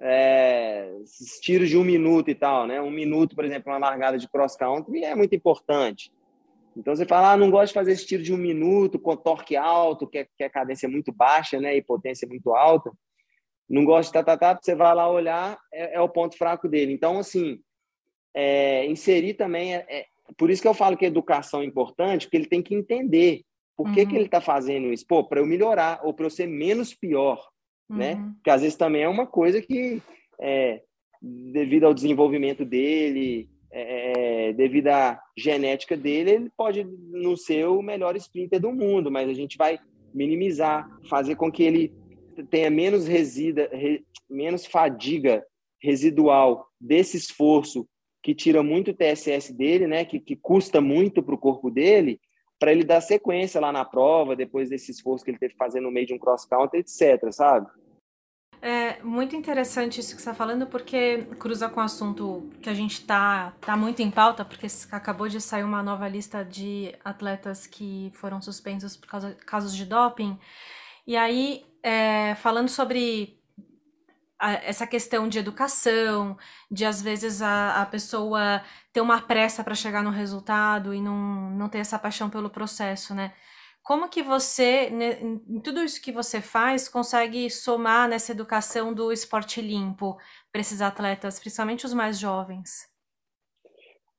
é, 0.00 0.90
tiros 1.42 1.68
de 1.68 1.76
um 1.76 1.84
minuto 1.84 2.30
e 2.30 2.34
tal, 2.34 2.66
né? 2.66 2.80
Um 2.80 2.90
minuto, 2.90 3.34
por 3.34 3.44
exemplo, 3.44 3.72
uma 3.72 3.78
largada 3.78 4.16
de 4.16 4.28
cross 4.28 4.56
country 4.56 5.04
é 5.04 5.14
muito 5.14 5.34
importante. 5.34 6.12
Então 6.80 6.96
você 6.96 7.06
fala, 7.06 7.32
ah, 7.32 7.36
não 7.36 7.50
gosto 7.50 7.68
de 7.68 7.74
fazer 7.74 7.92
esse 7.92 8.06
tiro 8.06 8.22
de 8.22 8.32
um 8.32 8.38
minuto 8.38 8.98
com 8.98 9.16
torque 9.16 9.56
alto, 9.56 10.06
que, 10.06 10.18
é, 10.18 10.26
que 10.36 10.44
a 10.44 10.50
cadência 10.50 10.86
é 10.86 10.90
muito 10.90 11.12
baixa, 11.12 11.60
né? 11.60 11.76
E 11.76 11.82
potência 11.82 12.26
muito 12.26 12.54
alta. 12.54 12.90
Não 13.68 13.84
gosto 13.84 14.08
de 14.08 14.14
tá, 14.14 14.24
tá, 14.24 14.36
tá, 14.36 14.58
você 14.60 14.74
vai 14.74 14.94
lá 14.94 15.08
olhar, 15.08 15.58
é, 15.72 15.96
é 15.96 16.00
o 16.00 16.08
ponto 16.08 16.36
fraco 16.36 16.68
dele. 16.68 16.92
Então, 16.92 17.18
assim, 17.18 17.60
é, 18.34 18.86
inserir 18.86 19.34
também 19.34 19.76
é, 19.76 19.86
é, 19.88 20.06
por 20.36 20.50
isso 20.50 20.62
que 20.62 20.68
eu 20.68 20.74
falo 20.74 20.96
que 20.96 21.04
educação 21.04 21.60
é 21.60 21.64
importante, 21.64 22.26
porque 22.26 22.36
ele 22.36 22.48
tem 22.48 22.62
que 22.62 22.74
entender 22.74 23.42
por 23.76 23.92
que, 23.92 24.00
uhum. 24.00 24.08
que 24.08 24.16
ele 24.16 24.24
está 24.24 24.40
fazendo 24.40 24.92
isso. 24.92 25.06
Pô, 25.06 25.22
para 25.22 25.40
eu 25.40 25.46
melhorar 25.46 26.00
ou 26.02 26.12
para 26.12 26.26
eu 26.26 26.30
ser 26.30 26.46
menos 26.46 26.94
pior 26.94 27.50
né? 27.90 28.14
Uhum. 28.14 28.34
Que 28.44 28.50
às 28.50 28.62
vezes 28.62 28.76
também 28.76 29.02
é 29.02 29.08
uma 29.08 29.26
coisa 29.26 29.60
que, 29.60 30.00
é, 30.40 30.82
devido 31.20 31.84
ao 31.84 31.94
desenvolvimento 31.94 32.64
dele, 32.64 33.50
é, 33.72 34.48
é, 34.48 34.52
devido 34.52 34.88
à 34.88 35.20
genética 35.36 35.96
dele, 35.96 36.30
ele 36.30 36.50
pode 36.56 36.84
não 37.12 37.36
ser 37.36 37.66
o 37.68 37.82
melhor 37.82 38.16
sprinter 38.16 38.60
do 38.60 38.72
mundo, 38.72 39.10
mas 39.10 39.28
a 39.28 39.34
gente 39.34 39.56
vai 39.56 39.78
minimizar, 40.12 40.88
fazer 41.08 41.36
com 41.36 41.50
que 41.52 41.62
ele 41.62 41.94
tenha 42.50 42.70
menos 42.70 43.06
resida, 43.06 43.68
re, 43.72 44.04
menos 44.28 44.66
fadiga 44.66 45.44
residual 45.80 46.66
desse 46.80 47.16
esforço 47.16 47.86
que 48.22 48.34
tira 48.34 48.62
muito 48.62 48.90
o 48.90 48.94
TSS 48.94 49.52
dele, 49.52 49.86
né? 49.86 50.04
Que, 50.04 50.20
que 50.20 50.36
custa 50.36 50.80
muito 50.80 51.22
para 51.22 51.34
o 51.34 51.38
corpo 51.38 51.70
dele, 51.70 52.20
para 52.58 52.72
ele 52.72 52.84
dar 52.84 53.00
sequência 53.00 53.60
lá 53.60 53.72
na 53.72 53.84
prova, 53.84 54.36
depois 54.36 54.68
desse 54.68 54.90
esforço 54.90 55.24
que 55.24 55.30
ele 55.30 55.38
teve 55.38 55.52
que 55.52 55.58
fazer 55.58 55.80
no 55.80 55.90
meio 55.90 56.06
de 56.06 56.14
um 56.14 56.18
cross 56.18 56.44
country, 56.44 56.80
etc, 56.80 57.32
sabe? 57.32 57.66
É 58.62 59.02
muito 59.02 59.34
interessante 59.34 60.00
isso 60.00 60.14
que 60.14 60.20
você 60.20 60.28
está 60.28 60.34
falando, 60.34 60.66
porque 60.66 61.26
cruza 61.38 61.66
com 61.68 61.80
o 61.80 61.82
assunto 61.82 62.50
que 62.60 62.68
a 62.68 62.74
gente 62.74 62.92
está 62.92 63.52
tá 63.60 63.74
muito 63.74 64.02
em 64.02 64.10
pauta, 64.10 64.44
porque 64.44 64.66
acabou 64.92 65.28
de 65.28 65.40
sair 65.40 65.64
uma 65.64 65.82
nova 65.82 66.06
lista 66.06 66.44
de 66.44 66.94
atletas 67.02 67.66
que 67.66 68.12
foram 68.14 68.42
suspensos 68.42 68.98
por 68.98 69.08
causa 69.08 69.34
casos 69.46 69.74
de 69.74 69.86
doping. 69.86 70.38
E 71.06 71.16
aí, 71.16 71.64
é, 71.82 72.34
falando 72.34 72.68
sobre 72.68 73.40
essa 74.38 74.86
questão 74.86 75.28
de 75.28 75.38
educação, 75.38 76.36
de 76.70 76.84
às 76.84 77.00
vezes 77.00 77.42
a, 77.42 77.82
a 77.82 77.86
pessoa 77.86 78.62
ter 78.92 79.00
uma 79.00 79.20
pressa 79.20 79.62
para 79.62 79.74
chegar 79.74 80.02
no 80.02 80.10
resultado 80.10 80.94
e 80.94 81.00
não, 81.00 81.50
não 81.50 81.68
ter 81.68 81.78
essa 81.78 81.98
paixão 81.98 82.30
pelo 82.30 82.48
processo, 82.50 83.14
né? 83.14 83.32
Como 83.82 84.08
que 84.08 84.22
você, 84.22 84.90
né, 84.90 85.20
em 85.20 85.60
tudo 85.60 85.82
isso 85.82 86.00
que 86.02 86.12
você 86.12 86.40
faz, 86.40 86.88
consegue 86.88 87.50
somar 87.50 88.08
nessa 88.08 88.32
educação 88.32 88.92
do 88.92 89.10
esporte 89.10 89.60
limpo 89.60 90.16
para 90.52 90.60
esses 90.60 90.80
atletas, 90.80 91.40
principalmente 91.40 91.86
os 91.86 91.94
mais 91.94 92.18
jovens? 92.18 92.88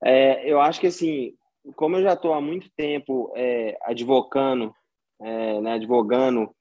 É, 0.03 0.49
eu 0.49 0.59
acho 0.59 0.79
que 0.79 0.87
assim, 0.87 1.35
como 1.75 1.97
eu 1.97 2.03
já 2.03 2.13
estou 2.13 2.33
há 2.33 2.41
muito 2.41 2.69
tempo 2.75 3.31
é, 3.35 3.77
advocando, 3.83 4.73
é, 5.21 5.61
né, 5.61 5.73
advogando 5.73 6.53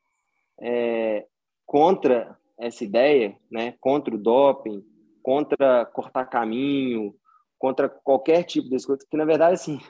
é, 0.60 1.26
contra 1.64 2.38
essa 2.58 2.84
ideia, 2.84 3.34
né, 3.50 3.74
contra 3.80 4.14
o 4.14 4.18
doping, 4.18 4.84
contra 5.22 5.86
cortar 5.86 6.26
caminho, 6.26 7.14
contra 7.58 7.88
qualquer 7.88 8.44
tipo 8.44 8.68
de 8.68 8.84
coisa, 8.84 9.06
que 9.08 9.16
na 9.16 9.24
verdade 9.24 9.54
assim 9.54 9.80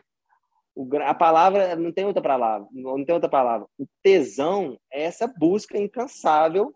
a 1.03 1.14
palavra 1.14 1.77
não 1.77 1.93
tem 1.93 2.05
outra 2.05 2.23
palavra, 2.23 2.69
não 2.73 3.05
tem 3.05 3.14
outra 3.14 3.29
palavra. 3.29 3.66
O 3.79 3.87
tesão 4.03 4.79
é 4.93 5.03
essa 5.03 5.27
busca 5.27 5.79
incansável 5.79 6.75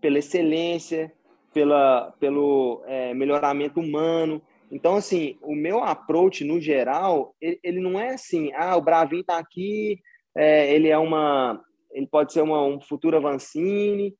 pela 0.00 0.18
excelência, 0.18 1.12
pela, 1.52 2.12
pelo 2.18 2.82
é, 2.86 3.14
melhoramento 3.14 3.80
humano. 3.80 4.42
Então, 4.70 4.96
assim, 4.96 5.38
o 5.42 5.54
meu 5.54 5.82
approach 5.82 6.44
no 6.44 6.60
geral, 6.60 7.34
ele, 7.40 7.58
ele 7.62 7.80
não 7.80 7.98
é 7.98 8.14
assim, 8.14 8.52
ah, 8.54 8.76
o 8.76 8.82
Bravinho 8.82 9.20
está 9.20 9.38
aqui, 9.38 10.00
é, 10.34 10.72
ele 10.74 10.88
é 10.88 10.98
uma, 10.98 11.62
ele 11.92 12.06
pode 12.06 12.32
ser 12.32 12.42
uma, 12.42 12.62
um 12.62 12.80
futuro 12.80 13.16
Avancini, 13.16 14.14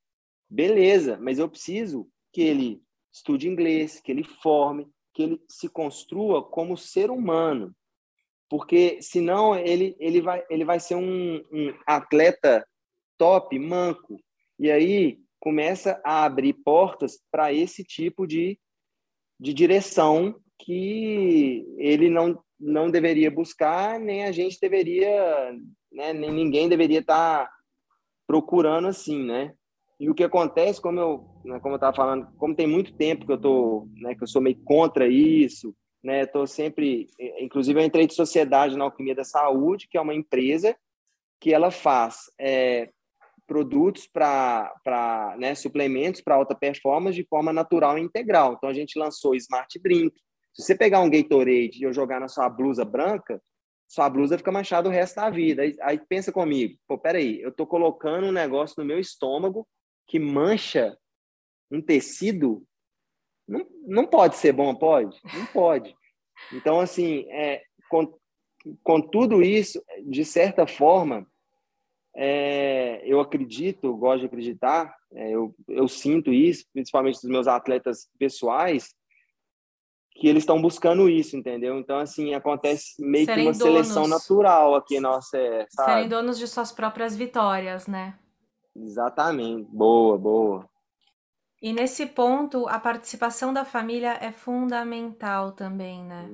beleza, 0.49 1.19
mas 1.21 1.39
eu 1.39 1.49
preciso 1.49 2.09
que 2.33 2.43
ele 2.43 2.81
estude 3.13 3.49
inglês, 3.49 4.01
que 4.01 4.13
ele 4.13 4.25
forme, 4.25 4.87
que 5.13 5.23
ele 5.23 5.41
se 5.49 5.69
construa 5.69 6.43
como 6.43 6.77
ser 6.77 7.11
humano 7.11 7.75
porque 8.49 8.99
senão 9.01 9.57
ele, 9.57 9.97
ele, 9.99 10.21
vai, 10.21 10.45
ele 10.49 10.65
vai 10.65 10.79
ser 10.79 10.95
um, 10.95 11.37
um 11.53 11.75
atleta 11.87 12.67
top, 13.19 13.59
manco, 13.59 14.21
e 14.59 14.71
aí 14.71 15.19
começa 15.41 16.01
a 16.05 16.25
abrir 16.25 16.53
portas 16.53 17.19
para 17.31 17.53
esse 17.53 17.85
tipo 17.85 18.27
de, 18.27 18.59
de 19.39 19.53
direção 19.53 20.35
que 20.59 21.67
ele 21.79 22.09
não, 22.09 22.43
não 22.59 22.91
deveria 22.91 23.31
buscar, 23.31 23.99
nem 24.01 24.25
a 24.25 24.33
gente 24.33 24.59
deveria, 24.61 25.53
né, 25.93 26.13
nem 26.13 26.33
ninguém 26.33 26.69
deveria 26.69 27.01
estar 27.01 27.47
tá 27.47 27.53
procurando 28.27 28.89
assim, 28.89 29.23
né? 29.23 29.55
E 29.99 30.11
o 30.11 30.15
que 30.15 30.25
acontece, 30.25 30.81
como 30.81 31.01
eu, 31.01 31.25
né, 31.45 31.59
como 31.61 31.75
eu 31.75 31.77
estava 31.77 31.97
falando, 31.97 32.27
como 32.37 32.55
tem 32.55 32.67
muito 32.67 32.95
tempo 32.95 33.25
que 33.25 33.33
eu 33.33 33.41
tô, 33.41 33.89
né, 33.95 34.15
que 34.15 34.23
eu 34.23 34.27
sou 34.27 34.43
meio 34.43 34.59
contra 34.65 35.09
isso, 35.09 35.75
né? 36.07 36.23
Estou 36.23 36.47
sempre, 36.47 37.09
inclusive, 37.41 37.81
eu 37.81 37.85
entrei 37.85 38.07
de 38.07 38.15
sociedade 38.15 38.77
na 38.77 38.85
Alquimia 38.85 39.15
da 39.15 39.25
Saúde, 39.25 39.89
que 39.89 39.99
é 39.99 40.01
uma 40.01 40.15
empresa 40.15 40.77
que 41.41 41.53
ela 41.53 41.73
faz 41.73 42.31
é, 42.39 42.91
produtos 43.45 44.07
para 44.07 45.35
né, 45.37 45.57
suplementos 45.57 46.21
para 46.21 46.37
alta 46.37 46.55
performance 46.55 47.17
de 47.17 47.27
forma 47.27 47.53
natural 47.53 47.99
e 47.99 48.03
integral. 48.03 48.55
Então 48.55 48.71
a 48.71 48.73
gente 48.73 48.97
lançou 48.97 49.35
Smart 49.35 49.77
Drink. 49.81 50.17
Se 50.55 50.63
você 50.63 50.77
pegar 50.77 51.01
um 51.01 51.11
Gatorade 51.11 51.77
e 51.77 51.83
eu 51.83 51.93
jogar 51.93 52.21
na 52.21 52.29
sua 52.29 52.49
blusa 52.49 52.85
branca, 52.85 53.43
sua 53.89 54.09
blusa 54.09 54.39
fica 54.39 54.53
manchada 54.53 54.89
o 54.89 54.93
resto 54.93 55.17
da 55.17 55.29
vida. 55.29 55.63
Aí, 55.63 55.77
aí 55.81 56.01
pensa 56.09 56.31
comigo, 56.31 56.79
pô, 56.87 56.97
peraí, 56.97 57.43
eu 57.43 57.49
estou 57.49 57.67
colocando 57.67 58.29
um 58.29 58.33
negócio 58.33 58.77
no 58.79 58.85
meu 58.85 59.01
estômago 59.01 59.67
que 60.07 60.21
mancha 60.21 60.97
um 61.69 61.83
tecido 61.83 62.65
não, 63.47 63.67
não 63.87 64.07
pode 64.07 64.37
ser 64.37 64.53
bom, 64.53 64.75
pode? 64.75 65.19
Não 65.35 65.47
pode. 65.47 65.95
Então, 66.53 66.81
assim, 66.81 67.27
é, 67.31 67.63
com, 67.89 68.13
com 68.83 69.01
tudo 69.01 69.43
isso, 69.43 69.83
de 70.05 70.25
certa 70.25 70.67
forma, 70.67 71.27
é, 72.15 73.03
eu 73.05 73.21
acredito, 73.21 73.97
gosto 73.97 74.21
de 74.21 74.27
acreditar, 74.27 74.95
é, 75.13 75.31
eu, 75.33 75.55
eu 75.69 75.87
sinto 75.87 76.33
isso, 76.33 76.65
principalmente 76.73 77.21
dos 77.21 77.31
meus 77.31 77.47
atletas 77.47 78.09
pessoais, 78.19 78.95
que 80.13 80.27
eles 80.27 80.43
estão 80.43 80.61
buscando 80.61 81.11
isso, 81.11 81.37
entendeu? 81.37 81.79
Então, 81.79 81.99
assim, 81.99 82.33
acontece 82.33 82.95
meio 82.99 83.27
Serem 83.27 83.45
que 83.45 83.51
uma 83.51 83.59
donos. 83.59 83.87
seleção 83.87 84.09
natural 84.09 84.75
aqui, 84.75 84.99
nossa, 84.99 85.37
é, 85.37 85.67
sabe? 85.69 85.93
Serem 85.93 86.09
donos 86.09 86.39
de 86.39 86.49
suas 86.49 86.73
próprias 86.73 87.15
vitórias, 87.15 87.87
né? 87.87 88.19
Exatamente. 88.75 89.69
Boa, 89.71 90.17
boa. 90.17 90.69
E 91.61 91.73
nesse 91.73 92.07
ponto, 92.07 92.69
a 92.69 92.79
participação 92.79 93.53
da 93.53 93.65
família 93.65 94.19
é 94.21 94.31
fundamental 94.31 95.53
também, 95.53 96.05
né? 96.05 96.29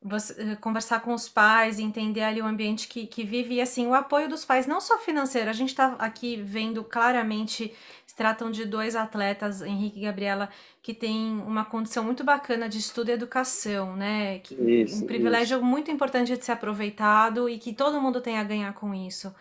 Você, 0.00 0.52
eh, 0.52 0.56
conversar 0.56 1.00
com 1.00 1.12
os 1.12 1.28
pais, 1.28 1.78
entender 1.80 2.22
ali 2.22 2.40
o 2.40 2.46
ambiente 2.46 2.86
que, 2.86 3.06
que 3.06 3.24
vive 3.24 3.54
e 3.56 3.60
assim, 3.60 3.86
o 3.88 3.94
apoio 3.94 4.28
dos 4.28 4.44
pais, 4.44 4.66
não 4.66 4.80
só 4.80 4.98
financeiro, 4.98 5.50
a 5.50 5.52
gente 5.52 5.70
está 5.70 5.94
aqui 5.98 6.36
vendo 6.40 6.84
claramente, 6.84 7.74
se 8.06 8.14
tratam 8.14 8.50
de 8.50 8.64
dois 8.64 8.94
atletas, 8.94 9.60
Henrique 9.60 9.98
e 9.98 10.02
Gabriela, 10.02 10.50
que 10.82 10.94
têm 10.94 11.40
uma 11.40 11.64
condição 11.64 12.04
muito 12.04 12.22
bacana 12.22 12.68
de 12.68 12.78
estudo 12.78 13.08
e 13.08 13.12
educação, 13.12 13.96
né? 13.96 14.38
Que, 14.40 14.54
isso, 14.54 15.02
um 15.02 15.06
privilégio 15.06 15.56
isso. 15.56 15.66
muito 15.66 15.90
importante 15.90 16.36
de 16.36 16.44
ser 16.44 16.52
aproveitado 16.52 17.48
e 17.48 17.58
que 17.58 17.72
todo 17.72 18.00
mundo 18.00 18.20
tem 18.20 18.38
a 18.38 18.44
ganhar 18.44 18.72
com 18.74 18.94
isso. 18.94 19.34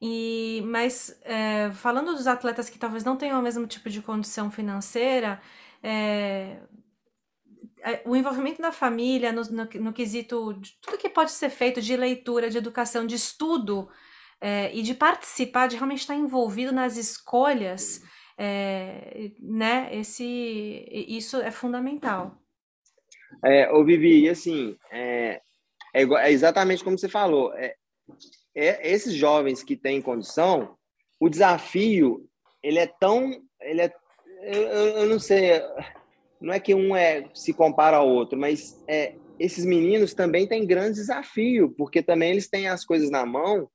E, 0.00 0.62
mas 0.64 1.20
é, 1.22 1.70
falando 1.72 2.14
dos 2.14 2.26
atletas 2.26 2.70
que 2.70 2.78
talvez 2.78 3.04
não 3.04 3.16
tenham 3.16 3.38
o 3.38 3.42
mesmo 3.42 3.66
tipo 3.66 3.90
de 3.90 4.00
condição 4.00 4.50
financeira, 4.50 5.40
é, 5.82 6.56
é, 7.82 8.02
o 8.04 8.16
envolvimento 8.16 8.62
da 8.62 8.72
família 8.72 9.32
no, 9.32 9.42
no, 9.42 9.68
no, 9.80 9.92
quesito 9.92 10.54
de 10.54 10.72
tudo 10.80 10.98
que 10.98 11.08
pode 11.08 11.30
ser 11.32 11.50
feito 11.50 11.80
de 11.82 11.96
leitura, 11.96 12.48
de 12.48 12.58
educação, 12.58 13.06
de 13.06 13.14
estudo 13.14 13.88
é, 14.40 14.74
e 14.74 14.82
de 14.82 14.94
participar, 14.94 15.66
de 15.66 15.76
realmente 15.76 16.00
estar 16.00 16.14
envolvido 16.14 16.72
nas 16.72 16.96
escolhas, 16.96 18.02
é, 18.38 19.32
né? 19.38 19.88
Esse, 19.92 20.24
isso 21.08 21.36
é 21.38 21.50
fundamental. 21.50 22.40
É, 23.44 23.70
ô 23.70 23.84
Vivi, 23.84 24.28
assim, 24.28 24.76
é, 24.90 25.40
é, 25.94 26.02
é 26.02 26.32
exatamente 26.32 26.82
como 26.82 26.98
você 26.98 27.08
falou. 27.08 27.52
É, 27.54 27.76
é, 28.54 28.90
esses 28.90 29.14
jovens 29.14 29.62
que 29.62 29.76
têm 29.76 30.02
condição, 30.02 30.76
o 31.18 31.28
desafio 31.28 32.26
ele 32.62 32.78
é 32.78 32.86
tão, 32.86 33.30
ele 33.60 33.82
é, 33.82 33.94
eu, 34.42 34.62
eu 34.62 35.06
não 35.06 35.18
sei, 35.18 35.62
não 36.40 36.52
é 36.52 36.60
que 36.60 36.74
um 36.74 36.94
é 36.94 37.28
se 37.34 37.52
compara 37.52 37.98
ao 37.98 38.08
outro, 38.08 38.38
mas 38.38 38.82
é, 38.88 39.14
esses 39.38 39.64
meninos 39.64 40.14
também 40.14 40.46
têm 40.46 40.66
grande 40.66 40.96
desafio, 40.96 41.74
porque 41.76 42.02
também 42.02 42.30
eles 42.30 42.48
têm 42.48 42.68
as 42.68 42.84
coisas 42.84 43.10
na 43.10 43.24
mão 43.24 43.68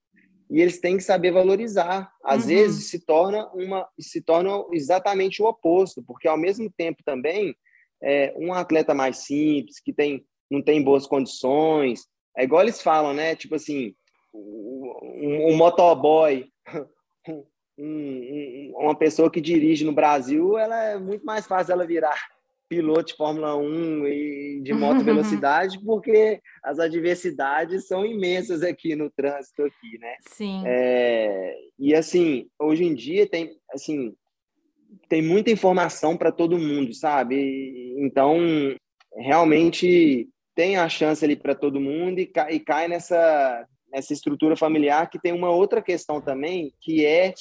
e 0.49 0.61
eles 0.61 0.79
têm 0.79 0.97
que 0.97 1.03
saber 1.03 1.31
valorizar. 1.31 2.11
Às 2.23 2.43
uhum. 2.43 2.49
vezes 2.49 2.89
se 2.89 2.99
torna 2.99 3.47
uma, 3.53 3.87
se 3.99 4.21
torna 4.21 4.51
exatamente 4.71 5.41
o 5.41 5.45
oposto, 5.45 6.03
porque 6.03 6.27
ao 6.27 6.37
mesmo 6.37 6.71
tempo 6.75 7.01
também 7.03 7.55
é, 8.03 8.33
um 8.37 8.53
atleta 8.53 8.93
mais 8.93 9.17
simples 9.17 9.79
que 9.79 9.93
tem 9.93 10.23
não 10.49 10.61
tem 10.61 10.83
boas 10.83 11.07
condições, 11.07 12.05
é 12.37 12.43
igual 12.43 12.61
eles 12.61 12.79
falam, 12.79 13.15
né? 13.15 13.35
Tipo 13.35 13.55
assim, 13.55 13.95
um, 14.35 15.51
um 15.51 15.55
motoboy, 15.55 16.45
um, 17.27 17.43
um, 17.77 18.73
uma 18.77 18.95
pessoa 18.95 19.29
que 19.31 19.41
dirige 19.41 19.85
no 19.85 19.93
Brasil, 19.93 20.57
ela 20.57 20.83
é 20.83 20.99
muito 20.99 21.25
mais 21.25 21.47
fácil 21.47 21.73
ela 21.73 21.85
virar 21.85 22.15
piloto 22.67 23.05
de 23.05 23.15
Fórmula 23.15 23.55
1 23.55 24.07
e 24.07 24.61
de 24.63 24.73
moto 24.73 25.03
velocidade, 25.03 25.79
porque 25.83 26.41
as 26.63 26.79
adversidades 26.79 27.87
são 27.87 28.05
imensas 28.05 28.63
aqui 28.63 28.95
no 28.95 29.09
trânsito 29.09 29.63
aqui, 29.63 29.97
né? 29.99 30.15
Sim. 30.27 30.63
É, 30.65 31.55
e 31.77 31.93
assim, 31.93 32.47
hoje 32.59 32.83
em 32.83 32.93
dia 32.93 33.27
tem 33.27 33.55
assim 33.71 34.15
tem 35.09 35.21
muita 35.21 35.51
informação 35.51 36.17
para 36.17 36.31
todo 36.31 36.57
mundo, 36.57 36.93
sabe? 36.93 37.95
Então, 37.97 38.37
realmente 39.17 40.27
tem 40.55 40.77
a 40.77 40.87
chance 40.87 41.23
ali 41.23 41.35
para 41.35 41.53
todo 41.53 41.81
mundo 41.81 42.19
e 42.19 42.25
cai, 42.25 42.53
e 42.53 42.59
cai 42.59 42.87
nessa 42.87 43.67
essa 43.95 44.13
estrutura 44.13 44.57
familiar 44.57 45.09
que 45.09 45.19
tem 45.19 45.31
uma 45.31 45.49
outra 45.49 45.81
questão 45.81 46.19
também, 46.19 46.73
que 46.81 47.05
é, 47.05 47.33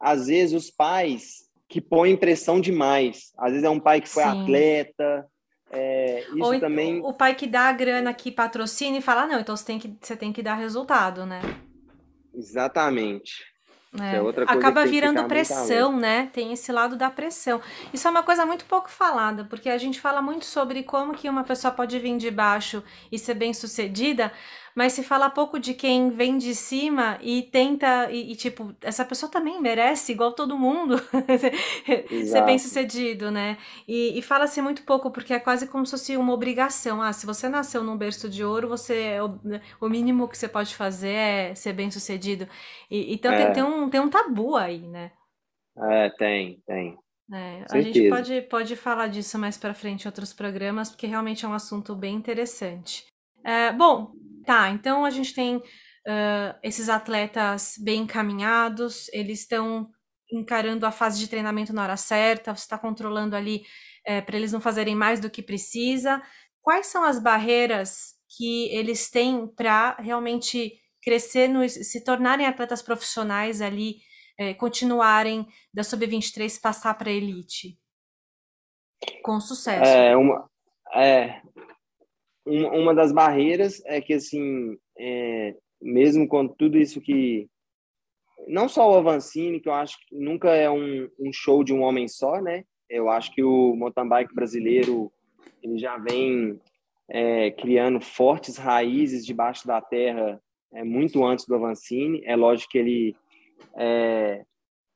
às 0.00 0.26
vezes, 0.26 0.52
os 0.64 0.70
pais 0.70 1.48
que 1.68 1.80
põem 1.80 2.16
pressão 2.16 2.60
demais. 2.60 3.32
Às 3.38 3.52
vezes 3.52 3.64
é 3.64 3.70
um 3.70 3.80
pai 3.80 4.00
que 4.00 4.08
foi 4.08 4.22
Sim. 4.24 4.42
atleta, 4.42 5.26
é, 5.70 6.20
isso 6.20 6.42
Ou 6.42 6.60
também... 6.60 7.00
o 7.04 7.12
pai 7.12 7.34
que 7.34 7.46
dá 7.46 7.68
a 7.68 7.72
grana 7.72 8.14
que 8.14 8.30
patrocina 8.30 8.98
e 8.98 9.02
fala, 9.02 9.26
não, 9.26 9.40
então 9.40 9.56
você 9.56 9.64
tem 9.64 9.78
que, 9.78 9.96
você 10.00 10.16
tem 10.16 10.32
que 10.32 10.42
dar 10.42 10.54
resultado, 10.54 11.26
né? 11.26 11.40
Exatamente. 12.34 13.44
É. 13.98 14.16
É 14.16 14.52
Acaba 14.52 14.84
virando 14.84 15.24
pressão, 15.24 15.96
né? 15.96 16.28
Tem 16.32 16.52
esse 16.52 16.70
lado 16.70 16.96
da 16.96 17.10
pressão. 17.10 17.60
Isso 17.92 18.06
é 18.06 18.10
uma 18.10 18.22
coisa 18.22 18.44
muito 18.44 18.66
pouco 18.66 18.90
falada, 18.90 19.44
porque 19.44 19.70
a 19.70 19.78
gente 19.78 20.00
fala 20.00 20.20
muito 20.20 20.44
sobre 20.44 20.82
como 20.82 21.14
que 21.14 21.30
uma 21.30 21.44
pessoa 21.44 21.72
pode 21.72 21.98
vir 21.98 22.16
de 22.18 22.30
baixo 22.30 22.82
e 23.10 23.18
ser 23.18 23.34
bem 23.34 23.54
sucedida, 23.54 24.32
mas 24.76 24.92
se 24.92 25.02
fala 25.02 25.30
pouco 25.30 25.58
de 25.58 25.72
quem 25.72 26.10
vem 26.10 26.36
de 26.36 26.54
cima 26.54 27.18
e 27.22 27.44
tenta, 27.44 28.10
e, 28.12 28.32
e 28.32 28.36
tipo, 28.36 28.76
essa 28.82 29.06
pessoa 29.06 29.32
também 29.32 29.58
merece, 29.58 30.12
igual 30.12 30.34
todo 30.34 30.58
mundo, 30.58 30.98
ser 32.28 32.44
bem 32.44 32.58
sucedido, 32.58 33.30
né? 33.30 33.56
E, 33.88 34.18
e 34.18 34.20
fala-se 34.20 34.60
muito 34.60 34.82
pouco, 34.82 35.10
porque 35.10 35.32
é 35.32 35.40
quase 35.40 35.66
como 35.66 35.86
se 35.86 35.92
fosse 35.92 36.14
uma 36.18 36.34
obrigação. 36.34 37.00
Ah, 37.00 37.10
se 37.10 37.24
você 37.24 37.48
nasceu 37.48 37.82
num 37.82 37.96
berço 37.96 38.28
de 38.28 38.44
ouro, 38.44 38.68
você 38.68 39.18
o, 39.18 39.86
o 39.86 39.88
mínimo 39.88 40.28
que 40.28 40.36
você 40.36 40.46
pode 40.46 40.76
fazer 40.76 41.08
é 41.08 41.54
ser 41.54 41.72
bem 41.72 41.90
sucedido. 41.90 42.46
E, 42.90 43.14
então 43.14 43.32
é. 43.32 43.46
tem, 43.46 43.52
tem, 43.54 43.62
um, 43.62 43.88
tem 43.88 44.00
um 44.00 44.10
tabu 44.10 44.56
aí, 44.56 44.86
né? 44.86 45.10
É, 45.74 46.10
tem, 46.10 46.60
tem. 46.66 46.98
É, 47.32 47.64
a 47.70 47.80
gente 47.80 48.10
pode, 48.10 48.42
pode 48.42 48.76
falar 48.76 49.06
disso 49.06 49.38
mais 49.38 49.56
para 49.56 49.72
frente 49.72 50.04
em 50.04 50.08
outros 50.08 50.34
programas, 50.34 50.90
porque 50.90 51.06
realmente 51.06 51.46
é 51.46 51.48
um 51.48 51.54
assunto 51.54 51.94
bem 51.94 52.14
interessante. 52.14 53.06
É, 53.42 53.72
bom, 53.72 54.12
tá, 54.46 54.70
então 54.70 55.04
a 55.04 55.10
gente 55.10 55.34
tem 55.34 55.56
uh, 55.56 56.58
esses 56.62 56.88
atletas 56.88 57.74
bem 57.78 58.02
encaminhados, 58.02 59.08
eles 59.12 59.40
estão 59.40 59.90
encarando 60.32 60.86
a 60.86 60.90
fase 60.90 61.18
de 61.18 61.28
treinamento 61.28 61.72
na 61.72 61.82
hora 61.82 61.96
certa, 61.96 62.54
você 62.54 62.62
está 62.62 62.78
controlando 62.78 63.36
ali 63.36 63.62
é, 64.04 64.20
para 64.20 64.36
eles 64.36 64.52
não 64.52 64.60
fazerem 64.60 64.94
mais 64.94 65.20
do 65.20 65.30
que 65.30 65.42
precisa. 65.42 66.22
Quais 66.62 66.86
são 66.86 67.04
as 67.04 67.18
barreiras 67.18 68.14
que 68.36 68.68
eles 68.74 69.10
têm 69.10 69.46
para 69.46 69.96
realmente 70.00 70.72
crescer, 71.02 71.48
no, 71.48 71.68
se 71.68 72.02
tornarem 72.02 72.46
atletas 72.46 72.82
profissionais 72.82 73.60
ali, 73.60 73.98
é, 74.38 74.52
continuarem 74.54 75.46
da 75.72 75.84
sub-23 75.84 76.60
passar 76.60 76.94
para 76.94 77.10
elite? 77.10 77.78
Com 79.22 79.40
sucesso. 79.40 79.90
É, 79.90 80.16
uma, 80.16 80.50
é, 80.94 81.40
uma 82.46 82.94
das 82.94 83.12
barreiras 83.12 83.82
é 83.86 84.00
que, 84.00 84.14
assim, 84.14 84.76
é, 84.98 85.54
mesmo 85.80 86.26
com 86.28 86.46
tudo 86.46 86.78
isso 86.78 87.00
que. 87.00 87.48
Não 88.46 88.68
só 88.68 88.90
o 88.90 88.94
Avancini, 88.94 89.60
que 89.60 89.68
eu 89.68 89.72
acho 89.72 89.98
que 90.06 90.14
nunca 90.14 90.54
é 90.54 90.70
um, 90.70 91.08
um 91.18 91.32
show 91.32 91.64
de 91.64 91.72
um 91.72 91.82
homem 91.82 92.06
só, 92.06 92.40
né? 92.40 92.64
Eu 92.88 93.08
acho 93.08 93.32
que 93.32 93.42
o 93.42 93.74
mountain 93.74 94.08
bike 94.08 94.34
brasileiro 94.34 95.12
ele 95.62 95.78
já 95.78 95.96
vem 95.98 96.60
é, 97.08 97.50
criando 97.50 98.00
fortes 98.00 98.56
raízes 98.56 99.26
debaixo 99.26 99.66
da 99.66 99.80
terra 99.80 100.40
é, 100.72 100.84
muito 100.84 101.24
antes 101.24 101.46
do 101.46 101.54
Avancini. 101.54 102.22
É 102.24 102.36
lógico 102.36 102.70
que 102.70 102.78
ele 102.78 103.16
é, 103.76 104.44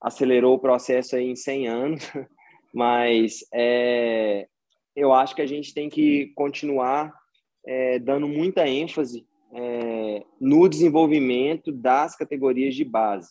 acelerou 0.00 0.54
o 0.54 0.60
processo 0.60 1.16
aí 1.16 1.28
em 1.28 1.36
100 1.36 1.68
anos, 1.68 2.12
mas 2.72 3.44
é, 3.52 4.46
eu 4.94 5.12
acho 5.12 5.34
que 5.34 5.42
a 5.42 5.46
gente 5.46 5.74
tem 5.74 5.88
que 5.88 6.32
continuar 6.34 7.12
é, 7.66 7.98
dando 7.98 8.26
muita 8.26 8.68
ênfase 8.68 9.26
é, 9.52 10.22
no 10.40 10.68
desenvolvimento 10.68 11.72
das 11.72 12.16
categorias 12.16 12.74
de 12.74 12.84
base. 12.84 13.30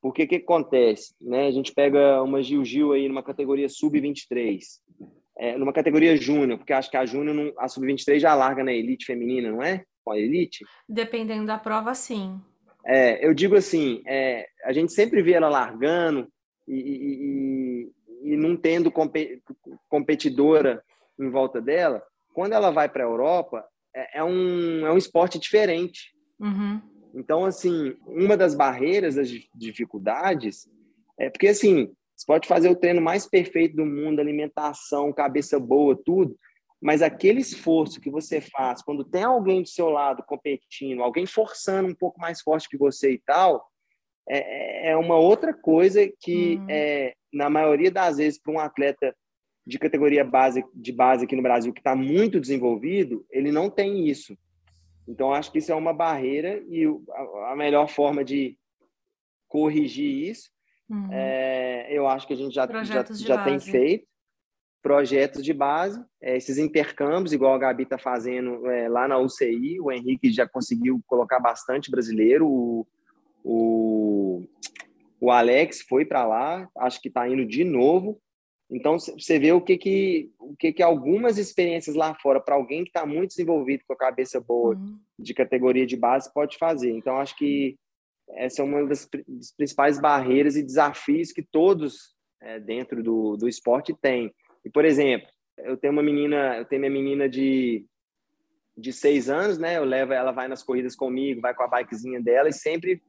Porque 0.00 0.24
o 0.24 0.28
que 0.28 0.36
acontece? 0.36 1.14
Né? 1.20 1.46
A 1.46 1.50
gente 1.50 1.72
pega 1.72 2.22
uma 2.22 2.42
Gil-Gil 2.42 2.92
aí 2.92 3.08
numa 3.08 3.22
categoria 3.22 3.68
sub-23, 3.68 4.60
é, 5.38 5.56
numa 5.56 5.72
categoria 5.72 6.16
júnior, 6.16 6.58
porque 6.58 6.72
acho 6.72 6.90
que 6.90 6.96
a 6.96 7.06
júnior, 7.06 7.54
a 7.58 7.68
sub-23 7.68 8.18
já 8.18 8.34
larga 8.34 8.62
na 8.62 8.72
elite 8.72 9.06
feminina, 9.06 9.50
não 9.50 9.62
é? 9.62 9.82
Com 10.04 10.12
a 10.12 10.18
elite? 10.18 10.64
Dependendo 10.88 11.46
da 11.46 11.58
prova, 11.58 11.94
sim. 11.94 12.38
É, 12.84 13.26
eu 13.26 13.32
digo 13.32 13.56
assim, 13.56 14.02
é, 14.06 14.46
a 14.64 14.72
gente 14.72 14.92
sempre 14.92 15.22
vê 15.22 15.32
ela 15.32 15.48
largando 15.48 16.28
e, 16.68 16.74
e, 16.74 18.28
e, 18.28 18.32
e 18.34 18.36
não 18.36 18.56
tendo 18.56 18.92
competidora 19.88 20.84
em 21.18 21.30
volta 21.30 21.62
dela, 21.62 22.02
quando 22.34 22.52
ela 22.52 22.70
vai 22.70 22.88
para 22.88 23.04
a 23.04 23.06
Europa, 23.06 23.64
é, 23.94 24.18
é, 24.18 24.24
um, 24.24 24.86
é 24.86 24.92
um 24.92 24.98
esporte 24.98 25.38
diferente. 25.38 26.12
Uhum. 26.38 26.82
Então, 27.14 27.44
assim, 27.44 27.96
uma 28.06 28.36
das 28.36 28.54
barreiras, 28.54 29.14
das 29.14 29.30
dificuldades, 29.54 30.68
é 31.18 31.30
porque, 31.30 31.46
assim, 31.46 31.94
você 32.16 32.26
pode 32.26 32.48
fazer 32.48 32.68
o 32.68 32.76
treino 32.76 33.00
mais 33.00 33.26
perfeito 33.26 33.76
do 33.76 33.86
mundo, 33.86 34.20
alimentação, 34.20 35.12
cabeça 35.12 35.60
boa, 35.60 35.96
tudo, 36.04 36.36
mas 36.82 37.02
aquele 37.02 37.40
esforço 37.40 38.00
que 38.00 38.10
você 38.10 38.40
faz 38.40 38.82
quando 38.82 39.04
tem 39.04 39.22
alguém 39.22 39.62
do 39.62 39.68
seu 39.68 39.88
lado 39.88 40.22
competindo, 40.26 41.02
alguém 41.02 41.24
forçando 41.24 41.88
um 41.88 41.94
pouco 41.94 42.20
mais 42.20 42.40
forte 42.40 42.68
que 42.68 42.76
você 42.76 43.12
e 43.12 43.18
tal, 43.18 43.64
é, 44.28 44.90
é 44.90 44.96
uma 44.96 45.16
outra 45.16 45.54
coisa 45.54 46.10
que, 46.20 46.56
uhum. 46.56 46.66
é, 46.68 47.14
na 47.32 47.48
maioria 47.48 47.90
das 47.90 48.16
vezes, 48.16 48.40
para 48.40 48.52
um 48.52 48.58
atleta 48.58 49.14
de 49.66 49.78
categoria 49.78 50.24
base, 50.24 50.64
de 50.74 50.92
base 50.92 51.24
aqui 51.24 51.34
no 51.34 51.42
Brasil 51.42 51.72
que 51.72 51.80
está 51.80 51.94
muito 51.94 52.40
desenvolvido, 52.40 53.24
ele 53.30 53.50
não 53.50 53.70
tem 53.70 54.08
isso. 54.08 54.36
Então, 55.08 55.32
acho 55.32 55.52
que 55.52 55.58
isso 55.58 55.72
é 55.72 55.74
uma 55.74 55.92
barreira 55.92 56.62
e 56.68 56.84
a 57.46 57.56
melhor 57.56 57.88
forma 57.88 58.24
de 58.24 58.58
corrigir 59.48 60.30
isso, 60.30 60.50
uhum. 60.88 61.08
é, 61.12 61.86
eu 61.90 62.08
acho 62.08 62.26
que 62.26 62.32
a 62.32 62.36
gente 62.36 62.54
já, 62.54 62.66
já, 62.82 63.04
já 63.12 63.44
tem 63.44 63.60
feito 63.60 64.06
projetos 64.84 65.42
de 65.42 65.54
base, 65.54 66.04
é, 66.20 66.36
esses 66.36 66.58
intercâmbios, 66.58 67.32
igual 67.32 67.54
a 67.54 67.58
Gabi 67.58 67.84
está 67.84 67.96
fazendo 67.96 68.68
é, 68.70 68.86
lá 68.86 69.08
na 69.08 69.16
UCI, 69.16 69.80
o 69.80 69.90
Henrique 69.90 70.30
já 70.30 70.46
conseguiu 70.46 71.00
colocar 71.06 71.40
bastante 71.40 71.90
brasileiro, 71.90 72.46
o, 72.46 72.86
o, 73.42 74.46
o 75.18 75.30
Alex 75.30 75.80
foi 75.88 76.04
para 76.04 76.26
lá, 76.26 76.68
acho 76.76 77.00
que 77.00 77.08
está 77.08 77.26
indo 77.26 77.46
de 77.46 77.64
novo, 77.64 78.20
então, 78.70 78.98
você 78.98 79.38
vê 79.38 79.52
o 79.52 79.60
que 79.60 79.76
que, 79.76 80.32
o 80.38 80.56
que, 80.56 80.72
que 80.72 80.82
algumas 80.82 81.38
experiências 81.38 81.94
lá 81.94 82.14
fora, 82.14 82.40
para 82.40 82.54
alguém 82.54 82.82
que 82.82 82.90
está 82.90 83.04
muito 83.04 83.30
desenvolvido, 83.30 83.84
com 83.86 83.92
a 83.92 83.98
cabeça 83.98 84.40
boa, 84.40 84.74
uhum. 84.74 84.98
de 85.18 85.34
categoria 85.34 85.86
de 85.86 85.96
base, 85.96 86.32
pode 86.32 86.56
fazer. 86.56 86.90
Então, 86.90 87.18
acho 87.18 87.36
que 87.36 87.76
essa 88.30 88.62
é 88.62 88.64
uma 88.64 88.86
das, 88.86 89.08
das 89.28 89.52
principais 89.54 90.00
barreiras 90.00 90.56
e 90.56 90.62
desafios 90.62 91.30
que 91.30 91.42
todos 91.42 92.14
é, 92.40 92.58
dentro 92.58 93.02
do, 93.02 93.36
do 93.36 93.48
esporte 93.48 93.94
têm. 94.00 94.34
E, 94.64 94.70
por 94.70 94.84
exemplo, 94.84 95.28
eu 95.58 95.76
tenho 95.76 95.92
uma 95.92 96.02
menina, 96.02 96.56
eu 96.56 96.64
tenho 96.64 96.80
minha 96.80 96.92
menina 96.92 97.28
de, 97.28 97.84
de 98.76 98.92
seis 98.92 99.28
anos, 99.28 99.58
né? 99.58 99.76
Eu 99.76 99.84
levo 99.84 100.14
ela, 100.14 100.32
vai 100.32 100.48
nas 100.48 100.62
corridas 100.62 100.96
comigo, 100.96 101.42
vai 101.42 101.54
com 101.54 101.62
a 101.62 101.68
bikezinha 101.68 102.20
dela 102.20 102.48
e 102.48 102.52
sempre 102.52 103.02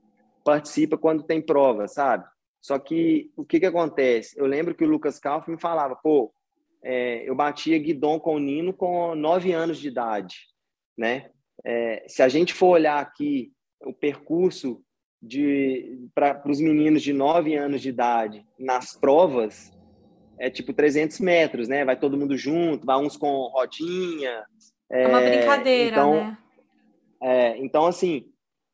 participa 0.44 0.98
quando 0.98 1.24
tem 1.24 1.42
prova, 1.42 1.88
sabe? 1.88 2.26
Só 2.66 2.80
que 2.80 3.32
o 3.38 3.46
que, 3.46 3.60
que 3.60 3.66
acontece? 3.68 4.36
Eu 4.40 4.48
lembro 4.48 4.74
que 4.74 4.84
o 4.84 4.88
Lucas 4.88 5.20
Calf 5.20 5.48
me 5.48 5.56
falava, 5.56 5.96
pô, 5.96 6.34
é, 6.82 7.30
eu 7.30 7.36
batia 7.36 7.78
guidon 7.78 8.20
com 8.20 8.38
o 8.38 8.40
Nino 8.40 8.74
com 8.74 9.14
nove 9.14 9.52
anos 9.52 9.78
de 9.78 9.88
idade, 9.88 10.38
né? 10.98 11.30
É, 11.64 12.04
se 12.08 12.24
a 12.24 12.28
gente 12.28 12.56
for 12.56 12.70
olhar 12.70 13.00
aqui 13.00 13.54
o 13.84 13.94
percurso 13.94 14.84
para 16.16 16.42
os 16.50 16.60
meninos 16.60 17.04
de 17.04 17.14
nove 17.14 17.56
anos 17.56 17.84
de 17.84 17.90
idade 17.90 18.44
nas 18.58 18.98
provas, 19.00 19.72
é 20.40 20.50
tipo 20.50 20.74
300 20.74 21.20
metros, 21.20 21.68
né? 21.68 21.86
Vai 21.86 22.00
todo 22.00 22.18
mundo 22.18 22.36
junto, 22.36 22.84
vai 22.84 22.98
uns 22.98 23.16
com 23.16 23.48
rodinha. 23.54 24.44
É, 24.92 25.04
é 25.04 25.08
uma 25.08 25.22
brincadeira, 25.22 25.92
então, 25.92 26.14
né? 26.16 26.38
É, 27.22 27.58
então, 27.60 27.86
assim, 27.86 28.26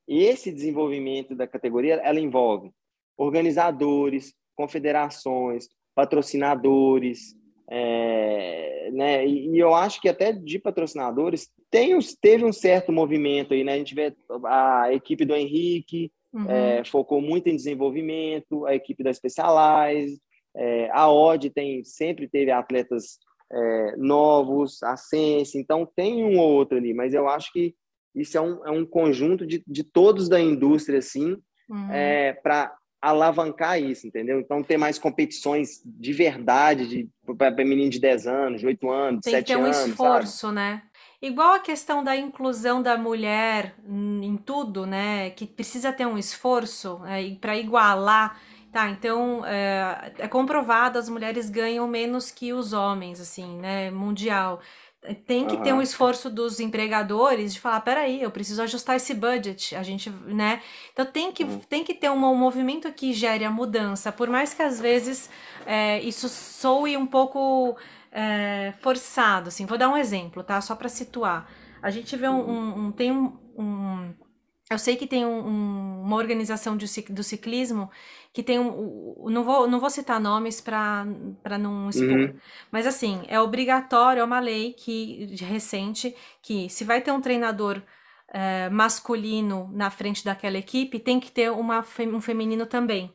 esse 0.08 0.50
desenvolvimento 0.50 1.36
da 1.36 1.46
categoria, 1.46 1.96
ela 1.96 2.22
envolve 2.22 2.72
organizadores, 3.22 4.34
confederações, 4.56 5.68
patrocinadores, 5.96 7.36
é, 7.70 8.90
né? 8.92 9.26
E, 9.26 9.50
e, 9.50 9.60
eu 9.60 9.74
acho 9.74 10.02
que 10.02 10.10
até 10.10 10.34
de 10.34 10.60
patrocinadores 10.60 11.50
tem, 11.70 11.98
teve 12.20 12.44
um 12.44 12.52
certo 12.52 12.92
movimento 12.92 13.54
aí, 13.54 13.64
né? 13.64 13.74
A 13.74 13.78
gente 13.78 13.96
vê 13.96 14.14
a 14.46 14.94
equipe 14.94 15.24
do 15.24 15.36
Henrique 15.36 16.12
uhum. 16.34 16.50
é, 16.50 16.84
focou 16.84 17.22
muito 17.22 17.48
em 17.48 17.56
desenvolvimento, 17.56 18.66
a 18.66 18.76
equipe 18.76 19.04
da 19.04 19.14
Specialized, 19.14 20.20
é, 20.56 20.90
a 20.92 21.10
Odd 21.10 21.50
tem 21.50 21.84
sempre 21.84 22.28
teve 22.28 22.52
atletas 22.52 23.20
é, 23.52 23.96
novos, 23.98 24.82
a 24.84 24.98
Sense, 24.98 25.58
então 25.58 25.88
tem 25.96 26.24
um 26.24 26.40
ou 26.40 26.52
outro 26.52 26.78
ali, 26.78 26.94
mas 26.94 27.14
eu 27.14 27.28
acho 27.30 27.52
que 27.54 27.74
isso 28.14 28.38
é 28.38 28.42
um, 28.42 28.66
é 28.66 28.72
um 28.72 28.86
conjunto 28.86 29.46
de, 29.46 29.64
de 29.66 29.84
todos 29.84 30.28
da 30.28 30.42
indústria, 30.42 31.00
assim, 31.00 31.38
uhum. 31.70 31.92
é, 31.92 32.34
para 32.34 32.76
alavancar 33.02 33.82
isso, 33.82 34.06
entendeu? 34.08 34.39
Então, 34.39 34.62
ter 34.62 34.78
mais 34.78 34.99
competições 34.99 35.82
de 35.84 36.14
verdade 36.14 36.88
de, 36.88 37.10
para 37.36 37.52
menino 37.66 37.89
de 37.89 37.99
10 37.99 38.28
anos, 38.28 38.62
de 38.62 38.68
8 38.68 38.91
anos, 38.91 39.22
de 39.22 39.32
7 39.32 39.36
anos. 39.36 39.36
Tem 39.36 39.43
que 39.43 39.54
ter 39.54 39.58
um 39.58 39.89
esforço, 39.89 40.47
sabe? 40.47 40.56
né? 40.56 40.84
Igual 41.22 41.54
a 41.54 41.60
questão 41.60 42.04
da 42.04 42.16
inclusão 42.16 42.82
da 42.82 42.97
mulher 42.97 43.76
em 43.88 44.38
tudo, 44.38 44.86
né? 44.86 45.30
Que 45.32 45.45
precisa 45.45 45.91
ter 45.91 46.06
um 46.06 46.18
esforço 46.18 46.99
né? 46.99 47.36
para 47.39 47.58
igualar 47.58 48.39
Tá, 48.72 48.89
então 48.89 49.45
é, 49.45 50.14
é, 50.18 50.28
comprovado 50.30 50.97
as 50.97 51.10
mulheres 51.10 51.49
ganham 51.49 51.86
menos 51.88 52.32
que 52.32 52.54
os 52.54 52.72
homens, 52.72 53.20
assim, 53.20 53.58
né? 53.58 53.91
Mundial. 53.91 54.62
Tem 55.26 55.47
que 55.47 55.56
uhum. 55.56 55.64
ter 55.64 55.74
um 55.74 55.82
esforço 55.82 56.30
dos 56.30 56.60
empregadores 56.60 57.54
de 57.56 57.60
falar, 57.60 57.82
peraí, 57.82 58.22
eu 58.22 58.30
preciso 58.30 58.62
ajustar 58.62 58.95
esse 58.95 59.16
budget, 59.16 59.76
a 59.76 59.82
gente, 59.82 60.12
né? 60.28 60.62
Então 60.93 61.04
tem 61.04 61.32
que, 61.32 61.43
uhum. 61.43 61.60
tem 61.60 61.84
que 61.84 61.95
ter 61.95 62.12
um, 62.12 62.24
um, 62.24 62.36
movimento 62.36 62.91
que 62.93 63.12
gere 63.12 63.43
a 63.43 63.49
mudança, 63.49 64.12
por 64.12 64.30
mais 64.30 64.54
que 64.54 64.62
às 64.62 64.80
vezes 64.80 65.28
é, 65.66 65.99
isso 66.02 66.30
soe 66.30 66.95
um 66.95 67.08
pouco 67.08 67.76
é, 68.12 68.74
forçado, 68.80 69.47
assim. 69.47 69.66
Vou 69.66 69.76
dar 69.78 69.89
um 69.89 69.97
exemplo, 69.97 70.43
tá? 70.43 70.62
Só 70.62 70.76
para 70.76 70.88
situar. 70.88 71.49
A 71.82 71.89
gente 71.89 72.16
vê 72.16 72.30
um, 72.30 72.39
uhum. 72.39 72.60
um, 72.60 72.86
um 72.86 72.91
tem 72.91 73.12
um, 73.12 73.39
um, 73.58 74.14
eu 74.72 74.80
sei 74.80 74.96
que 74.96 75.06
tem 75.06 75.26
uma 75.26 76.16
organização 76.16 76.78
de, 76.78 76.86
do 77.10 77.24
ciclismo 77.24 77.92
que 78.32 78.42
tem 78.42 78.58
um. 78.58 79.30
Não 79.30 79.44
vou, 79.44 79.68
não 79.68 79.82
vou 79.82 79.90
citar 79.90 80.20
nomes 80.20 80.62
para 80.62 81.06
não 81.60 81.90
expor. 81.90 82.08
Uhum. 82.08 82.36
Mas 82.72 82.88
assim, 82.88 83.22
é 83.28 83.40
obrigatório, 83.40 84.22
é 84.22 84.24
uma 84.24 84.40
lei 84.40 84.72
que 84.72 85.36
recente 85.42 86.16
que 86.42 86.70
se 86.70 86.86
vai 86.86 87.02
ter 87.02 87.12
um 87.12 87.20
treinador 87.20 87.82
é, 88.30 88.70
masculino 88.70 89.70
na 89.74 89.90
frente 89.90 90.24
daquela 90.24 90.58
equipe, 90.58 91.00
tem 91.00 91.20
que 91.20 91.30
ter 91.30 91.52
uma, 91.52 91.86
um 92.14 92.22
feminino 92.22 92.66
também. 92.66 93.14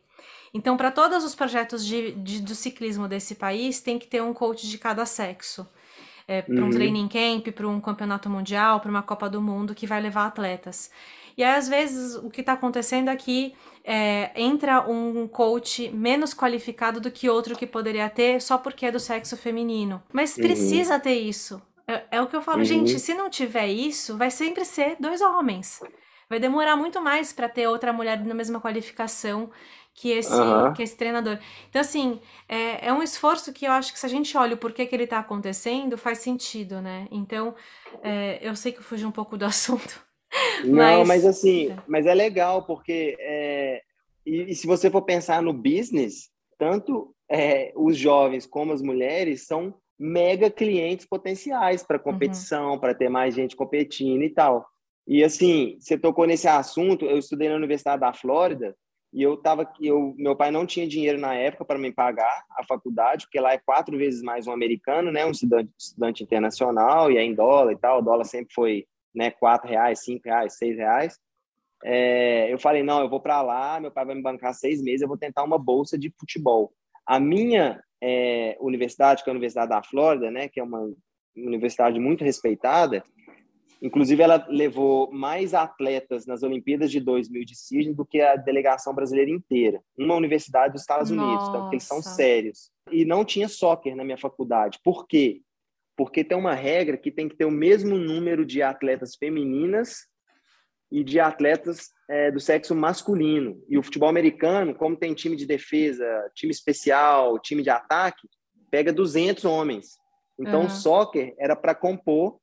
Então, 0.53 0.77
para 0.77 0.91
todos 0.91 1.25
os 1.25 1.35
projetos 1.35 1.85
de, 1.85 2.13
de, 2.13 2.41
do 2.43 2.55
ciclismo 2.55 3.09
desse 3.09 3.35
país, 3.35 3.81
tem 3.81 3.99
que 3.99 4.07
ter 4.07 4.23
um 4.23 4.35
coach 4.35 4.69
de 4.69 4.77
cada 4.77 5.07
sexo. 5.07 5.67
É, 6.29 6.43
para 6.43 6.57
um 6.57 6.65
uhum. 6.65 6.71
training 6.71 7.09
camp, 7.09 7.55
para 7.55 7.69
um 7.69 7.81
campeonato 7.81 8.29
mundial, 8.29 8.81
para 8.81 8.91
uma 8.91 9.03
Copa 9.03 9.31
do 9.31 9.41
Mundo 9.41 9.77
que 9.77 9.87
vai 9.87 10.01
levar 10.01 10.27
atletas. 10.27 10.91
E 11.37 11.45
aí, 11.45 11.55
às 11.55 11.69
vezes, 11.69 12.15
o 12.17 12.31
que 12.31 12.41
está 12.41 12.55
acontecendo 12.55 13.09
aqui 13.09 13.55
é, 13.85 14.33
entra 14.35 14.81
um 14.89 15.29
coach 15.29 15.91
menos 15.91 16.35
qualificado 16.35 17.01
do 17.01 17.11
que 17.11 17.29
outro 17.29 17.57
que 17.57 17.67
poderia 17.67 18.09
ter 18.09 18.41
só 18.41 18.57
porque 18.59 18.87
é 18.87 18.91
do 18.91 18.99
sexo 18.99 19.37
feminino. 19.37 20.03
Mas 20.13 20.37
uhum. 20.37 20.43
precisa 20.43 20.99
ter 20.99 21.15
isso. 21.15 21.61
É, 21.87 22.03
é, 22.13 22.21
o 22.23 22.27
que 22.27 22.35
eu 22.35 22.43
falo, 22.43 22.59
uhum. 22.59 22.65
gente, 22.65 22.99
se 22.99 23.15
não 23.15 23.31
tiver 23.31 23.69
isso, 23.69 24.17
vai 24.17 24.31
sempre 24.31 24.65
ser 24.65 24.97
dois 24.99 25.21
homens. 25.21 25.81
Vai 26.29 26.41
demorar 26.41 26.75
muito 26.75 27.01
mais 27.01 27.33
para 27.33 27.49
ter 27.49 27.69
outra 27.69 27.93
mulher 27.93 28.25
na 28.25 28.35
mesma 28.35 28.61
qualificação 28.61 29.51
que 29.95 30.11
esse, 30.11 30.35
uhum. 30.35 30.73
que 30.75 30.83
esse 30.83 30.97
treinador. 30.97 31.39
Então, 31.69 31.81
assim, 31.81 32.21
é, 32.49 32.89
é 32.89 32.93
um 32.93 33.03
esforço 33.03 33.53
que 33.53 33.67
eu 33.67 33.73
acho 33.73 33.93
que 33.93 33.99
se 33.99 34.05
a 34.05 34.09
gente 34.09 34.37
olha 34.37 34.55
o 34.55 34.59
porquê 34.59 34.85
que 34.85 34.95
ele 34.95 35.05
está 35.05 35.19
acontecendo, 35.19 35.97
faz 35.97 36.19
sentido, 36.19 36.83
né? 36.83 37.09
Então, 37.11 37.55
é, 38.03 38.39
eu 38.43 38.55
sei 38.55 38.73
que 38.73 38.79
eu 38.79 38.83
fugi 38.83 39.07
um 39.07 39.11
pouco 39.11 39.39
do 39.39 39.45
assunto, 39.47 40.05
não, 40.65 40.99
mas, 40.99 41.09
mas 41.09 41.27
assim, 41.27 41.77
mas 41.87 42.07
é 42.07 42.15
legal 42.15 42.65
porque 42.65 43.17
é, 43.21 43.83
e, 44.25 44.51
e, 44.51 44.55
se 44.55 44.67
você 44.67 44.91
for 44.91 45.03
pensar 45.03 45.41
no 45.41 45.53
business, 45.53 46.31
tanto 46.59 47.15
é, 47.31 47.73
os 47.77 47.97
jovens 47.97 48.47
como 48.47 48.73
as 48.73 48.83
mulheres 48.83 49.47
são 49.47 49.75
mega 49.99 50.51
clientes 50.51 51.07
potenciais 51.07 51.83
para 51.83 51.97
uhum. 51.97 52.03
competição, 52.03 52.73
uhum. 52.73 52.79
para 52.79 52.95
ter 52.95 53.09
mais 53.09 53.35
gente 53.35 53.57
competindo 53.57 54.23
e 54.23 54.31
tal. 54.31 54.67
E 55.07 55.23
assim, 55.23 55.77
você 55.79 55.97
tocou 55.97 56.27
nesse 56.27 56.49
assunto. 56.49 57.05
Eu 57.07 57.19
estudei 57.19 57.49
na 57.49 57.55
Universidade 57.55 58.01
da 58.01 58.13
Flórida 58.13 58.77
e 59.13 59.23
eu 59.23 59.37
tava, 59.37 59.71
eu, 59.81 60.15
meu 60.19 60.35
pai 60.35 60.51
não 60.51 60.67
tinha 60.67 60.87
dinheiro 60.87 61.19
na 61.19 61.35
época 61.35 61.65
para 61.65 61.79
me 61.79 61.93
pagar 61.93 62.45
a 62.59 62.65
faculdade, 62.65 63.25
porque 63.25 63.41
lá 63.41 63.53
é 63.53 63.59
quatro 63.59 63.97
vezes 63.97 64.21
mais 64.21 64.47
um 64.47 64.53
americano, 64.53 65.13
né, 65.13 65.25
um 65.25 65.31
estudante, 65.31 65.71
estudante 65.79 66.23
internacional 66.23 67.11
e 67.11 67.17
é 67.17 67.23
em 67.23 67.35
dólar 67.35 67.73
e 67.73 67.79
tal. 67.79 68.01
O 68.01 68.03
dólar 68.03 68.25
sempre 68.25 68.53
foi 68.53 68.85
né, 69.17 69.31
quatro 69.31 69.69
reais, 69.69 70.05
cinco 70.05 70.29
reais, 70.29 70.59
seis 70.59 70.77
reais. 70.77 71.19
É, 71.83 72.53
eu 72.53 72.59
falei, 72.59 72.83
não, 72.83 73.01
eu 73.01 73.09
vou 73.09 73.21
para 73.21 73.41
lá, 73.43 73.81
meu 73.81 73.91
pai 73.91 74.05
vai 74.05 74.15
me 74.15 74.23
bancar 74.23 74.55
seis 74.55 74.83
meses, 74.83 75.03
eu 75.03 75.09
vou 75.09 75.17
tentar 75.17 75.43
uma 75.43 75.59
bolsa 75.59 75.99
de 75.99 76.13
futebol. 76.19 76.73
A 77.07 77.19
minha 77.19 77.83
é, 78.03 78.57
universidade, 78.61 79.25
que 79.25 79.31
é 79.31 79.33
a 79.33 79.35
Universidade 79.35 79.71
da 79.71 79.83
Flórida, 79.83 80.31
né, 80.31 80.49
que 80.49 80.61
é 80.61 80.63
uma 80.63 80.91
universidade 81.35 81.99
muito 81.99 82.25
respeitada, 82.25 83.03
inclusive 83.81 84.23
ela 84.23 84.45
levou 84.49 85.11
mais 85.13 85.55
atletas 85.55 86.27
nas 86.27 86.43
Olimpíadas 86.43 86.91
de 86.91 86.99
2000 86.99 87.45
de 87.45 87.55
Sydney 87.55 87.95
do 87.95 88.07
que 88.07 88.21
a 88.21 88.37
delegação 88.37 88.95
brasileira 88.95 89.31
inteira. 89.31 89.81
Uma 89.99 90.15
universidade 90.15 90.73
dos 90.73 90.83
Estados 90.83 91.11
Nossa. 91.11 91.29
Unidos, 91.29 91.49
então, 91.49 91.73
eles 91.73 91.85
são 91.85 92.03
sérios. 92.03 92.71
E 92.91 93.05
não 93.05 93.25
tinha 93.25 93.49
soccer 93.49 93.95
na 93.95 94.05
minha 94.05 94.19
faculdade. 94.19 94.79
Por 94.83 95.07
quê? 95.07 95.43
Porque 95.97 96.23
tem 96.23 96.37
uma 96.37 96.55
regra 96.55 96.97
que 96.97 97.11
tem 97.11 97.29
que 97.29 97.37
ter 97.37 97.45
o 97.45 97.51
mesmo 97.51 97.97
número 97.97 98.45
de 98.45 98.63
atletas 98.63 99.17
femininas 99.17 100.07
e 100.91 101.03
de 101.03 101.19
atletas 101.19 101.89
é, 102.09 102.31
do 102.31 102.39
sexo 102.39 102.75
masculino. 102.75 103.61
E 103.69 103.79
o 103.79 103.83
futebol 103.83 104.09
americano, 104.09 104.75
como 104.75 104.97
tem 104.97 105.15
time 105.15 105.37
de 105.37 105.47
defesa, 105.47 106.05
time 106.35 106.53
especial, 106.53 107.41
time 107.41 107.63
de 107.63 107.71
ataque, 107.71 108.29
pega 108.71 108.93
200 108.93 109.45
homens. 109.45 109.87
Então, 110.39 110.61
uhum. 110.61 110.67
o 110.67 110.71
soccer 110.71 111.35
era 111.39 111.57
para 111.57 111.75
compor 111.75 112.39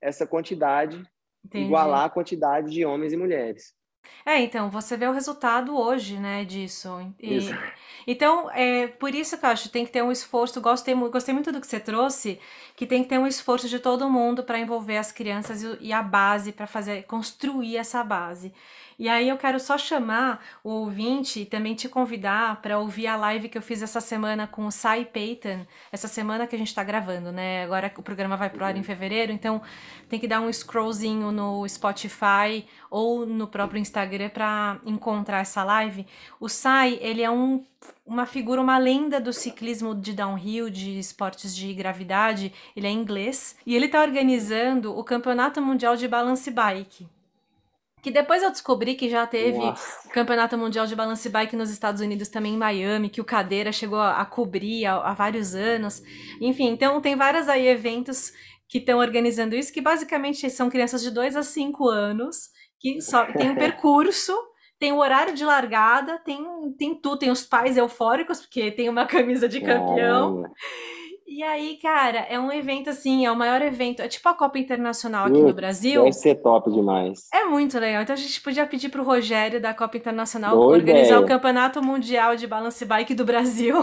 essa 0.00 0.26
quantidade, 0.26 1.02
Entendi. 1.44 1.64
igualar 1.64 2.04
a 2.04 2.10
quantidade 2.10 2.70
de 2.70 2.84
homens 2.84 3.12
e 3.12 3.16
mulheres. 3.16 3.74
É, 4.24 4.38
então, 4.40 4.70
você 4.70 4.96
vê 4.96 5.06
o 5.06 5.12
resultado 5.12 5.76
hoje, 5.76 6.18
né, 6.18 6.44
disso. 6.44 6.88
E, 7.18 7.38
então, 8.06 8.50
é 8.50 8.86
por 8.86 9.14
isso 9.14 9.38
que 9.38 9.44
eu 9.44 9.50
acho 9.50 9.64
que 9.64 9.68
tem 9.70 9.84
que 9.84 9.92
ter 9.92 10.02
um 10.02 10.12
esforço. 10.12 10.60
Gostei, 10.60 10.94
gostei 10.94 11.34
muito 11.34 11.50
do 11.50 11.60
que 11.60 11.66
você 11.66 11.80
trouxe, 11.80 12.38
que 12.76 12.86
tem 12.86 13.02
que 13.02 13.08
ter 13.08 13.18
um 13.18 13.26
esforço 13.26 13.68
de 13.68 13.78
todo 13.78 14.08
mundo 14.10 14.42
para 14.42 14.58
envolver 14.58 14.98
as 14.98 15.10
crianças 15.10 15.62
e, 15.62 15.78
e 15.80 15.92
a 15.92 16.02
base, 16.02 16.52
para 16.52 16.66
fazer, 16.66 17.04
construir 17.04 17.76
essa 17.76 18.04
base. 18.04 18.52
E 19.00 19.08
aí 19.08 19.30
eu 19.30 19.38
quero 19.38 19.58
só 19.58 19.78
chamar 19.78 20.44
o 20.62 20.68
ouvinte 20.68 21.40
e 21.40 21.46
também 21.46 21.74
te 21.74 21.88
convidar 21.88 22.60
para 22.60 22.78
ouvir 22.78 23.06
a 23.06 23.16
live 23.16 23.48
que 23.48 23.56
eu 23.56 23.62
fiz 23.62 23.80
essa 23.80 23.98
semana 23.98 24.46
com 24.46 24.66
o 24.66 24.70
Sai 24.70 25.06
Payton, 25.06 25.64
essa 25.90 26.06
semana 26.06 26.46
que 26.46 26.54
a 26.54 26.58
gente 26.58 26.68
está 26.68 26.84
gravando, 26.84 27.32
né? 27.32 27.64
Agora 27.64 27.90
o 27.96 28.02
programa 28.02 28.36
vai 28.36 28.50
pro 28.50 28.62
ar 28.62 28.76
em 28.76 28.82
fevereiro, 28.82 29.32
então 29.32 29.62
tem 30.06 30.20
que 30.20 30.28
dar 30.28 30.42
um 30.42 30.52
scrollzinho 30.52 31.32
no 31.32 31.66
Spotify 31.66 32.66
ou 32.90 33.24
no 33.24 33.46
próprio 33.46 33.80
Instagram 33.80 34.28
para 34.28 34.78
encontrar 34.84 35.40
essa 35.40 35.64
live. 35.64 36.06
O 36.38 36.46
Sai, 36.46 36.98
ele 37.00 37.22
é 37.22 37.30
um 37.30 37.64
uma 38.04 38.26
figura, 38.26 38.60
uma 38.60 38.76
lenda 38.76 39.18
do 39.18 39.32
ciclismo 39.32 39.94
de 39.94 40.12
downhill, 40.12 40.68
de 40.68 40.98
esportes 40.98 41.56
de 41.56 41.72
gravidade. 41.72 42.52
Ele 42.76 42.86
é 42.86 42.90
inglês 42.90 43.56
e 43.64 43.74
ele 43.74 43.86
está 43.86 44.02
organizando 44.02 44.94
o 44.94 45.02
Campeonato 45.02 45.62
Mundial 45.62 45.96
de 45.96 46.06
Balance 46.06 46.50
Bike. 46.50 47.08
Que 48.02 48.10
depois 48.10 48.42
eu 48.42 48.50
descobri 48.50 48.94
que 48.94 49.08
já 49.08 49.26
teve 49.26 49.58
Nossa. 49.58 50.08
Campeonato 50.08 50.56
Mundial 50.56 50.86
de 50.86 50.96
Balance 50.96 51.28
Bike 51.28 51.56
nos 51.56 51.70
Estados 51.70 52.00
Unidos, 52.00 52.28
também 52.28 52.54
em 52.54 52.56
Miami, 52.56 53.10
que 53.10 53.20
o 53.20 53.24
Cadeira 53.24 53.72
chegou 53.72 53.98
a, 53.98 54.20
a 54.20 54.24
cobrir 54.24 54.86
há, 54.86 54.96
há, 54.96 55.12
vários 55.12 55.54
anos. 55.54 56.02
Enfim, 56.40 56.68
então 56.68 57.00
tem 57.00 57.16
vários 57.16 57.48
aí 57.48 57.66
eventos 57.66 58.32
que 58.68 58.78
estão 58.78 58.98
organizando 58.98 59.54
isso, 59.54 59.72
que 59.72 59.80
basicamente 59.80 60.48
são 60.48 60.70
crianças 60.70 61.02
de 61.02 61.10
2 61.10 61.36
a 61.36 61.42
5 61.42 61.88
anos, 61.88 62.50
que 62.78 63.00
só 63.00 63.26
tem 63.26 63.50
um 63.50 63.56
percurso, 63.56 64.32
tem 64.78 64.92
o 64.92 64.98
horário 64.98 65.34
de 65.34 65.44
largada, 65.44 66.18
tem, 66.20 66.42
tem 66.78 66.94
tudo, 66.94 67.18
tem 67.18 67.30
os 67.30 67.44
pais 67.44 67.76
eufóricos, 67.76 68.40
porque 68.40 68.70
tem 68.70 68.88
uma 68.88 69.04
camisa 69.06 69.48
de 69.48 69.60
campeão. 69.60 70.44
E 71.30 71.44
aí, 71.44 71.78
cara, 71.80 72.26
é 72.28 72.40
um 72.40 72.50
evento 72.50 72.90
assim, 72.90 73.24
é 73.24 73.30
o 73.30 73.36
maior 73.36 73.62
evento, 73.62 74.02
é 74.02 74.08
tipo 74.08 74.28
a 74.28 74.34
Copa 74.34 74.58
Internacional 74.58 75.28
aqui 75.28 75.38
uh, 75.38 75.46
no 75.46 75.54
Brasil. 75.54 76.02
Deve 76.02 76.12
ser 76.12 76.34
top 76.42 76.72
demais. 76.72 77.28
É 77.32 77.44
muito 77.44 77.78
legal. 77.78 78.02
Então 78.02 78.14
a 78.14 78.18
gente 78.18 78.40
podia 78.40 78.66
pedir 78.66 78.88
pro 78.88 79.04
Rogério 79.04 79.60
da 79.60 79.72
Copa 79.72 79.96
Internacional 79.96 80.56
boa 80.56 80.72
organizar 80.72 81.04
ideia. 81.04 81.20
o 81.20 81.26
Campeonato 81.28 81.80
Mundial 81.80 82.34
de 82.34 82.48
Balance 82.48 82.84
Bike 82.84 83.14
do 83.14 83.24
Brasil. 83.24 83.76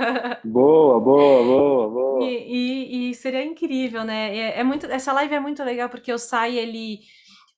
Boa, 0.42 0.98
boa, 0.98 1.42
boa, 1.44 1.90
boa. 1.90 2.24
E, 2.24 3.08
e, 3.08 3.10
e 3.10 3.14
seria 3.14 3.44
incrível, 3.44 4.02
né? 4.02 4.34
É, 4.34 4.60
é, 4.60 4.64
muito, 4.64 4.86
essa 4.86 5.12
live 5.12 5.34
é 5.34 5.40
muito 5.40 5.62
legal 5.62 5.90
porque 5.90 6.12
o 6.12 6.18
Sai, 6.18 6.56
ele. 6.56 7.00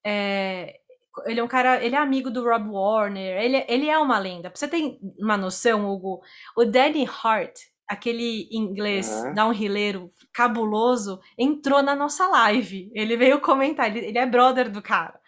É, 0.05 0.81
ele 1.25 1.39
é 1.39 1.45
um 1.45 1.49
cara, 1.49 1.85
ele 1.85 1.95
é 1.95 1.99
amigo 1.99 2.31
do 2.31 2.43
Rob 2.43 2.69
Warner, 2.69 3.41
ele, 3.41 3.65
ele 3.69 3.89
é 3.89 3.99
uma 3.99 4.19
lenda. 4.19 4.51
Pra 4.51 4.59
você 4.59 4.67
ter 4.67 4.99
uma 5.21 5.37
noção, 5.37 5.89
Hugo, 5.89 6.21
o 6.57 6.65
Danny 6.65 7.07
Hart, 7.07 7.59
aquele 7.89 8.49
inglês 8.51 9.09
uhum. 9.09 9.35
downhilleiro 9.35 10.13
cabuloso, 10.33 11.21
entrou 11.39 11.83
na 11.83 11.95
nossa 11.95 12.27
live. 12.29 12.91
Ele 12.95 13.17
veio 13.17 13.41
comentar, 13.41 13.87
ele, 13.87 14.07
ele 14.07 14.19
é 14.19 14.27
brother 14.27 14.71
do 14.71 14.83
cara. 14.83 15.19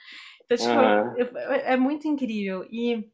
Então, 0.44 0.56
tipo, 0.56 0.70
uhum. 0.70 1.52
é, 1.52 1.74
é, 1.74 1.76
muito 1.76 2.08
incrível. 2.08 2.66
E, 2.70 3.06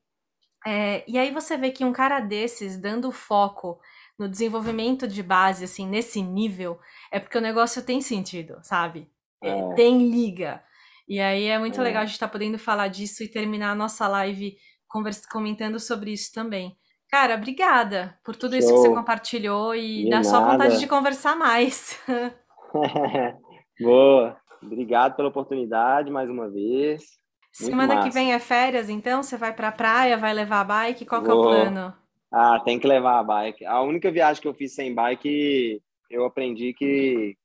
é, 0.66 1.04
e 1.06 1.18
aí 1.18 1.30
você 1.30 1.56
vê 1.56 1.70
que 1.70 1.84
um 1.84 1.92
cara 1.92 2.20
desses, 2.20 2.78
dando 2.78 3.10
foco 3.10 3.80
no 4.18 4.28
desenvolvimento 4.28 5.08
de 5.08 5.22
base, 5.22 5.64
assim, 5.64 5.86
nesse 5.86 6.22
nível, 6.22 6.78
é 7.10 7.18
porque 7.18 7.36
o 7.36 7.42
negócio 7.42 7.82
tem 7.82 8.00
sentido, 8.00 8.58
sabe? 8.62 9.10
É, 9.42 9.74
tem 9.74 10.08
liga. 10.08 10.62
E 11.06 11.20
aí 11.20 11.46
é 11.46 11.58
muito 11.58 11.82
legal 11.82 12.02
a 12.02 12.06
gente 12.06 12.14
estar 12.14 12.28
tá 12.28 12.32
podendo 12.32 12.58
falar 12.58 12.88
disso 12.88 13.22
e 13.22 13.28
terminar 13.28 13.72
a 13.72 13.74
nossa 13.74 14.08
live 14.08 14.56
comentando 15.28 15.80
sobre 15.80 16.12
isso 16.12 16.32
também. 16.32 16.76
Cara, 17.14 17.36
obrigada 17.36 18.18
por 18.24 18.34
tudo 18.34 18.56
Show. 18.56 18.58
isso 18.58 18.68
que 18.74 18.80
você 18.80 18.88
compartilhou 18.92 19.72
e 19.72 20.02
de 20.04 20.10
dá 20.10 20.16
nada. 20.16 20.28
só 20.28 20.44
vontade 20.44 20.80
de 20.80 20.86
conversar 20.88 21.36
mais. 21.36 21.96
Boa. 23.80 24.36
Obrigado 24.60 25.14
pela 25.14 25.28
oportunidade 25.28 26.10
mais 26.10 26.28
uma 26.28 26.48
vez. 26.50 27.02
Muito 27.60 27.70
Semana 27.70 27.94
massa. 27.94 28.08
que 28.08 28.12
vem 28.12 28.32
é 28.32 28.40
férias, 28.40 28.88
então? 28.90 29.22
Você 29.22 29.36
vai 29.36 29.52
pra 29.52 29.70
praia, 29.70 30.16
vai 30.16 30.34
levar 30.34 30.62
a 30.62 30.64
bike? 30.64 31.06
Qual 31.06 31.22
Vou. 31.22 31.30
que 31.30 31.30
é 31.30 31.38
o 31.38 31.42
plano? 31.42 31.94
Ah, 32.32 32.58
tem 32.64 32.80
que 32.80 32.86
levar 32.88 33.20
a 33.20 33.22
bike. 33.22 33.64
A 33.64 33.80
única 33.80 34.10
viagem 34.10 34.42
que 34.42 34.48
eu 34.48 34.54
fiz 34.54 34.74
sem 34.74 34.92
bike, 34.92 35.80
eu 36.10 36.24
aprendi 36.24 36.72
que 36.74 37.36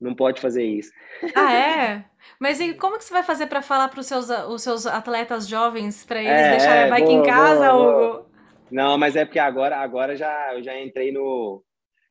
não 0.00 0.14
pode 0.14 0.40
fazer 0.40 0.64
isso. 0.64 0.90
Ah, 1.34 1.52
é? 1.52 2.04
Mas 2.40 2.60
e 2.60 2.72
como 2.72 2.96
que 2.96 3.04
você 3.04 3.12
vai 3.12 3.22
fazer 3.22 3.46
para 3.46 3.60
falar 3.60 3.88
para 3.88 4.00
os 4.00 4.06
seus, 4.06 4.30
os 4.30 4.62
seus 4.62 4.86
atletas 4.86 5.46
jovens, 5.46 6.02
para 6.02 6.20
eles 6.20 6.32
É, 6.32 6.50
deixarem 6.52 6.84
a 6.84 6.88
bike 6.88 7.08
vou, 7.08 7.20
em 7.20 7.22
casa, 7.22 7.72
vou. 7.72 8.14
Hugo? 8.14 8.31
Não, 8.72 8.96
mas 8.98 9.14
é 9.16 9.24
porque 9.24 9.38
agora, 9.38 9.76
agora 9.76 10.16
já, 10.16 10.54
eu 10.54 10.62
já 10.62 10.80
entrei 10.80 11.12
no. 11.12 11.62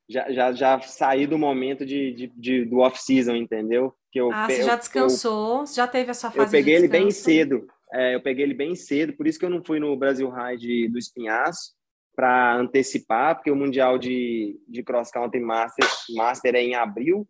Já, 0.09 0.29
já, 0.31 0.51
já 0.51 0.79
saí 0.81 1.25
do 1.25 1.37
momento 1.37 1.85
de, 1.85 2.13
de, 2.13 2.27
de- 2.35 2.65
do 2.65 2.79
off-season, 2.79 3.35
entendeu? 3.35 3.93
Que 4.11 4.19
eu, 4.19 4.31
Ah, 4.31 4.49
você 4.49 4.61
eu- 4.61 4.65
já 4.65 4.73
eu 4.73 4.77
descansou, 4.77 5.65
já 5.65 5.87
teve 5.87 6.11
a 6.11 6.13
sua 6.13 6.29
Eu 6.29 6.33
fase 6.43 6.51
peguei 6.51 6.73
de 6.75 6.79
ele 6.81 6.87
bem 6.87 7.09
cedo. 7.11 7.65
É, 7.93 8.15
eu 8.15 8.21
peguei 8.21 8.43
ele 8.45 8.53
bem 8.53 8.75
cedo, 8.75 9.13
por 9.13 9.25
isso 9.27 9.39
que 9.39 9.45
eu 9.45 9.49
não 9.49 9.63
fui 9.63 9.79
no 9.79 9.95
Brasil 9.97 10.29
Ride 10.29 10.87
do 10.89 10.97
Espinhaço 10.97 11.73
para 12.15 12.55
antecipar, 12.55 13.35
porque 13.35 13.49
o 13.51 13.55
Mundial 13.55 13.97
de, 13.97 14.59
de 14.67 14.83
Cross 14.83 15.11
Country 15.11 15.39
Master, 15.41 15.85
Master 16.15 16.55
é 16.55 16.61
em 16.61 16.75
abril. 16.75 17.27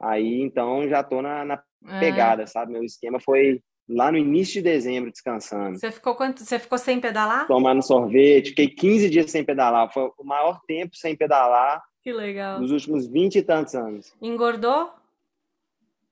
Aí, 0.00 0.40
então, 0.40 0.88
já 0.88 1.02
tô 1.02 1.20
na, 1.22 1.44
na 1.44 1.62
Ah, 1.84 1.98
pegada, 1.98 2.46
sabe? 2.46 2.72
Meu 2.72 2.84
esquema 2.84 3.18
foi 3.20 3.62
lá 3.92 4.12
no 4.12 4.18
início 4.18 4.54
de 4.54 4.62
dezembro, 4.62 5.10
descansando, 5.10 5.78
você 5.78 5.90
ficou 5.90 6.14
quanto? 6.14 6.44
Você 6.44 6.58
ficou 6.58 6.78
sem 6.78 7.00
pedalar? 7.00 7.46
tomando 7.46 7.82
sorvete. 7.82 8.50
Fiquei 8.50 8.68
15 8.68 9.10
dias 9.10 9.30
sem 9.30 9.44
pedalar. 9.44 9.92
Foi 9.92 10.10
o 10.16 10.24
maior 10.24 10.60
tempo 10.66 10.96
sem 10.96 11.16
pedalar 11.16 11.82
Que 12.02 12.12
legal. 12.12 12.60
nos 12.60 12.70
últimos 12.70 13.06
20 13.08 13.36
e 13.36 13.42
tantos 13.42 13.74
anos. 13.74 14.12
Engordou? 14.22 14.90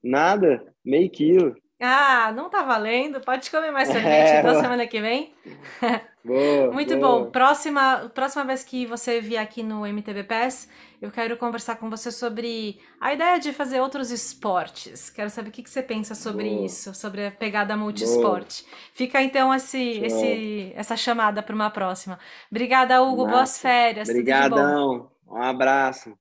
Nada, 0.02 0.64
meio 0.84 1.08
quilo. 1.10 1.56
Ah, 1.80 2.32
não 2.34 2.50
tá 2.50 2.62
valendo. 2.62 3.20
Pode 3.20 3.50
comer 3.50 3.70
mais 3.70 3.88
sorvete 3.92 4.08
É, 4.30 4.38
então 4.40 4.52
vou- 4.52 4.60
semana 4.60 4.86
que 4.86 5.00
vem. 5.00 5.32
Boa, 6.24 6.70
Muito 6.72 6.94
boa. 6.98 7.20
bom. 7.24 7.30
Próxima, 7.30 8.10
próxima 8.14 8.44
vez 8.44 8.62
que 8.62 8.84
você 8.84 9.18
vier 9.18 9.40
aqui 9.42 9.62
no 9.62 9.86
MTB 9.86 10.24
Pass, 10.24 10.68
eu 11.00 11.10
quero 11.10 11.38
conversar 11.38 11.76
com 11.76 11.88
você 11.88 12.10
sobre 12.12 12.78
a 13.00 13.14
ideia 13.14 13.38
de 13.38 13.50
fazer 13.52 13.80
outros 13.80 14.10
esportes. 14.10 15.08
Quero 15.08 15.30
saber 15.30 15.48
o 15.48 15.52
que 15.52 15.62
que 15.62 15.70
você 15.70 15.82
pensa 15.82 16.14
sobre 16.14 16.50
Boa. 16.50 16.66
isso, 16.66 16.92
sobre 16.92 17.26
a 17.28 17.30
pegada 17.30 17.74
multiesporte. 17.78 18.66
Fica 18.92 19.22
então 19.22 19.54
esse, 19.54 19.94
Show. 19.94 20.04
esse, 20.04 20.72
essa 20.76 20.96
chamada 20.98 21.42
para 21.42 21.54
uma 21.54 21.70
próxima. 21.70 22.18
Obrigada, 22.50 23.00
Hugo. 23.00 23.24
Boas 23.24 23.32
Massa. 23.40 23.60
férias. 23.60 24.08
De 24.08 24.12
bom. 24.12 24.20
Obrigadão. 24.20 25.10
Um 25.30 25.40
abraço. 25.42 26.12